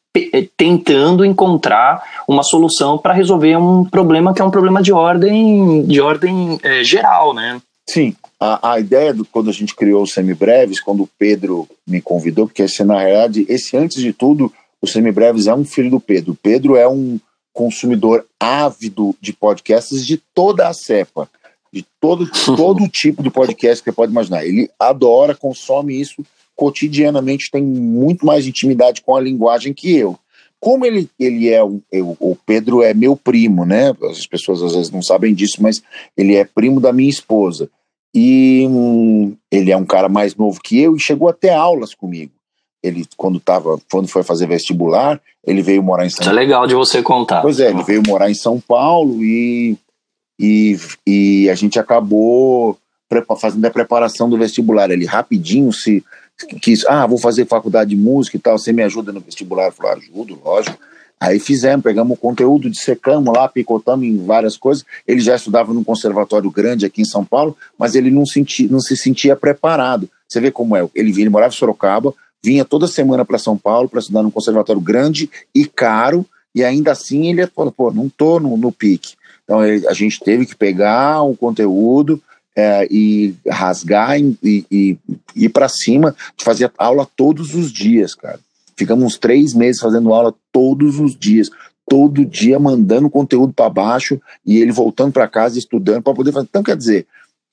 tentando 0.56 1.24
encontrar 1.24 2.02
uma 2.26 2.42
solução 2.42 2.98
para 2.98 3.14
resolver 3.14 3.56
um 3.56 3.84
problema 3.84 4.34
que 4.34 4.42
é 4.42 4.44
um 4.44 4.50
problema 4.50 4.82
de 4.82 4.92
ordem 4.92 5.84
de 5.86 6.00
ordem 6.00 6.58
é, 6.62 6.82
geral, 6.82 7.32
né? 7.32 7.60
Sim, 7.88 8.14
a, 8.38 8.72
a 8.72 8.80
ideia 8.80 9.14
do 9.14 9.24
quando 9.24 9.50
a 9.50 9.52
gente 9.52 9.74
criou 9.74 10.02
os 10.02 10.12
semibreves, 10.12 10.80
quando 10.80 11.02
o 11.04 11.10
Pedro 11.18 11.68
me 11.86 12.00
convidou, 12.00 12.46
porque 12.46 12.62
esse 12.62 12.82
na 12.82 13.00
realidade, 13.00 13.46
esse 13.48 13.76
antes 13.76 14.00
de 14.00 14.12
tudo, 14.12 14.52
o 14.82 14.86
semibreves 14.86 15.46
é 15.46 15.54
um 15.54 15.64
filho 15.64 15.90
do 15.90 16.00
Pedro. 16.00 16.32
O 16.32 16.36
Pedro 16.36 16.76
é 16.76 16.88
um 16.88 17.18
consumidor 17.52 18.24
ávido 18.38 19.14
de 19.20 19.32
podcasts 19.32 20.06
de 20.06 20.20
toda 20.34 20.66
a 20.66 20.72
cepa, 20.72 21.28
de 21.72 21.84
todo 22.00 22.28
todo 22.56 22.88
tipo 22.88 23.22
de 23.22 23.30
podcast 23.30 23.82
que 23.82 23.90
você 23.90 23.94
pode 23.94 24.10
imaginar. 24.10 24.44
Ele 24.44 24.68
adora, 24.78 25.34
consome 25.34 26.00
isso 26.00 26.24
cotidianamente 26.60 27.50
tem 27.50 27.62
muito 27.62 28.26
mais 28.26 28.46
intimidade 28.46 29.00
com 29.00 29.16
a 29.16 29.20
linguagem 29.20 29.72
que 29.72 29.96
eu. 29.96 30.18
Como 30.60 30.84
ele, 30.84 31.08
ele 31.18 31.48
é 31.48 31.64
o, 31.64 31.80
eu, 31.90 32.14
o 32.20 32.36
Pedro 32.44 32.82
é 32.82 32.92
meu 32.92 33.16
primo, 33.16 33.64
né? 33.64 33.94
As 34.10 34.26
pessoas 34.26 34.62
às 34.62 34.74
vezes 34.74 34.90
não 34.90 35.00
sabem 35.00 35.32
disso, 35.32 35.56
mas 35.60 35.82
ele 36.14 36.36
é 36.36 36.44
primo 36.44 36.78
da 36.78 36.92
minha 36.92 37.08
esposa. 37.08 37.70
E 38.14 38.66
hum, 38.68 39.34
ele 39.50 39.72
é 39.72 39.76
um 39.76 39.86
cara 39.86 40.06
mais 40.06 40.36
novo 40.36 40.60
que 40.62 40.78
eu 40.78 40.94
e 40.94 41.00
chegou 41.00 41.30
até 41.30 41.54
aulas 41.54 41.94
comigo. 41.94 42.32
Ele, 42.82 43.06
quando, 43.16 43.40
tava, 43.40 43.80
quando 43.90 44.08
foi 44.08 44.22
fazer 44.22 44.46
vestibular, 44.46 45.18
ele 45.46 45.62
veio 45.62 45.82
morar 45.82 46.04
em 46.04 46.10
São 46.10 46.18
Paulo. 46.18 46.30
Isso 46.30 46.38
é 46.38 46.44
legal 46.44 46.66
de 46.66 46.74
você 46.74 47.02
contar. 47.02 47.40
Pois 47.40 47.58
é, 47.58 47.70
ele 47.70 47.82
veio 47.84 48.02
morar 48.06 48.30
em 48.30 48.34
São 48.34 48.60
Paulo 48.60 49.24
e, 49.24 49.78
e, 50.38 50.78
e 51.06 51.48
a 51.48 51.54
gente 51.54 51.78
acabou 51.78 52.76
fazendo 53.38 53.64
a 53.64 53.70
preparação 53.70 54.28
do 54.28 54.36
vestibular. 54.36 54.90
Ele 54.90 55.06
rapidinho 55.06 55.72
se 55.72 56.04
quis, 56.60 56.84
ah, 56.86 57.06
vou 57.06 57.18
fazer 57.18 57.46
faculdade 57.46 57.90
de 57.90 57.96
música 57.96 58.36
e 58.36 58.40
tal, 58.40 58.58
você 58.58 58.72
me 58.72 58.82
ajuda 58.82 59.12
no 59.12 59.20
vestibular? 59.20 59.66
Eu 59.66 59.72
falei, 59.72 59.92
ajudo, 59.92 60.38
lógico. 60.44 60.78
Aí 61.20 61.38
fizemos, 61.38 61.84
pegamos 61.84 62.16
o 62.16 62.20
conteúdo, 62.20 62.70
dissecamos 62.70 63.34
lá, 63.34 63.46
picotamos 63.46 64.06
em 64.06 64.24
várias 64.24 64.56
coisas. 64.56 64.86
Ele 65.06 65.20
já 65.20 65.36
estudava 65.36 65.74
num 65.74 65.84
conservatório 65.84 66.50
grande 66.50 66.86
aqui 66.86 67.02
em 67.02 67.04
São 67.04 67.22
Paulo, 67.22 67.54
mas 67.78 67.94
ele 67.94 68.10
não, 68.10 68.24
senti, 68.24 68.66
não 68.66 68.80
se 68.80 68.96
sentia 68.96 69.36
preparado. 69.36 70.08
Você 70.26 70.40
vê 70.40 70.50
como 70.50 70.74
é, 70.74 70.88
ele, 70.94 71.10
ele 71.10 71.28
morava 71.28 71.52
em 71.52 71.56
Sorocaba, 71.56 72.14
vinha 72.42 72.64
toda 72.64 72.86
semana 72.86 73.22
para 73.22 73.36
São 73.36 73.56
Paulo 73.56 73.86
para 73.86 74.00
estudar 74.00 74.22
num 74.22 74.30
conservatório 74.30 74.80
grande 74.80 75.30
e 75.54 75.66
caro, 75.66 76.24
e 76.54 76.64
ainda 76.64 76.92
assim 76.92 77.28
ele 77.28 77.46
falou, 77.48 77.70
pô, 77.70 77.92
não 77.92 78.08
tô 78.08 78.40
no, 78.40 78.56
no 78.56 78.72
pique. 78.72 79.14
Então 79.44 79.62
ele, 79.66 79.86
a 79.86 79.92
gente 79.92 80.20
teve 80.20 80.46
que 80.46 80.56
pegar 80.56 81.22
o 81.22 81.36
conteúdo, 81.36 82.22
é, 82.60 82.86
e 82.90 83.34
rasgar 83.48 84.20
e, 84.20 84.36
e, 84.42 84.66
e 84.70 84.98
ir 85.34 85.48
para 85.48 85.68
cima, 85.68 86.14
fazer 86.36 86.70
aula 86.76 87.08
todos 87.16 87.54
os 87.54 87.72
dias, 87.72 88.14
cara. 88.14 88.38
Ficamos 88.76 89.04
uns 89.04 89.18
três 89.18 89.54
meses 89.54 89.80
fazendo 89.80 90.12
aula 90.12 90.34
todos 90.52 91.00
os 91.00 91.16
dias, 91.16 91.48
todo 91.88 92.24
dia 92.24 92.58
mandando 92.58 93.08
conteúdo 93.08 93.52
para 93.52 93.70
baixo 93.70 94.20
e 94.44 94.58
ele 94.58 94.72
voltando 94.72 95.12
para 95.12 95.26
casa 95.26 95.58
estudando 95.58 96.02
para 96.02 96.14
poder 96.14 96.32
fazer. 96.32 96.48
Então, 96.50 96.62
quer 96.62 96.76
dizer, 96.76 97.06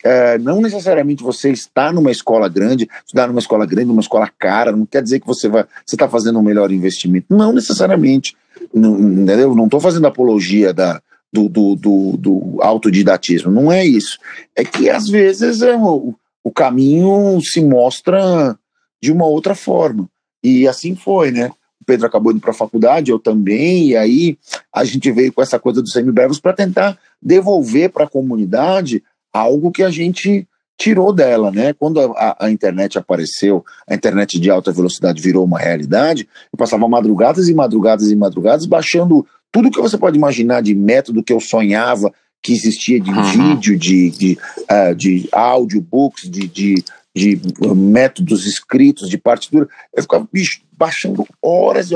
é, 0.03 0.37
não 0.37 0.61
necessariamente 0.61 1.23
você 1.23 1.51
está 1.51 1.91
numa 1.91 2.11
escola 2.11 2.49
grande, 2.49 2.89
estudar 3.05 3.27
numa 3.27 3.39
escola 3.39 3.65
grande, 3.65 3.87
numa 3.87 4.01
escola 4.01 4.29
cara, 4.37 4.71
não 4.73 4.85
quer 4.85 5.01
dizer 5.01 5.21
que 5.21 5.27
você 5.27 5.47
vai, 5.47 5.63
você 5.85 5.95
está 5.95 6.07
fazendo 6.09 6.37
um 6.37 6.43
melhor 6.43 6.71
investimento. 6.71 7.27
Não 7.29 7.53
necessariamente, 7.53 8.35
não, 8.73 8.99
entendeu? 8.99 9.55
Não 9.55 9.65
estou 9.65 9.79
fazendo 9.79 10.05
apologia 10.07 10.73
da, 10.73 11.01
do, 11.38 11.47
do, 11.47 11.76
do, 11.76 12.17
do, 12.17 12.58
autodidatismo. 12.62 13.52
Não 13.52 13.71
é 13.71 13.86
isso. 13.86 14.17
É 14.56 14.63
que 14.63 14.89
às 14.89 15.08
vezes 15.08 15.62
é, 15.62 15.76
o, 15.76 16.15
o 16.43 16.52
caminho 16.52 17.39
se 17.41 17.62
mostra 17.63 18.58
de 19.02 19.12
uma 19.12 19.28
outra 19.28 19.54
forma. 19.54 20.10
E 20.43 20.67
assim 20.67 20.95
foi, 20.95 21.32
né? 21.32 21.52
O 21.80 21.86
Pedro 21.86 22.08
acabou 22.08 22.32
indo 22.32 22.41
para 22.41 22.52
a 22.52 22.56
faculdade, 22.56 23.12
eu 23.12 23.19
também, 23.19 23.89
e 23.89 23.95
aí 23.95 24.38
a 24.73 24.84
gente 24.84 25.12
veio 25.12 25.32
com 25.32 25.41
essa 25.41 25.60
coisa 25.60 25.82
dos 25.82 25.91
semibrevos 25.91 26.39
para 26.39 26.54
tentar 26.54 26.97
devolver 27.21 27.91
para 27.91 28.06
a 28.06 28.10
comunidade 28.10 29.04
algo 29.32 29.71
que 29.71 29.84
a 29.84 29.91
gente 29.91 30.47
tirou 30.77 31.11
dela, 31.11 31.51
né? 31.51 31.73
Quando 31.73 31.99
a, 31.99 32.37
a, 32.39 32.51
internet 32.51 32.97
apareceu, 32.97 33.65
a 33.89 33.95
internet 33.95 34.39
de 34.39 34.49
alta 34.49 34.71
velocidade 34.71 35.21
virou 35.21 35.43
uma 35.43 35.57
realidade, 35.57 36.27
eu 36.53 36.57
passava 36.57 36.87
madrugadas 36.87 37.49
e 37.49 37.53
madrugadas 37.53 38.11
e 38.11 38.15
madrugadas 38.15 38.65
baixando 38.65 39.25
tudo 39.51 39.71
que 39.71 39.81
você 39.81 39.97
pode 39.97 40.17
imaginar 40.17 40.61
de 40.61 40.75
método 40.75 41.23
que 41.23 41.33
eu 41.33 41.39
sonhava 41.39 42.13
que 42.43 42.53
existia 42.53 42.99
de 42.99 43.09
uhum. 43.09 43.23
vídeo, 43.23 43.77
de, 43.77 44.09
de, 44.11 44.37
uh, 44.71 44.95
de 44.95 45.27
audiobooks, 45.31 46.29
de, 46.29 46.47
de, 46.47 46.83
de 47.13 47.41
métodos 47.75 48.45
escritos, 48.45 49.09
de 49.09 49.17
partitura, 49.17 49.67
eu 49.93 50.03
ficava 50.03 50.27
bicho, 50.31 50.61
baixando 50.71 51.27
horas. 51.41 51.89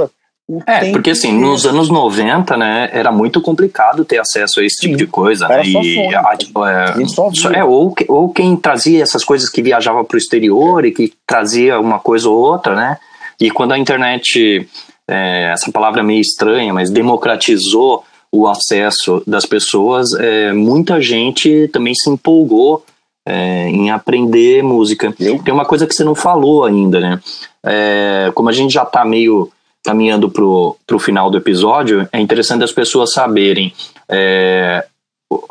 É, 0.65 0.91
porque 0.91 1.11
assim, 1.11 1.31
nos 1.31 1.65
anos 1.65 1.89
90, 1.89 2.57
né, 2.57 2.89
era 2.91 3.11
muito 3.11 3.41
complicado 3.41 4.03
ter 4.03 4.19
acesso 4.19 4.59
a 4.59 4.65
esse 4.65 4.81
tipo 4.81 4.93
Sim, 4.93 4.97
tipo 4.97 5.05
de 5.05 5.07
coisa, 5.07 5.47
né? 5.47 5.63
E, 5.65 6.15
a, 6.15 6.35
tipo, 6.35 6.65
é, 6.65 6.95
é, 7.53 7.63
ou, 7.63 7.93
ou 8.07 8.29
quem 8.29 8.57
trazia 8.57 9.01
essas 9.01 9.23
coisas 9.23 9.49
que 9.49 9.61
viajava 9.61 10.03
para 10.03 10.15
o 10.15 10.17
exterior 10.17 10.85
e 10.85 10.91
que 10.91 11.13
trazia 11.25 11.79
uma 11.79 11.99
coisa 11.99 12.29
ou 12.29 12.37
outra, 12.37 12.75
né? 12.75 12.97
E 13.39 13.49
quando 13.49 13.71
a 13.71 13.77
internet 13.77 14.67
é, 15.07 15.51
essa 15.51 15.71
palavra 15.71 16.01
é 16.01 16.03
meio 16.03 16.21
estranha, 16.21 16.73
mas 16.73 16.89
democratizou 16.89 18.03
o 18.31 18.47
acesso 18.47 19.21
das 19.27 19.45
pessoas, 19.45 20.13
é, 20.13 20.53
muita 20.53 21.01
gente 21.01 21.67
também 21.73 21.93
se 21.93 22.09
empolgou 22.09 22.85
é, 23.27 23.67
em 23.67 23.91
aprender 23.91 24.63
música. 24.63 25.13
Tem 25.13 25.53
uma 25.53 25.65
coisa 25.65 25.85
que 25.85 25.93
você 25.93 26.03
não 26.03 26.15
falou 26.15 26.63
ainda, 26.63 26.99
né? 26.99 27.19
É, 27.65 28.31
como 28.33 28.49
a 28.49 28.53
gente 28.53 28.73
já 28.73 28.83
está 28.83 29.03
meio 29.05 29.51
caminhando 29.83 30.29
para 30.29 30.43
o 30.43 30.99
final 30.99 31.29
do 31.29 31.37
episódio, 31.37 32.07
é 32.11 32.19
interessante 32.19 32.63
as 32.63 32.71
pessoas 32.71 33.13
saberem 33.13 33.73
é, 34.07 34.85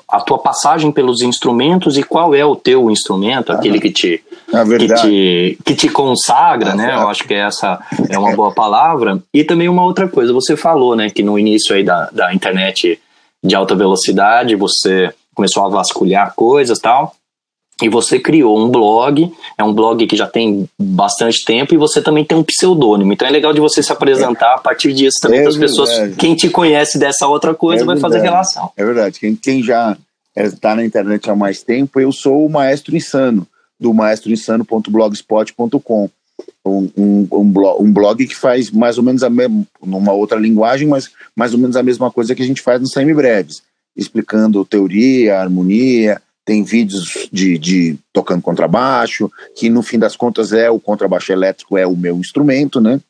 a 0.08 0.20
tua 0.20 0.38
passagem 0.38 0.92
pelos 0.92 1.22
instrumentos 1.22 1.96
e 1.96 2.02
qual 2.02 2.34
é 2.34 2.44
o 2.44 2.56
teu 2.56 2.90
instrumento, 2.90 3.52
ah, 3.52 3.54
aquele 3.54 3.80
que 3.80 3.90
te, 3.90 4.22
é 4.52 4.78
que 4.78 4.94
te, 4.94 5.58
que 5.64 5.74
te 5.74 5.88
consagra, 5.88 6.74
né? 6.74 6.94
Eu 6.94 7.08
acho 7.08 7.26
que 7.26 7.34
essa 7.34 7.80
é 8.08 8.18
uma 8.18 8.34
boa 8.34 8.52
palavra. 8.52 9.22
E 9.32 9.44
também 9.44 9.68
uma 9.68 9.84
outra 9.84 10.08
coisa, 10.08 10.32
você 10.32 10.56
falou, 10.56 10.94
né, 10.94 11.08
que 11.10 11.22
no 11.22 11.38
início 11.38 11.74
aí 11.74 11.82
da, 11.82 12.10
da 12.10 12.34
internet 12.34 13.00
de 13.42 13.54
alta 13.54 13.74
velocidade, 13.74 14.54
você 14.54 15.12
começou 15.34 15.64
a 15.64 15.68
vasculhar 15.68 16.34
coisas 16.34 16.78
tal. 16.78 17.14
E 17.82 17.88
você 17.88 18.18
criou 18.18 18.58
um 18.58 18.68
blog, 18.68 19.32
é 19.56 19.64
um 19.64 19.72
blog 19.72 20.06
que 20.06 20.16
já 20.16 20.26
tem 20.26 20.68
bastante 20.78 21.44
tempo, 21.44 21.74
e 21.74 21.78
você 21.78 22.02
também 22.02 22.24
tem 22.24 22.36
um 22.36 22.42
pseudônimo. 22.42 23.12
Então 23.12 23.26
é 23.26 23.30
legal 23.30 23.52
de 23.52 23.60
você 23.60 23.82
se 23.82 23.92
apresentar 23.92 24.54
a 24.54 24.58
partir 24.58 24.92
disso 24.92 25.18
também 25.20 25.40
é 25.40 25.46
as 25.46 25.56
pessoas. 25.56 25.90
Quem 26.16 26.34
te 26.34 26.50
conhece 26.50 26.98
dessa 26.98 27.26
outra 27.26 27.54
coisa 27.54 27.82
é 27.82 27.86
vai 27.86 27.98
fazer 27.98 28.20
relação. 28.20 28.70
É 28.76 28.84
verdade. 28.84 29.18
Quem, 29.18 29.34
quem 29.34 29.62
já 29.62 29.96
está 30.36 30.74
na 30.74 30.84
internet 30.84 31.30
há 31.30 31.36
mais 31.36 31.62
tempo, 31.62 32.00
eu 32.00 32.12
sou 32.12 32.46
o 32.46 32.50
Maestro 32.50 32.96
Insano, 32.96 33.46
do 33.78 33.94
maestroinsano.blogspot.com. 33.94 36.10
Um, 36.64 36.88
um, 36.96 37.28
um, 37.32 37.50
blog, 37.50 37.82
um 37.82 37.92
blog 37.92 38.26
que 38.26 38.36
faz 38.36 38.70
mais 38.70 38.96
ou 38.98 39.04
menos 39.04 39.22
a 39.22 39.30
mesma, 39.30 39.64
numa 39.82 40.12
outra 40.12 40.38
linguagem, 40.38 40.88
mas 40.88 41.10
mais 41.34 41.54
ou 41.54 41.58
menos 41.58 41.76
a 41.76 41.82
mesma 41.82 42.10
coisa 42.10 42.34
que 42.34 42.42
a 42.42 42.46
gente 42.46 42.62
faz 42.62 42.80
no 42.80 42.86
Semi 42.86 43.14
Breves, 43.14 43.62
explicando 43.96 44.64
teoria, 44.64 45.38
harmonia, 45.38 46.20
tem 46.50 46.64
vídeos 46.64 47.28
de, 47.32 47.56
de 47.56 47.96
tocando 48.12 48.42
contrabaixo, 48.42 49.30
que 49.54 49.70
no 49.70 49.82
fim 49.82 50.00
das 50.00 50.16
contas 50.16 50.52
é 50.52 50.68
o 50.68 50.80
contrabaixo 50.80 51.30
elétrico, 51.30 51.78
é 51.78 51.86
o 51.86 51.96
meu 51.96 52.16
instrumento, 52.16 52.80
né? 52.80 53.00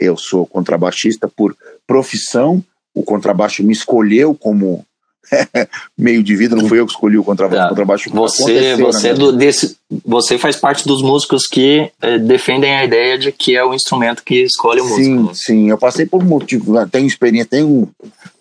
Eu 0.00 0.16
sou 0.16 0.44
contrabaixista 0.44 1.28
por 1.28 1.56
profissão, 1.86 2.60
o 2.92 3.04
contrabaixo 3.04 3.62
me 3.62 3.72
escolheu 3.72 4.34
como 4.34 4.84
meio 5.96 6.24
de 6.24 6.34
vida, 6.34 6.56
não 6.56 6.66
fui 6.66 6.80
eu 6.80 6.86
que 6.86 6.90
escolhi 6.90 7.16
o 7.16 7.22
contrabaixo. 7.22 7.62
Tá. 7.62 7.68
contrabaixo 7.68 8.10
você, 8.10 8.74
você, 8.74 9.14
do, 9.14 9.30
desse, 9.30 9.76
você 10.04 10.36
faz 10.36 10.56
parte 10.56 10.84
dos 10.84 11.00
músicos 11.00 11.46
que 11.46 11.92
eh, 12.02 12.18
defendem 12.18 12.74
a 12.74 12.84
ideia 12.84 13.16
de 13.16 13.30
que 13.30 13.54
é 13.54 13.64
o 13.64 13.72
instrumento 13.72 14.24
que 14.24 14.42
escolhe 14.42 14.80
o 14.80 14.84
músico. 14.88 15.04
Sim, 15.04 15.22
né? 15.22 15.30
sim. 15.34 15.70
Eu 15.70 15.78
passei 15.78 16.04
por 16.04 16.24
motivo, 16.24 16.84
tenho 16.88 17.06
experiência, 17.06 17.48
tenho, 17.48 17.88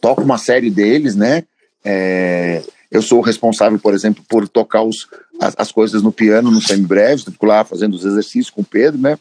toco 0.01 0.24
uma 0.24 0.39
série 0.39 0.72
deles, 0.72 1.16
né? 1.16 1.43
É, 1.86 2.64
eu 2.92 3.02
sou 3.02 3.22
responsável, 3.22 3.78
por 3.80 3.94
exemplo, 3.94 4.24
por 4.28 4.48
tocar 4.48 4.84
os, 4.84 5.08
as, 5.40 5.54
as 5.58 5.72
coisas 5.72 6.02
no 6.02 6.12
piano 6.12 6.52
no 6.52 6.62
semi-breve, 6.62 7.24
fico 7.24 7.46
lá 7.46 7.64
fazendo 7.64 7.94
os 7.94 8.06
exercícios 8.06 8.50
com 8.50 8.62
o 8.62 8.66
Pedro, 8.66 9.00
né? 9.00 9.18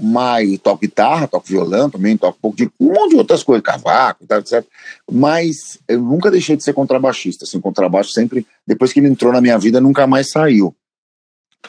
mas 0.00 0.58
toco 0.58 0.80
guitarra, 0.80 1.28
toco 1.28 1.46
violão 1.46 1.88
também, 1.88 2.16
toco 2.16 2.36
um 2.38 2.40
pouco 2.40 2.56
de 2.56 2.70
um 2.80 2.92
monte 2.92 3.10
de 3.10 3.16
outras 3.16 3.42
coisas, 3.42 3.64
cavaco, 3.64 4.26
tá, 4.26 4.38
etc. 4.38 4.64
Mas 5.10 5.78
eu 5.86 6.00
nunca 6.00 6.30
deixei 6.30 6.56
de 6.56 6.64
ser 6.64 6.72
contrabaixista, 6.72 7.44
assim, 7.44 7.60
contrabaixo 7.60 8.10
sempre, 8.10 8.46
depois 8.66 8.92
que 8.92 9.00
ele 9.00 9.08
entrou 9.08 9.32
na 9.32 9.40
minha 9.40 9.58
vida, 9.58 9.80
nunca 9.80 10.06
mais 10.06 10.30
saiu. 10.30 10.74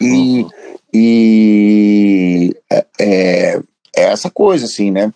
E, 0.01 0.41
uhum. 0.41 0.49
e 0.93 2.55
é, 2.71 2.85
é, 2.99 3.61
é, 3.95 4.03
essa 4.03 4.29
coisa, 4.29 4.65
assim, 4.65 4.91
né? 4.91 5.13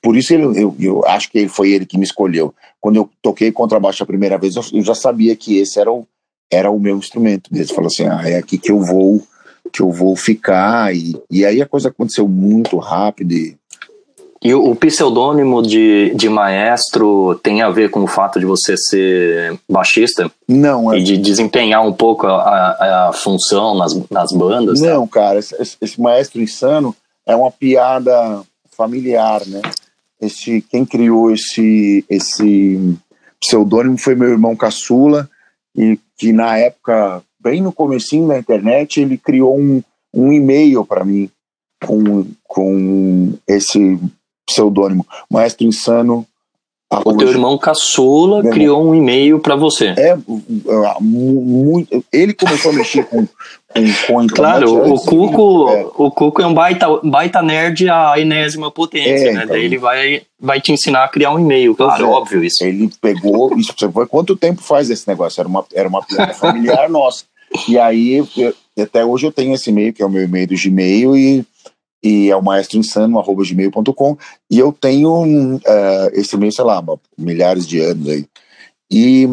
Por 0.00 0.16
isso 0.16 0.34
ele, 0.34 0.44
eu, 0.62 0.74
eu 0.78 1.04
acho 1.06 1.30
que 1.30 1.48
foi 1.48 1.70
ele 1.70 1.86
que 1.86 1.96
me 1.96 2.04
escolheu. 2.04 2.54
Quando 2.80 2.96
eu 2.96 3.10
toquei 3.22 3.50
contrabaixo 3.50 4.02
a 4.02 4.06
primeira 4.06 4.36
vez, 4.36 4.56
eu, 4.56 4.62
eu 4.72 4.82
já 4.82 4.94
sabia 4.94 5.34
que 5.34 5.58
esse 5.58 5.80
era 5.80 5.90
o, 5.90 6.06
era 6.50 6.70
o 6.70 6.78
meu 6.78 6.96
instrumento. 6.96 7.50
Ele 7.52 7.64
falou 7.66 7.86
assim, 7.86 8.06
ah, 8.06 8.22
é 8.28 8.36
aqui 8.36 8.58
que 8.58 8.70
eu 8.70 8.80
vou 8.80 9.22
que 9.72 9.80
eu 9.80 9.90
vou 9.90 10.14
ficar. 10.14 10.94
E, 10.94 11.16
e 11.30 11.44
aí 11.44 11.62
a 11.62 11.66
coisa 11.66 11.88
aconteceu 11.88 12.28
muito 12.28 12.76
rápido. 12.76 13.32
E, 13.32 13.56
e 14.42 14.52
o, 14.54 14.70
o 14.70 14.76
pseudônimo 14.76 15.62
de, 15.62 16.12
de 16.14 16.28
maestro 16.28 17.38
tem 17.42 17.62
a 17.62 17.70
ver 17.70 17.90
com 17.90 18.02
o 18.02 18.08
fato 18.08 18.38
de 18.38 18.44
você 18.44 18.76
ser 18.76 19.58
baixista? 19.68 20.30
Não. 20.46 20.92
É... 20.92 20.98
E 20.98 21.02
de 21.02 21.16
desempenhar 21.16 21.86
um 21.86 21.92
pouco 21.92 22.26
a, 22.26 23.08
a, 23.08 23.12
função 23.12 23.74
nas, 23.76 23.94
nas 24.10 24.32
bandas? 24.32 24.80
Não, 24.80 25.06
tá? 25.06 25.20
cara. 25.20 25.38
Esse, 25.38 25.76
esse, 25.80 26.00
maestro 26.00 26.40
insano 26.40 26.94
é 27.24 27.34
uma 27.34 27.50
piada 27.50 28.42
familiar, 28.76 29.46
né? 29.46 29.60
Esse, 30.20 30.60
quem 30.62 30.84
criou 30.84 31.32
esse, 31.32 32.04
esse 32.08 32.96
pseudônimo 33.40 33.98
foi 33.98 34.14
meu 34.14 34.28
irmão 34.28 34.54
caçula, 34.54 35.28
e 35.74 35.98
que 36.16 36.32
na 36.32 36.56
época 36.58 37.22
bem 37.42 37.60
no 37.60 37.72
comecinho 37.72 38.28
da 38.28 38.38
internet, 38.38 39.00
ele 39.00 39.18
criou 39.18 39.58
um, 39.58 39.82
um 40.14 40.32
e-mail 40.32 40.84
para 40.84 41.04
mim 41.04 41.28
com, 41.84 42.24
com 42.44 43.34
esse 43.46 43.98
pseudônimo, 44.46 45.04
Maestro 45.28 45.66
Insano. 45.66 46.26
O 47.04 47.16
teu 47.16 47.28
irmão 47.28 47.56
caçula 47.56 48.42
criou 48.50 48.86
um 48.86 48.94
e-mail 48.94 49.38
para 49.38 49.56
você. 49.56 49.94
É, 49.96 50.14
muito, 51.00 52.04
ele 52.12 52.34
começou 52.34 52.70
a 52.70 52.74
mexer 52.74 53.04
com, 53.04 53.26
com, 53.26 53.92
com 54.06 54.26
Claro, 54.26 54.92
o 54.92 55.00
Cuco, 55.00 55.70
é. 55.70 55.86
o 55.96 56.10
Cuco 56.10 56.42
é 56.42 56.46
um 56.46 56.52
baita, 56.52 56.86
baita 57.02 57.40
nerd 57.40 57.88
à 57.88 58.18
enésima 58.18 58.70
potência, 58.70 59.30
é, 59.30 59.32
né? 59.32 59.44
Então, 59.44 59.54
Daí 59.54 59.64
ele 59.64 59.78
vai, 59.78 60.22
vai 60.38 60.60
te 60.60 60.70
ensinar 60.70 61.04
a 61.04 61.08
criar 61.08 61.32
um 61.32 61.38
e-mail, 61.38 61.74
claro, 61.74 62.04
é, 62.04 62.06
óbvio 62.06 62.44
isso. 62.44 62.62
Ele 62.62 62.90
pegou, 63.00 63.56
isso, 63.56 63.74
quanto 64.10 64.36
tempo 64.36 64.60
faz 64.60 64.90
esse 64.90 65.08
negócio? 65.08 65.40
Era 65.40 65.48
uma, 65.48 65.64
era 65.72 65.88
uma 65.88 66.02
piada 66.02 66.34
familiar 66.34 66.88
nossa. 66.90 67.24
E 67.68 67.78
aí, 67.78 68.16
eu, 68.36 68.54
até 68.78 69.04
hoje 69.04 69.26
eu 69.26 69.32
tenho 69.32 69.54
esse 69.54 69.70
e-mail, 69.70 69.92
que 69.92 70.02
é 70.02 70.06
o 70.06 70.10
meu 70.10 70.22
e-mail 70.22 70.46
do 70.46 70.54
Gmail, 70.54 71.16
e, 71.16 71.44
e 72.02 72.30
é 72.30 72.36
o 72.36 72.42
maestroinsano.gmail.com, 72.42 74.16
e 74.50 74.58
eu 74.58 74.72
tenho 74.72 75.56
uh, 75.56 75.60
esse 76.12 76.34
e-mail, 76.34 76.52
sei 76.52 76.64
lá, 76.64 76.82
milhares 77.16 77.66
de 77.66 77.80
anos 77.80 78.08
aí. 78.08 78.26
E 78.90 79.28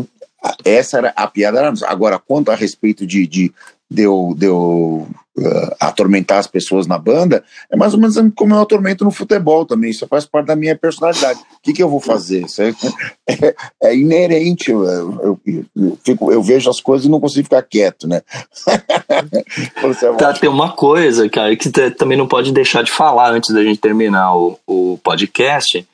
essa 0.64 0.98
era 0.98 1.14
a 1.16 1.28
piada. 1.28 1.74
Agora, 1.88 2.20
quanto 2.20 2.52
a 2.52 2.56
respeito 2.56 3.06
de, 3.06 3.28
de, 3.28 3.54
de 3.90 4.04
eu, 4.04 4.36
de 4.38 4.46
eu 4.46 5.08
uh, 5.38 5.76
atormentar 5.80 6.38
as 6.38 6.48
pessoas 6.48 6.86
na 6.86 6.98
banda, 6.98 7.44
é 7.72 7.76
mais 7.76 7.94
ou 7.94 8.00
menos 8.00 8.16
como 8.36 8.54
eu 8.54 8.62
atormento 8.62 9.04
no 9.04 9.12
futebol 9.12 9.66
também. 9.66 9.90
Isso 9.90 10.08
faz 10.08 10.26
parte 10.26 10.48
da 10.48 10.56
minha 10.56 10.76
personalidade. 10.76 11.40
O 11.40 11.62
que, 11.64 11.74
que 11.74 11.82
eu 11.82 11.90
vou 11.90 12.00
fazer? 12.00 12.46
Isso 12.46 12.62
é, 12.62 12.70
é, 13.28 13.56
é 13.84 13.96
inerente. 13.96 14.70
Eu, 14.70 14.84
eu, 14.86 15.40
eu, 15.76 15.98
fico, 16.04 16.32
eu 16.32 16.44
vejo 16.44 16.70
as 16.70 16.80
coisas 16.80 17.08
e 17.08 17.10
não 17.10 17.20
consigo 17.20 17.46
ficar 17.46 17.64
quieto, 17.64 18.08
né? 18.08 18.22
tá, 20.18 20.34
tem 20.34 20.50
uma 20.50 20.74
coisa, 20.74 21.28
cara, 21.30 21.56
que 21.56 21.70
também 21.92 22.18
não 22.18 22.28
pode 22.28 22.52
deixar 22.52 22.84
de 22.84 22.92
falar 22.92 23.32
antes 23.32 23.54
da 23.54 23.64
gente 23.64 23.80
terminar 23.80 24.36
o, 24.36 24.60
o 24.68 25.00
podcast, 25.04 25.88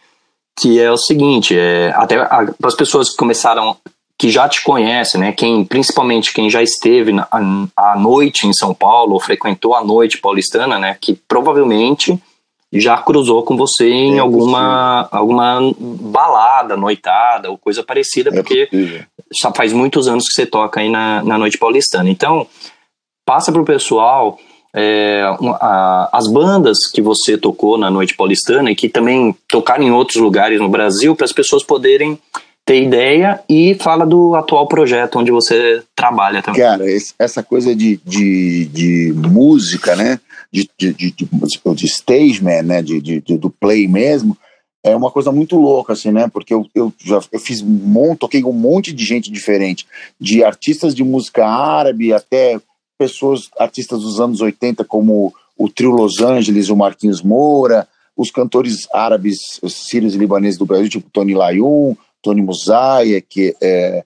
que 0.57 0.79
é 0.79 0.91
o 0.91 0.97
seguinte, 0.97 1.57
é, 1.57 1.93
até 1.95 2.17
para 2.25 2.53
as 2.63 2.75
pessoas 2.75 3.09
que 3.09 3.17
começaram 3.17 3.77
que 4.17 4.29
já 4.29 4.47
te 4.47 4.63
conhece, 4.63 5.17
né? 5.17 5.31
Quem, 5.31 5.65
principalmente 5.65 6.33
quem 6.33 6.49
já 6.49 6.63
esteve 6.63 7.11
na, 7.11 7.27
à 7.75 7.97
noite 7.97 8.47
em 8.47 8.53
São 8.53 8.73
Paulo, 8.73 9.13
ou 9.13 9.19
frequentou 9.19 9.75
a 9.75 9.83
noite 9.83 10.17
paulistana, 10.19 10.79
né? 10.79 10.97
Que 10.99 11.13
provavelmente 11.27 12.17
já 12.73 12.97
cruzou 12.97 13.43
com 13.43 13.55
você 13.55 13.89
em 13.89 14.17
é 14.17 14.19
alguma, 14.19 15.07
alguma 15.11 15.59
balada, 15.79 16.75
noitada 16.75 17.49
ou 17.49 17.57
coisa 17.57 17.83
parecida, 17.83 18.29
é 18.29 18.33
porque 18.33 18.65
possível. 18.67 19.03
já 19.41 19.51
faz 19.51 19.71
muitos 19.71 20.07
anos 20.07 20.27
que 20.27 20.33
você 20.33 20.45
toca 20.45 20.79
aí 20.79 20.89
na, 20.89 21.23
na 21.23 21.37
noite 21.37 21.57
paulistana. 21.57 22.09
Então, 22.09 22.47
passa 23.25 23.51
para 23.51 23.61
o 23.61 23.65
pessoal 23.65 24.37
é, 24.73 25.23
a, 25.61 26.09
as 26.11 26.27
bandas 26.27 26.77
que 26.93 27.01
você 27.01 27.37
tocou 27.37 27.77
na 27.77 27.89
noite 27.89 28.15
paulistana 28.15 28.71
e 28.71 28.75
que 28.75 28.89
também 28.89 29.35
tocaram 29.47 29.83
em 29.83 29.91
outros 29.91 30.17
lugares 30.17 30.59
no 30.59 30.67
Brasil, 30.67 31.15
para 31.15 31.25
as 31.25 31.31
pessoas 31.31 31.63
poderem 31.63 32.19
ter 32.65 32.83
ideia 32.83 33.39
e 33.47 33.75
fala 33.75 34.05
do 34.05 34.33
atual 34.33 34.67
projeto 34.67 35.19
onde 35.19 35.31
você 35.31 35.83
trabalha 35.95 36.41
também. 36.41 36.61
Cara, 36.61 36.83
essa 37.19 37.43
coisa 37.43 37.75
de, 37.75 37.99
de, 38.03 38.65
de 38.65 39.13
música, 39.13 39.95
né? 39.95 40.19
De, 40.51 40.67
de, 40.77 40.93
de, 40.93 41.11
de, 41.11 41.29
de 41.75 41.85
stage 41.85 42.43
man, 42.43 42.63
né? 42.63 42.81
De, 42.81 42.99
de, 42.99 43.19
do 43.37 43.49
play 43.51 43.87
mesmo, 43.87 44.35
é 44.83 44.95
uma 44.95 45.11
coisa 45.11 45.31
muito 45.31 45.57
louca, 45.57 45.93
assim, 45.93 46.11
né? 46.11 46.27
Porque 46.27 46.53
eu, 46.53 46.65
eu 46.73 46.91
já 47.03 47.19
eu 47.31 47.39
fiz 47.39 47.61
um 47.61 47.67
monte, 47.67 48.19
toquei 48.19 48.43
um 48.43 48.53
monte 48.53 48.93
de 48.93 49.05
gente 49.05 49.31
diferente, 49.31 49.85
de 50.19 50.43
artistas 50.43 50.95
de 50.95 51.03
música 51.03 51.45
árabe 51.45 52.13
até 52.13 52.59
pessoas, 52.97 53.49
artistas 53.59 54.01
dos 54.01 54.19
anos 54.19 54.41
80, 54.41 54.83
como 54.85 55.33
o 55.57 55.69
Trio 55.69 55.91
Los 55.91 56.19
Angeles, 56.19 56.69
o 56.69 56.75
Marquinhos 56.75 57.21
Moura, 57.21 57.87
os 58.15 58.31
cantores 58.31 58.87
árabes, 58.93 59.37
sírios 59.67 60.15
e 60.15 60.17
libaneses 60.17 60.57
do 60.57 60.65
Brasil, 60.65 60.89
tipo 60.89 61.09
Tony 61.11 61.33
Layun, 61.33 61.95
Tony 62.25 62.41
Musaia, 62.41 63.21
que, 63.21 63.55
é, 63.61 64.03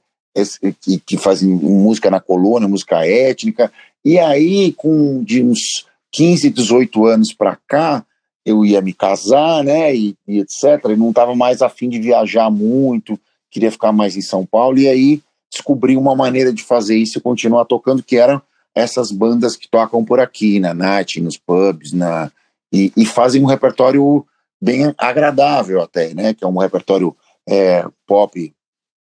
que, 0.81 0.99
que 0.99 1.17
fazem 1.17 1.47
música 1.49 2.11
na 2.11 2.19
coluna, 2.19 2.67
música 2.67 3.05
étnica. 3.05 3.71
E 4.03 4.19
aí, 4.19 4.73
com 4.73 5.23
de 5.23 5.41
uns 5.41 5.85
15, 6.11 6.49
18 6.49 7.05
anos 7.05 7.33
para 7.33 7.57
cá, 7.65 8.05
eu 8.45 8.65
ia 8.65 8.81
me 8.81 8.91
casar, 8.91 9.63
né, 9.63 9.95
e, 9.95 10.17
e 10.27 10.39
etc. 10.39 10.83
E 10.89 10.97
não 10.97 11.11
estava 11.11 11.33
mais 11.33 11.61
afim 11.61 11.87
de 11.87 11.97
viajar 11.99 12.49
muito, 12.49 13.17
queria 13.49 13.71
ficar 13.71 13.93
mais 13.93 14.17
em 14.17 14.21
São 14.21 14.45
Paulo. 14.45 14.77
E 14.77 14.89
aí 14.89 15.21
descobri 15.49 15.95
uma 15.95 16.13
maneira 16.15 16.51
de 16.51 16.63
fazer 16.63 16.97
isso 16.97 17.17
e 17.17 17.21
continuar 17.21 17.63
tocando, 17.63 18.03
que 18.03 18.17
eram 18.17 18.41
essas 18.75 19.11
bandas 19.13 19.55
que 19.55 19.69
tocam 19.69 20.03
por 20.03 20.19
aqui, 20.19 20.59
na 20.59 20.73
night, 20.73 21.21
nos 21.21 21.37
pubs, 21.37 21.93
na, 21.93 22.29
e, 22.71 22.91
e 22.97 23.05
fazem 23.05 23.41
um 23.41 23.47
repertório 23.47 24.25
bem 24.61 24.93
agradável 24.97 25.81
até, 25.81 26.13
né, 26.13 26.33
que 26.33 26.43
é 26.43 26.47
um 26.47 26.57
repertório 26.57 27.15
é, 27.49 27.85
pop 28.05 28.53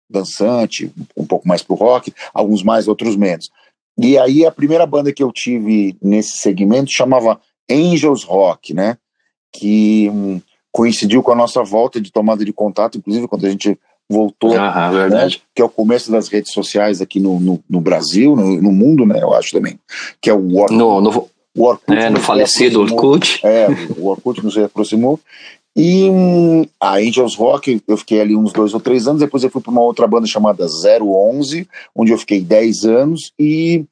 dançante, 0.08 0.90
um 1.16 1.26
pouco 1.26 1.46
mais 1.48 1.62
pro 1.62 1.74
rock, 1.74 2.14
alguns 2.32 2.62
mais, 2.62 2.86
outros 2.86 3.16
menos. 3.16 3.50
E 3.98 4.16
aí 4.16 4.46
a 4.46 4.52
primeira 4.52 4.86
banda 4.86 5.12
que 5.12 5.22
eu 5.22 5.32
tive 5.32 5.96
nesse 6.00 6.36
segmento 6.36 6.92
chamava 6.92 7.40
Angels 7.70 8.22
Rock, 8.22 8.72
né? 8.72 8.96
Que 9.52 10.08
hum, 10.10 10.40
coincidiu 10.70 11.22
com 11.22 11.32
a 11.32 11.36
nossa 11.36 11.62
volta 11.64 12.00
de 12.00 12.12
tomada 12.12 12.44
de 12.44 12.52
contato, 12.52 12.98
inclusive 12.98 13.26
quando 13.26 13.46
a 13.46 13.50
gente 13.50 13.78
voltou, 14.08 14.56
ah, 14.56 15.08
né? 15.08 15.28
que 15.52 15.60
é 15.60 15.64
o 15.64 15.68
começo 15.68 16.12
das 16.12 16.28
redes 16.28 16.52
sociais 16.52 17.00
aqui 17.00 17.18
no, 17.18 17.40
no, 17.40 17.64
no 17.68 17.80
Brasil, 17.80 18.36
no, 18.36 18.62
no, 18.62 18.70
mundo, 18.70 19.04
né? 19.04 19.20
Eu 19.20 19.34
acho 19.34 19.50
também, 19.50 19.80
que 20.20 20.30
é 20.30 20.34
o 20.34 20.58
Orkut. 20.58 20.74
No, 20.74 21.00
no, 21.00 21.28
o 21.56 21.64
Orkut 21.64 21.98
é, 21.98 22.10
no 22.10 22.20
falecido 22.20 22.82
Orkut. 22.82 23.40
É, 23.44 23.66
o 23.96 24.06
Orkut 24.06 24.44
nos 24.44 24.56
aproximou. 24.58 25.18
E 25.76 26.08
a 26.80 26.94
Angels 26.94 27.34
Rock, 27.34 27.82
eu 27.86 27.98
fiquei 27.98 28.22
ali 28.22 28.34
uns 28.34 28.50
dois 28.50 28.72
ou 28.72 28.80
três 28.80 29.06
anos, 29.06 29.20
depois 29.20 29.44
eu 29.44 29.50
fui 29.50 29.60
para 29.60 29.70
uma 29.70 29.82
outra 29.82 30.06
banda 30.06 30.26
chamada 30.26 30.66
011, 30.66 31.68
onde 31.94 32.12
eu 32.12 32.18
fiquei 32.18 32.40
dez 32.40 32.84
anos, 32.84 33.30
e 33.38 33.84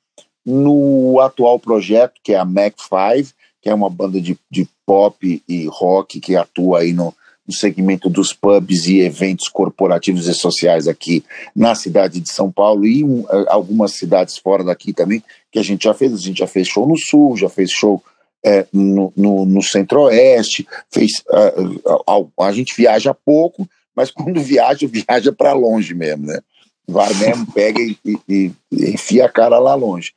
no 0.47 1.21
atual 1.21 1.59
projeto, 1.59 2.15
que 2.23 2.33
é 2.33 2.39
a 2.39 2.45
Mac 2.45 2.75
5, 2.79 3.35
que 3.61 3.69
é 3.69 3.75
uma 3.75 3.91
banda 3.91 4.19
de, 4.19 4.39
de 4.51 4.67
pop 4.87 5.43
e 5.47 5.67
rock 5.67 6.21
que 6.21 6.37
atua 6.37 6.81
aí 6.81 6.93
no, 6.95 7.15
no 7.47 7.53
segmento 7.53 8.09
dos 8.09 8.33
pubs 8.33 8.87
e 8.87 9.01
eventos 9.01 9.49
corporativos 9.49 10.27
e 10.27 10.35
sociais 10.35 10.89
aqui 10.89 11.23
na 11.55 11.75
cidade 11.75 12.19
de 12.19 12.31
São 12.31 12.51
Paulo 12.51 12.87
e 12.87 13.05
um, 13.05 13.25
algumas 13.49 13.93
cidades 13.93 14.39
fora 14.39 14.65
daqui 14.65 14.93
também, 14.93 15.23
que 15.53 15.59
a 15.59 15.63
gente 15.63 15.85
já 15.85 15.93
fez. 15.93 16.15
A 16.15 16.17
gente 16.17 16.39
já 16.39 16.47
fez 16.47 16.67
show 16.67 16.87
no 16.89 16.97
Sul, 16.97 17.37
já 17.37 17.49
fez 17.51 17.71
show 17.71 18.03
é, 18.45 18.67
no, 18.73 19.13
no, 19.17 19.47
no 19.47 19.63
centro-oeste, 19.63 20.67
fez 20.93 21.23
a, 21.31 22.13
a, 22.13 22.47
a, 22.47 22.53
gente 22.53 22.75
viaja 22.77 23.15
pouco, 23.15 23.67
mas 23.97 24.11
quando 24.13 24.41
viaja, 24.41 24.87
viaja 24.87 25.33
para 25.33 25.53
longe 25.53 25.95
mesmo, 25.95 26.27
né? 26.27 26.41
Vai 26.87 27.15
mesmo, 27.15 27.51
pega 27.51 27.81
e, 27.81 27.97
e, 28.05 28.19
e, 28.29 28.91
enfia 28.91 29.25
a 29.25 29.29
cara 29.29 29.59
lá 29.59 29.75
longe. 29.75 30.13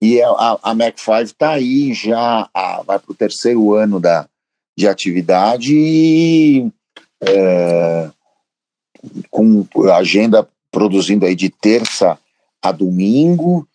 E 0.00 0.20
a, 0.22 0.58
a 0.62 0.74
Mac 0.74 0.98
5 0.98 1.20
está 1.22 1.50
aí 1.50 1.92
já, 1.92 2.48
a, 2.54 2.82
vai 2.82 2.98
para 2.98 3.12
o 3.12 3.14
terceiro 3.14 3.74
ano 3.74 4.00
da, 4.00 4.26
de 4.76 4.88
atividade 4.88 5.74
e 5.74 6.70
é, 7.20 8.10
com 9.30 9.66
agenda 9.94 10.48
produzindo 10.70 11.26
aí 11.26 11.34
de 11.34 11.50
terça 11.50 12.18
a 12.62 12.72
domingo, 12.72 13.66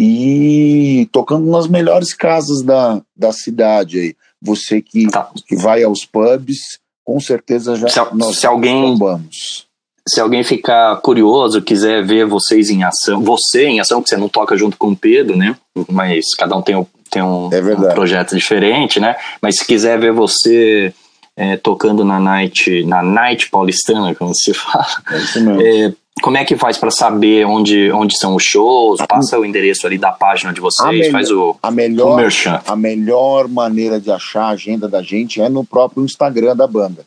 e 0.00 1.08
tocando 1.10 1.50
nas 1.50 1.66
melhores 1.66 2.14
casas 2.14 2.62
da, 2.62 3.02
da 3.16 3.32
cidade 3.32 3.98
aí. 3.98 4.16
Você 4.40 4.80
que, 4.80 5.08
tá. 5.08 5.28
que 5.44 5.56
vai 5.56 5.82
aos 5.82 6.04
pubs, 6.04 6.78
com 7.04 7.18
certeza 7.18 7.74
já 7.74 7.88
se, 7.88 8.14
nós 8.14 8.38
se 8.38 8.46
alguém 8.46 8.96
vamos. 8.96 9.66
Se 10.08 10.20
alguém 10.20 10.44
ficar 10.44 10.96
curioso, 11.00 11.60
quiser 11.60 12.04
ver 12.06 12.24
vocês 12.26 12.70
em 12.70 12.84
ação, 12.84 13.20
você 13.20 13.66
em 13.66 13.80
ação, 13.80 14.00
que 14.00 14.08
você 14.08 14.16
não 14.16 14.28
toca 14.28 14.56
junto 14.56 14.78
com 14.78 14.90
o 14.90 14.96
Pedro, 14.96 15.36
né? 15.36 15.56
Mas 15.88 16.32
cada 16.38 16.56
um 16.56 16.62
tem, 16.62 16.86
tem 17.10 17.20
um, 17.20 17.50
é 17.52 17.60
um 17.60 17.94
projeto 17.94 18.36
diferente, 18.36 19.00
né? 19.00 19.16
Mas 19.42 19.56
se 19.56 19.66
quiser 19.66 19.98
ver 19.98 20.12
você 20.12 20.94
é, 21.36 21.56
tocando 21.56 22.04
na 22.04 22.20
night, 22.20 22.84
na 22.84 23.02
night 23.02 23.50
paulistana, 23.50 24.14
como 24.14 24.32
se 24.32 24.54
fala, 24.54 24.86
é 25.10 25.18
isso 25.18 25.40
mesmo. 25.42 25.60
É, 25.60 25.92
como 26.22 26.36
é 26.36 26.44
que 26.44 26.56
faz 26.56 26.76
para 26.76 26.90
saber 26.90 27.46
onde, 27.46 27.90
onde 27.92 28.16
são 28.18 28.34
os 28.34 28.42
shows? 28.42 29.00
Passa 29.06 29.38
o 29.38 29.44
endereço 29.44 29.86
ali 29.86 29.98
da 29.98 30.12
página 30.12 30.52
de 30.52 30.60
vocês, 30.60 30.90
melhor, 30.90 31.12
faz 31.12 31.30
o, 31.30 31.56
a 31.62 31.70
melhor, 31.70 32.14
o 32.14 32.16
merchan. 32.16 32.60
A 32.66 32.76
melhor 32.76 33.48
maneira 33.48 34.00
de 34.00 34.10
achar 34.10 34.44
a 34.44 34.48
agenda 34.50 34.88
da 34.88 35.02
gente 35.02 35.40
é 35.40 35.48
no 35.48 35.64
próprio 35.64 36.04
Instagram 36.04 36.56
da 36.56 36.66
banda. 36.66 37.04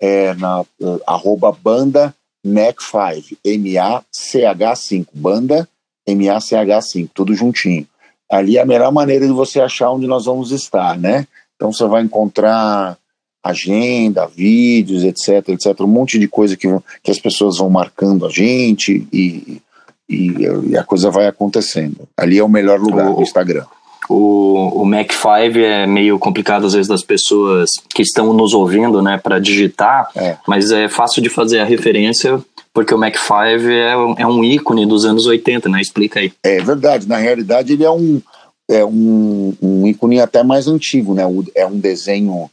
É 0.00 0.34
na 0.34 0.60
uh, 0.60 1.00
arroba 1.06 1.52
banda 1.52 2.14
MAC5, 2.46 3.36
M-A-C-H-5, 3.44 5.06
banda 5.12 5.68
M-A-C-H-5, 6.06 7.10
tudo 7.14 7.34
juntinho. 7.34 7.86
Ali 8.30 8.56
é 8.56 8.62
a 8.62 8.66
melhor 8.66 8.92
maneira 8.92 9.26
de 9.26 9.32
você 9.32 9.60
achar 9.60 9.90
onde 9.90 10.06
nós 10.06 10.24
vamos 10.24 10.52
estar, 10.52 10.96
né? 10.96 11.26
Então 11.56 11.72
você 11.72 11.84
vai 11.86 12.02
encontrar 12.02 12.96
agenda, 13.42 14.26
vídeos, 14.26 15.02
etc, 15.02 15.48
etc, 15.48 15.80
um 15.80 15.86
monte 15.86 16.18
de 16.18 16.28
coisa 16.28 16.56
que, 16.56 16.68
que 17.02 17.10
as 17.10 17.18
pessoas 17.18 17.58
vão 17.58 17.70
marcando 17.70 18.26
a 18.26 18.28
gente 18.28 19.06
e, 19.12 19.60
e, 20.08 20.34
e 20.66 20.76
a 20.76 20.84
coisa 20.84 21.10
vai 21.10 21.26
acontecendo. 21.26 22.08
Ali 22.16 22.38
é 22.38 22.44
o 22.44 22.48
melhor 22.48 22.78
lugar, 22.78 23.10
o, 23.10 23.22
Instagram. 23.22 23.64
O, 24.08 24.82
o 24.82 24.84
Mac 24.84 25.12
5 25.12 25.58
é 25.58 25.86
meio 25.86 26.18
complicado 26.18 26.66
às 26.66 26.74
vezes 26.74 26.88
das 26.88 27.02
pessoas 27.02 27.70
que 27.94 28.02
estão 28.02 28.32
nos 28.32 28.52
ouvindo, 28.52 29.00
né, 29.00 29.18
para 29.22 29.38
digitar, 29.38 30.10
é. 30.14 30.36
mas 30.46 30.70
é 30.70 30.88
fácil 30.88 31.22
de 31.22 31.28
fazer 31.28 31.60
a 31.60 31.64
referência 31.64 32.40
porque 32.72 32.94
o 32.94 32.98
Mac 32.98 33.16
5 33.16 33.34
é, 33.68 34.22
é 34.22 34.26
um 34.26 34.44
ícone 34.44 34.86
dos 34.86 35.04
anos 35.04 35.26
80, 35.26 35.68
né? 35.68 35.80
Explica 35.80 36.20
aí. 36.20 36.32
É 36.42 36.60
verdade, 36.60 37.08
na 37.08 37.16
realidade 37.16 37.72
ele 37.72 37.84
é 37.84 37.90
um, 37.90 38.22
é 38.68 38.84
um, 38.84 39.52
um 39.60 39.86
ícone 39.86 40.20
até 40.20 40.42
mais 40.42 40.68
antigo, 40.68 41.12
né? 41.12 41.24
É 41.54 41.66
um 41.66 41.78
desenho 41.78 42.48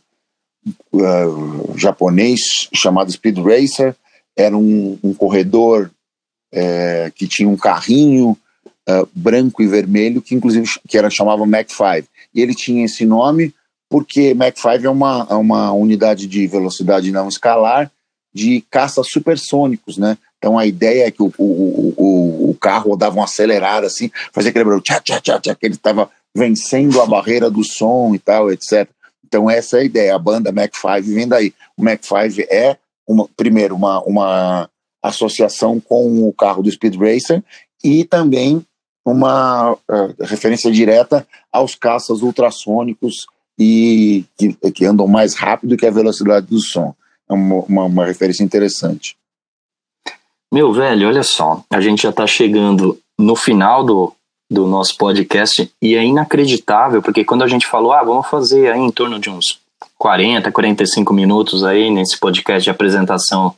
uh, 0.93 1.77
japonês 1.77 2.41
chamado 2.73 3.11
Speed 3.11 3.37
Racer, 3.39 3.95
era 4.35 4.55
um, 4.55 4.97
um 5.03 5.13
corredor 5.13 5.91
uh, 6.53 7.11
que 7.15 7.27
tinha 7.27 7.49
um 7.49 7.57
carrinho 7.57 8.37
uh, 8.89 9.09
branco 9.13 9.61
e 9.61 9.67
vermelho 9.67 10.21
que 10.21 10.35
inclusive 10.35 10.67
que 10.87 10.97
era 10.97 11.09
chamava 11.09 11.45
Mac 11.45 11.69
5 11.69 12.07
e 12.33 12.41
ele 12.41 12.53
tinha 12.53 12.85
esse 12.85 13.05
nome 13.05 13.53
porque 13.89 14.33
Mac 14.33 14.57
5 14.57 14.85
é 14.85 14.89
uma, 14.89 15.27
é 15.29 15.33
uma 15.33 15.71
unidade 15.71 16.27
de 16.27 16.45
velocidade 16.47 17.11
não 17.11 17.27
escalar 17.27 17.91
de 18.33 18.63
caças 18.69 19.07
supersônicos, 19.09 19.97
né? 19.97 20.17
Então 20.37 20.59
a 20.59 20.65
ideia 20.65 21.07
é 21.07 21.11
que 21.11 21.23
o, 21.23 21.33
o, 21.37 21.93
o, 21.97 22.49
o 22.51 22.55
carro 22.55 22.95
dava 22.95 23.15
uma 23.15 23.23
acelerada 23.23 23.87
assim, 23.87 24.11
fazia 24.31 24.49
aquele 24.49 24.65
barulho, 24.65 24.83
tchá, 24.83 24.99
tchá, 24.99 25.19
tchá, 25.19 25.39
tchá, 25.39 25.55
que 25.55 25.65
ele 25.65 25.73
estava 25.73 26.09
vencendo 26.35 27.01
a 27.01 27.05
barreira 27.05 27.49
do 27.49 27.63
som 27.63 28.13
e 28.13 28.19
tal, 28.19 28.51
etc. 28.51 28.87
Então 29.27 29.49
essa 29.49 29.77
é 29.77 29.81
a 29.81 29.83
ideia, 29.83 30.15
a 30.15 30.19
banda 30.19 30.51
Mac 30.51 30.73
5 30.73 31.13
vem 31.13 31.27
daí. 31.27 31.53
O 31.75 31.83
Mac 31.83 32.01
5 32.01 32.47
é, 32.49 32.77
uma, 33.07 33.27
primeiro, 33.35 33.75
uma, 33.75 34.01
uma 34.03 34.69
associação 35.03 35.79
com 35.79 36.27
o 36.27 36.33
carro 36.33 36.63
do 36.63 36.71
Speed 36.71 36.95
Racer 36.95 37.43
e 37.83 38.05
também 38.05 38.65
uma 39.05 39.73
uh, 39.73 40.15
referência 40.21 40.71
direta 40.71 41.27
aos 41.51 41.75
caças 41.75 42.21
ultrassônicos 42.21 43.25
e 43.59 44.25
que, 44.37 44.53
que, 44.71 44.85
andam 44.85 45.07
mais 45.07 45.35
rápido 45.35 45.77
que 45.77 45.85
a 45.85 45.91
velocidade 45.91 46.45
do 46.47 46.59
som. 46.59 46.93
É 47.29 47.33
uma, 47.33 47.55
uma, 47.63 47.83
uma 47.85 48.05
referência 48.05 48.43
interessante. 48.43 49.17
Meu 50.53 50.71
velho, 50.71 51.07
olha 51.07 51.23
só, 51.23 51.63
a 51.69 51.81
gente 51.81 52.03
já 52.03 52.09
está 52.09 52.25
chegando 52.25 52.97
no 53.17 53.35
final 53.35 53.83
do, 53.83 54.13
do 54.49 54.65
nosso 54.65 54.97
podcast 54.97 55.69
e 55.81 55.95
é 55.95 56.03
inacreditável, 56.03 57.01
porque 57.01 57.23
quando 57.23 57.43
a 57.43 57.47
gente 57.47 57.67
falou, 57.67 57.91
ah, 57.91 58.03
vamos 58.03 58.27
fazer 58.27 58.71
aí 58.71 58.79
em 58.79 58.91
torno 58.91 59.19
de 59.19 59.29
uns 59.29 59.59
40, 59.97 60.51
45 60.51 61.13
minutos 61.13 61.63
aí 61.63 61.89
nesse 61.89 62.17
podcast 62.17 62.63
de 62.63 62.69
apresentação 62.69 63.53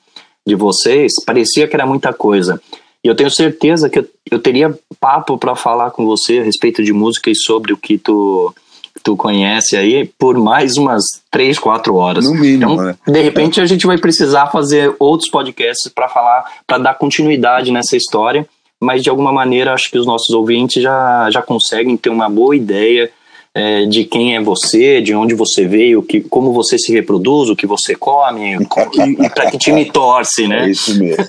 de 0.46 0.56
vocês, 0.56 1.14
parecia 1.26 1.68
que 1.68 1.76
era 1.76 1.86
muita 1.86 2.12
coisa. 2.12 2.60
E 3.04 3.08
eu 3.08 3.16
tenho 3.16 3.30
certeza 3.30 3.90
que 3.90 4.00
eu, 4.00 4.08
eu 4.32 4.40
teria 4.40 4.78
papo 5.00 5.38
para 5.38 5.56
falar 5.56 5.92
com 5.92 6.06
você 6.06 6.40
a 6.40 6.44
respeito 6.44 6.84
de 6.84 6.92
música 6.92 7.30
e 7.30 7.36
sobre 7.36 7.72
o 7.72 7.78
que 7.78 7.98
tu 7.98 8.54
tu 9.02 9.16
conhece 9.16 9.78
aí 9.78 10.12
por 10.20 10.38
mais 10.38 10.76
umas 10.76 11.04
três, 11.32 11.58
quatro 11.58 11.96
horas. 11.96 12.26
No 12.26 12.34
mínimo, 12.34 12.74
então, 12.74 12.86
né? 12.86 12.96
De 13.08 13.22
repente 13.22 13.62
a 13.62 13.66
gente 13.66 13.88
vai 13.88 13.98
precisar 13.98 14.48
fazer 14.48 14.94
outros 15.00 15.30
podcasts 15.30 15.90
para 15.94 16.10
falar, 16.10 16.46
para 16.68 16.80
dar 16.80 16.96
continuidade 16.96 17.72
nessa 17.72 17.96
história 17.96 18.48
mas 18.80 19.04
de 19.04 19.10
alguma 19.10 19.32
maneira 19.32 19.74
acho 19.74 19.92
que 19.92 19.98
os 19.98 20.06
nossos 20.06 20.30
ouvintes 20.30 20.82
já, 20.82 21.30
já 21.30 21.42
conseguem 21.42 21.98
ter 21.98 22.10
uma 22.10 22.30
boa 22.30 22.56
ideia 22.56 23.12
é, 23.54 23.86
de 23.86 24.06
quem 24.06 24.36
é 24.36 24.42
você, 24.42 25.02
de 25.02 25.14
onde 25.14 25.34
você 25.34 25.66
veio, 25.66 26.04
que, 26.04 26.22
como 26.22 26.54
você 26.54 26.78
se 26.78 26.94
reproduz, 26.94 27.50
o 27.50 27.56
que 27.56 27.68
você 27.68 27.96
come, 27.96 28.56
e, 28.56 29.26
e 29.26 29.30
para 29.30 29.50
que 29.52 29.58
time 29.58 29.92
torce, 29.92 30.48
né? 30.48 30.66
É 30.66 30.70
isso 30.70 30.98
mesmo. 30.98 31.26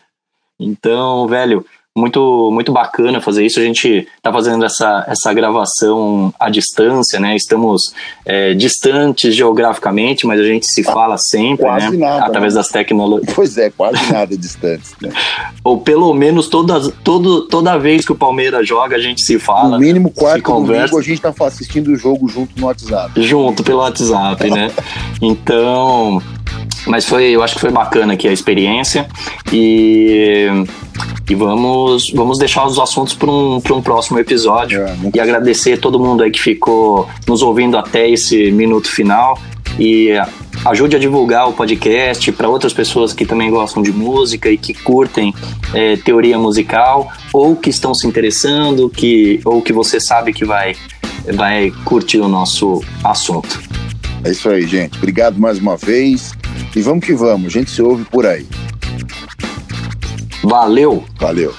então, 0.58 1.26
velho, 1.26 1.66
muito 1.96 2.50
muito 2.52 2.72
bacana 2.72 3.20
fazer 3.20 3.44
isso. 3.46 3.58
A 3.58 3.62
gente 3.62 4.06
está 4.16 4.30
fazendo 4.32 4.64
essa, 4.64 5.04
essa 5.08 5.32
gravação 5.32 6.32
à 6.38 6.50
distância, 6.50 7.18
né? 7.18 7.34
Estamos 7.34 7.94
é, 8.24 8.54
distantes 8.54 9.34
geograficamente, 9.34 10.26
mas 10.26 10.38
a 10.38 10.44
gente 10.44 10.66
se 10.66 10.84
fala 10.84 11.16
sempre, 11.16 11.64
quase 11.64 11.96
né? 11.96 12.06
Nada, 12.06 12.26
Através 12.26 12.54
né? 12.54 12.60
das 12.60 12.68
tecnologias. 12.68 13.34
Pois 13.36 13.58
é, 13.58 13.70
quase 13.70 14.12
nada 14.12 14.36
distantes. 14.36 14.94
Né? 15.00 15.10
Ou 15.62 15.78
pelo 15.80 16.12
menos 16.14 16.48
toda, 16.48 16.90
todo, 17.04 17.42
toda 17.42 17.78
vez 17.78 18.04
que 18.04 18.12
o 18.12 18.14
Palmeiras 18.14 18.66
joga, 18.66 18.96
a 18.96 18.98
gente 18.98 19.22
se 19.22 19.38
fala. 19.38 19.70
No 19.70 19.78
mínimo 19.78 20.10
quatro 20.10 20.42
conversa. 20.42 20.96
a 20.96 21.02
gente 21.02 21.14
está 21.14 21.32
assistindo 21.46 21.88
o 21.88 21.96
jogo 21.96 22.28
junto 22.28 22.58
no 22.58 22.66
WhatsApp. 22.66 23.22
Junto 23.22 23.62
pelo 23.62 23.78
WhatsApp, 23.78 24.50
né? 24.50 24.70
Então, 25.20 26.20
mas 26.86 27.04
foi, 27.04 27.30
eu 27.30 27.42
acho 27.42 27.54
que 27.54 27.60
foi 27.60 27.70
bacana 27.70 28.14
aqui 28.14 28.28
a 28.28 28.32
experiência 28.32 29.08
e, 29.52 30.46
e 31.28 31.34
vamos, 31.34 32.10
vamos 32.10 32.38
deixar 32.38 32.64
os 32.64 32.78
assuntos 32.78 33.14
para 33.14 33.30
um, 33.30 33.56
um 33.56 33.82
próximo 33.82 34.18
episódio 34.18 34.82
é, 34.82 34.96
e 35.14 35.20
agradecer 35.20 35.78
todo 35.78 35.98
mundo 35.98 36.22
aí 36.22 36.30
que 36.30 36.40
ficou 36.40 37.08
nos 37.26 37.42
ouvindo 37.42 37.76
até 37.76 38.08
esse 38.08 38.50
minuto 38.52 38.88
final 38.88 39.38
e 39.78 40.12
ajude 40.64 40.96
a 40.96 40.98
divulgar 40.98 41.48
o 41.48 41.52
podcast 41.52 42.32
para 42.32 42.48
outras 42.48 42.72
pessoas 42.72 43.12
que 43.12 43.26
também 43.26 43.50
gostam 43.50 43.82
de 43.82 43.92
música 43.92 44.50
e 44.50 44.56
que 44.56 44.72
curtem 44.72 45.34
é, 45.74 45.96
teoria 45.96 46.38
musical 46.38 47.12
ou 47.32 47.56
que 47.56 47.70
estão 47.70 47.94
se 47.94 48.06
interessando 48.06 48.88
que, 48.88 49.40
ou 49.44 49.60
que 49.60 49.72
você 49.72 50.00
sabe 50.00 50.32
que 50.32 50.44
vai, 50.44 50.74
vai 51.34 51.72
curtir 51.84 52.20
o 52.20 52.28
nosso 52.28 52.82
assunto. 53.04 53.60
É 54.24 54.30
isso 54.30 54.48
aí, 54.48 54.66
gente. 54.66 54.96
Obrigado 54.96 55.38
mais 55.38 55.58
uma 55.58 55.76
vez. 55.76 56.32
E 56.76 56.82
vamos 56.82 57.06
que 57.06 57.14
vamos, 57.14 57.46
a 57.46 57.48
gente 57.48 57.70
se 57.70 57.80
ouve 57.80 58.04
por 58.04 58.26
aí. 58.26 58.46
Valeu! 60.42 61.02
Valeu! 61.18 61.54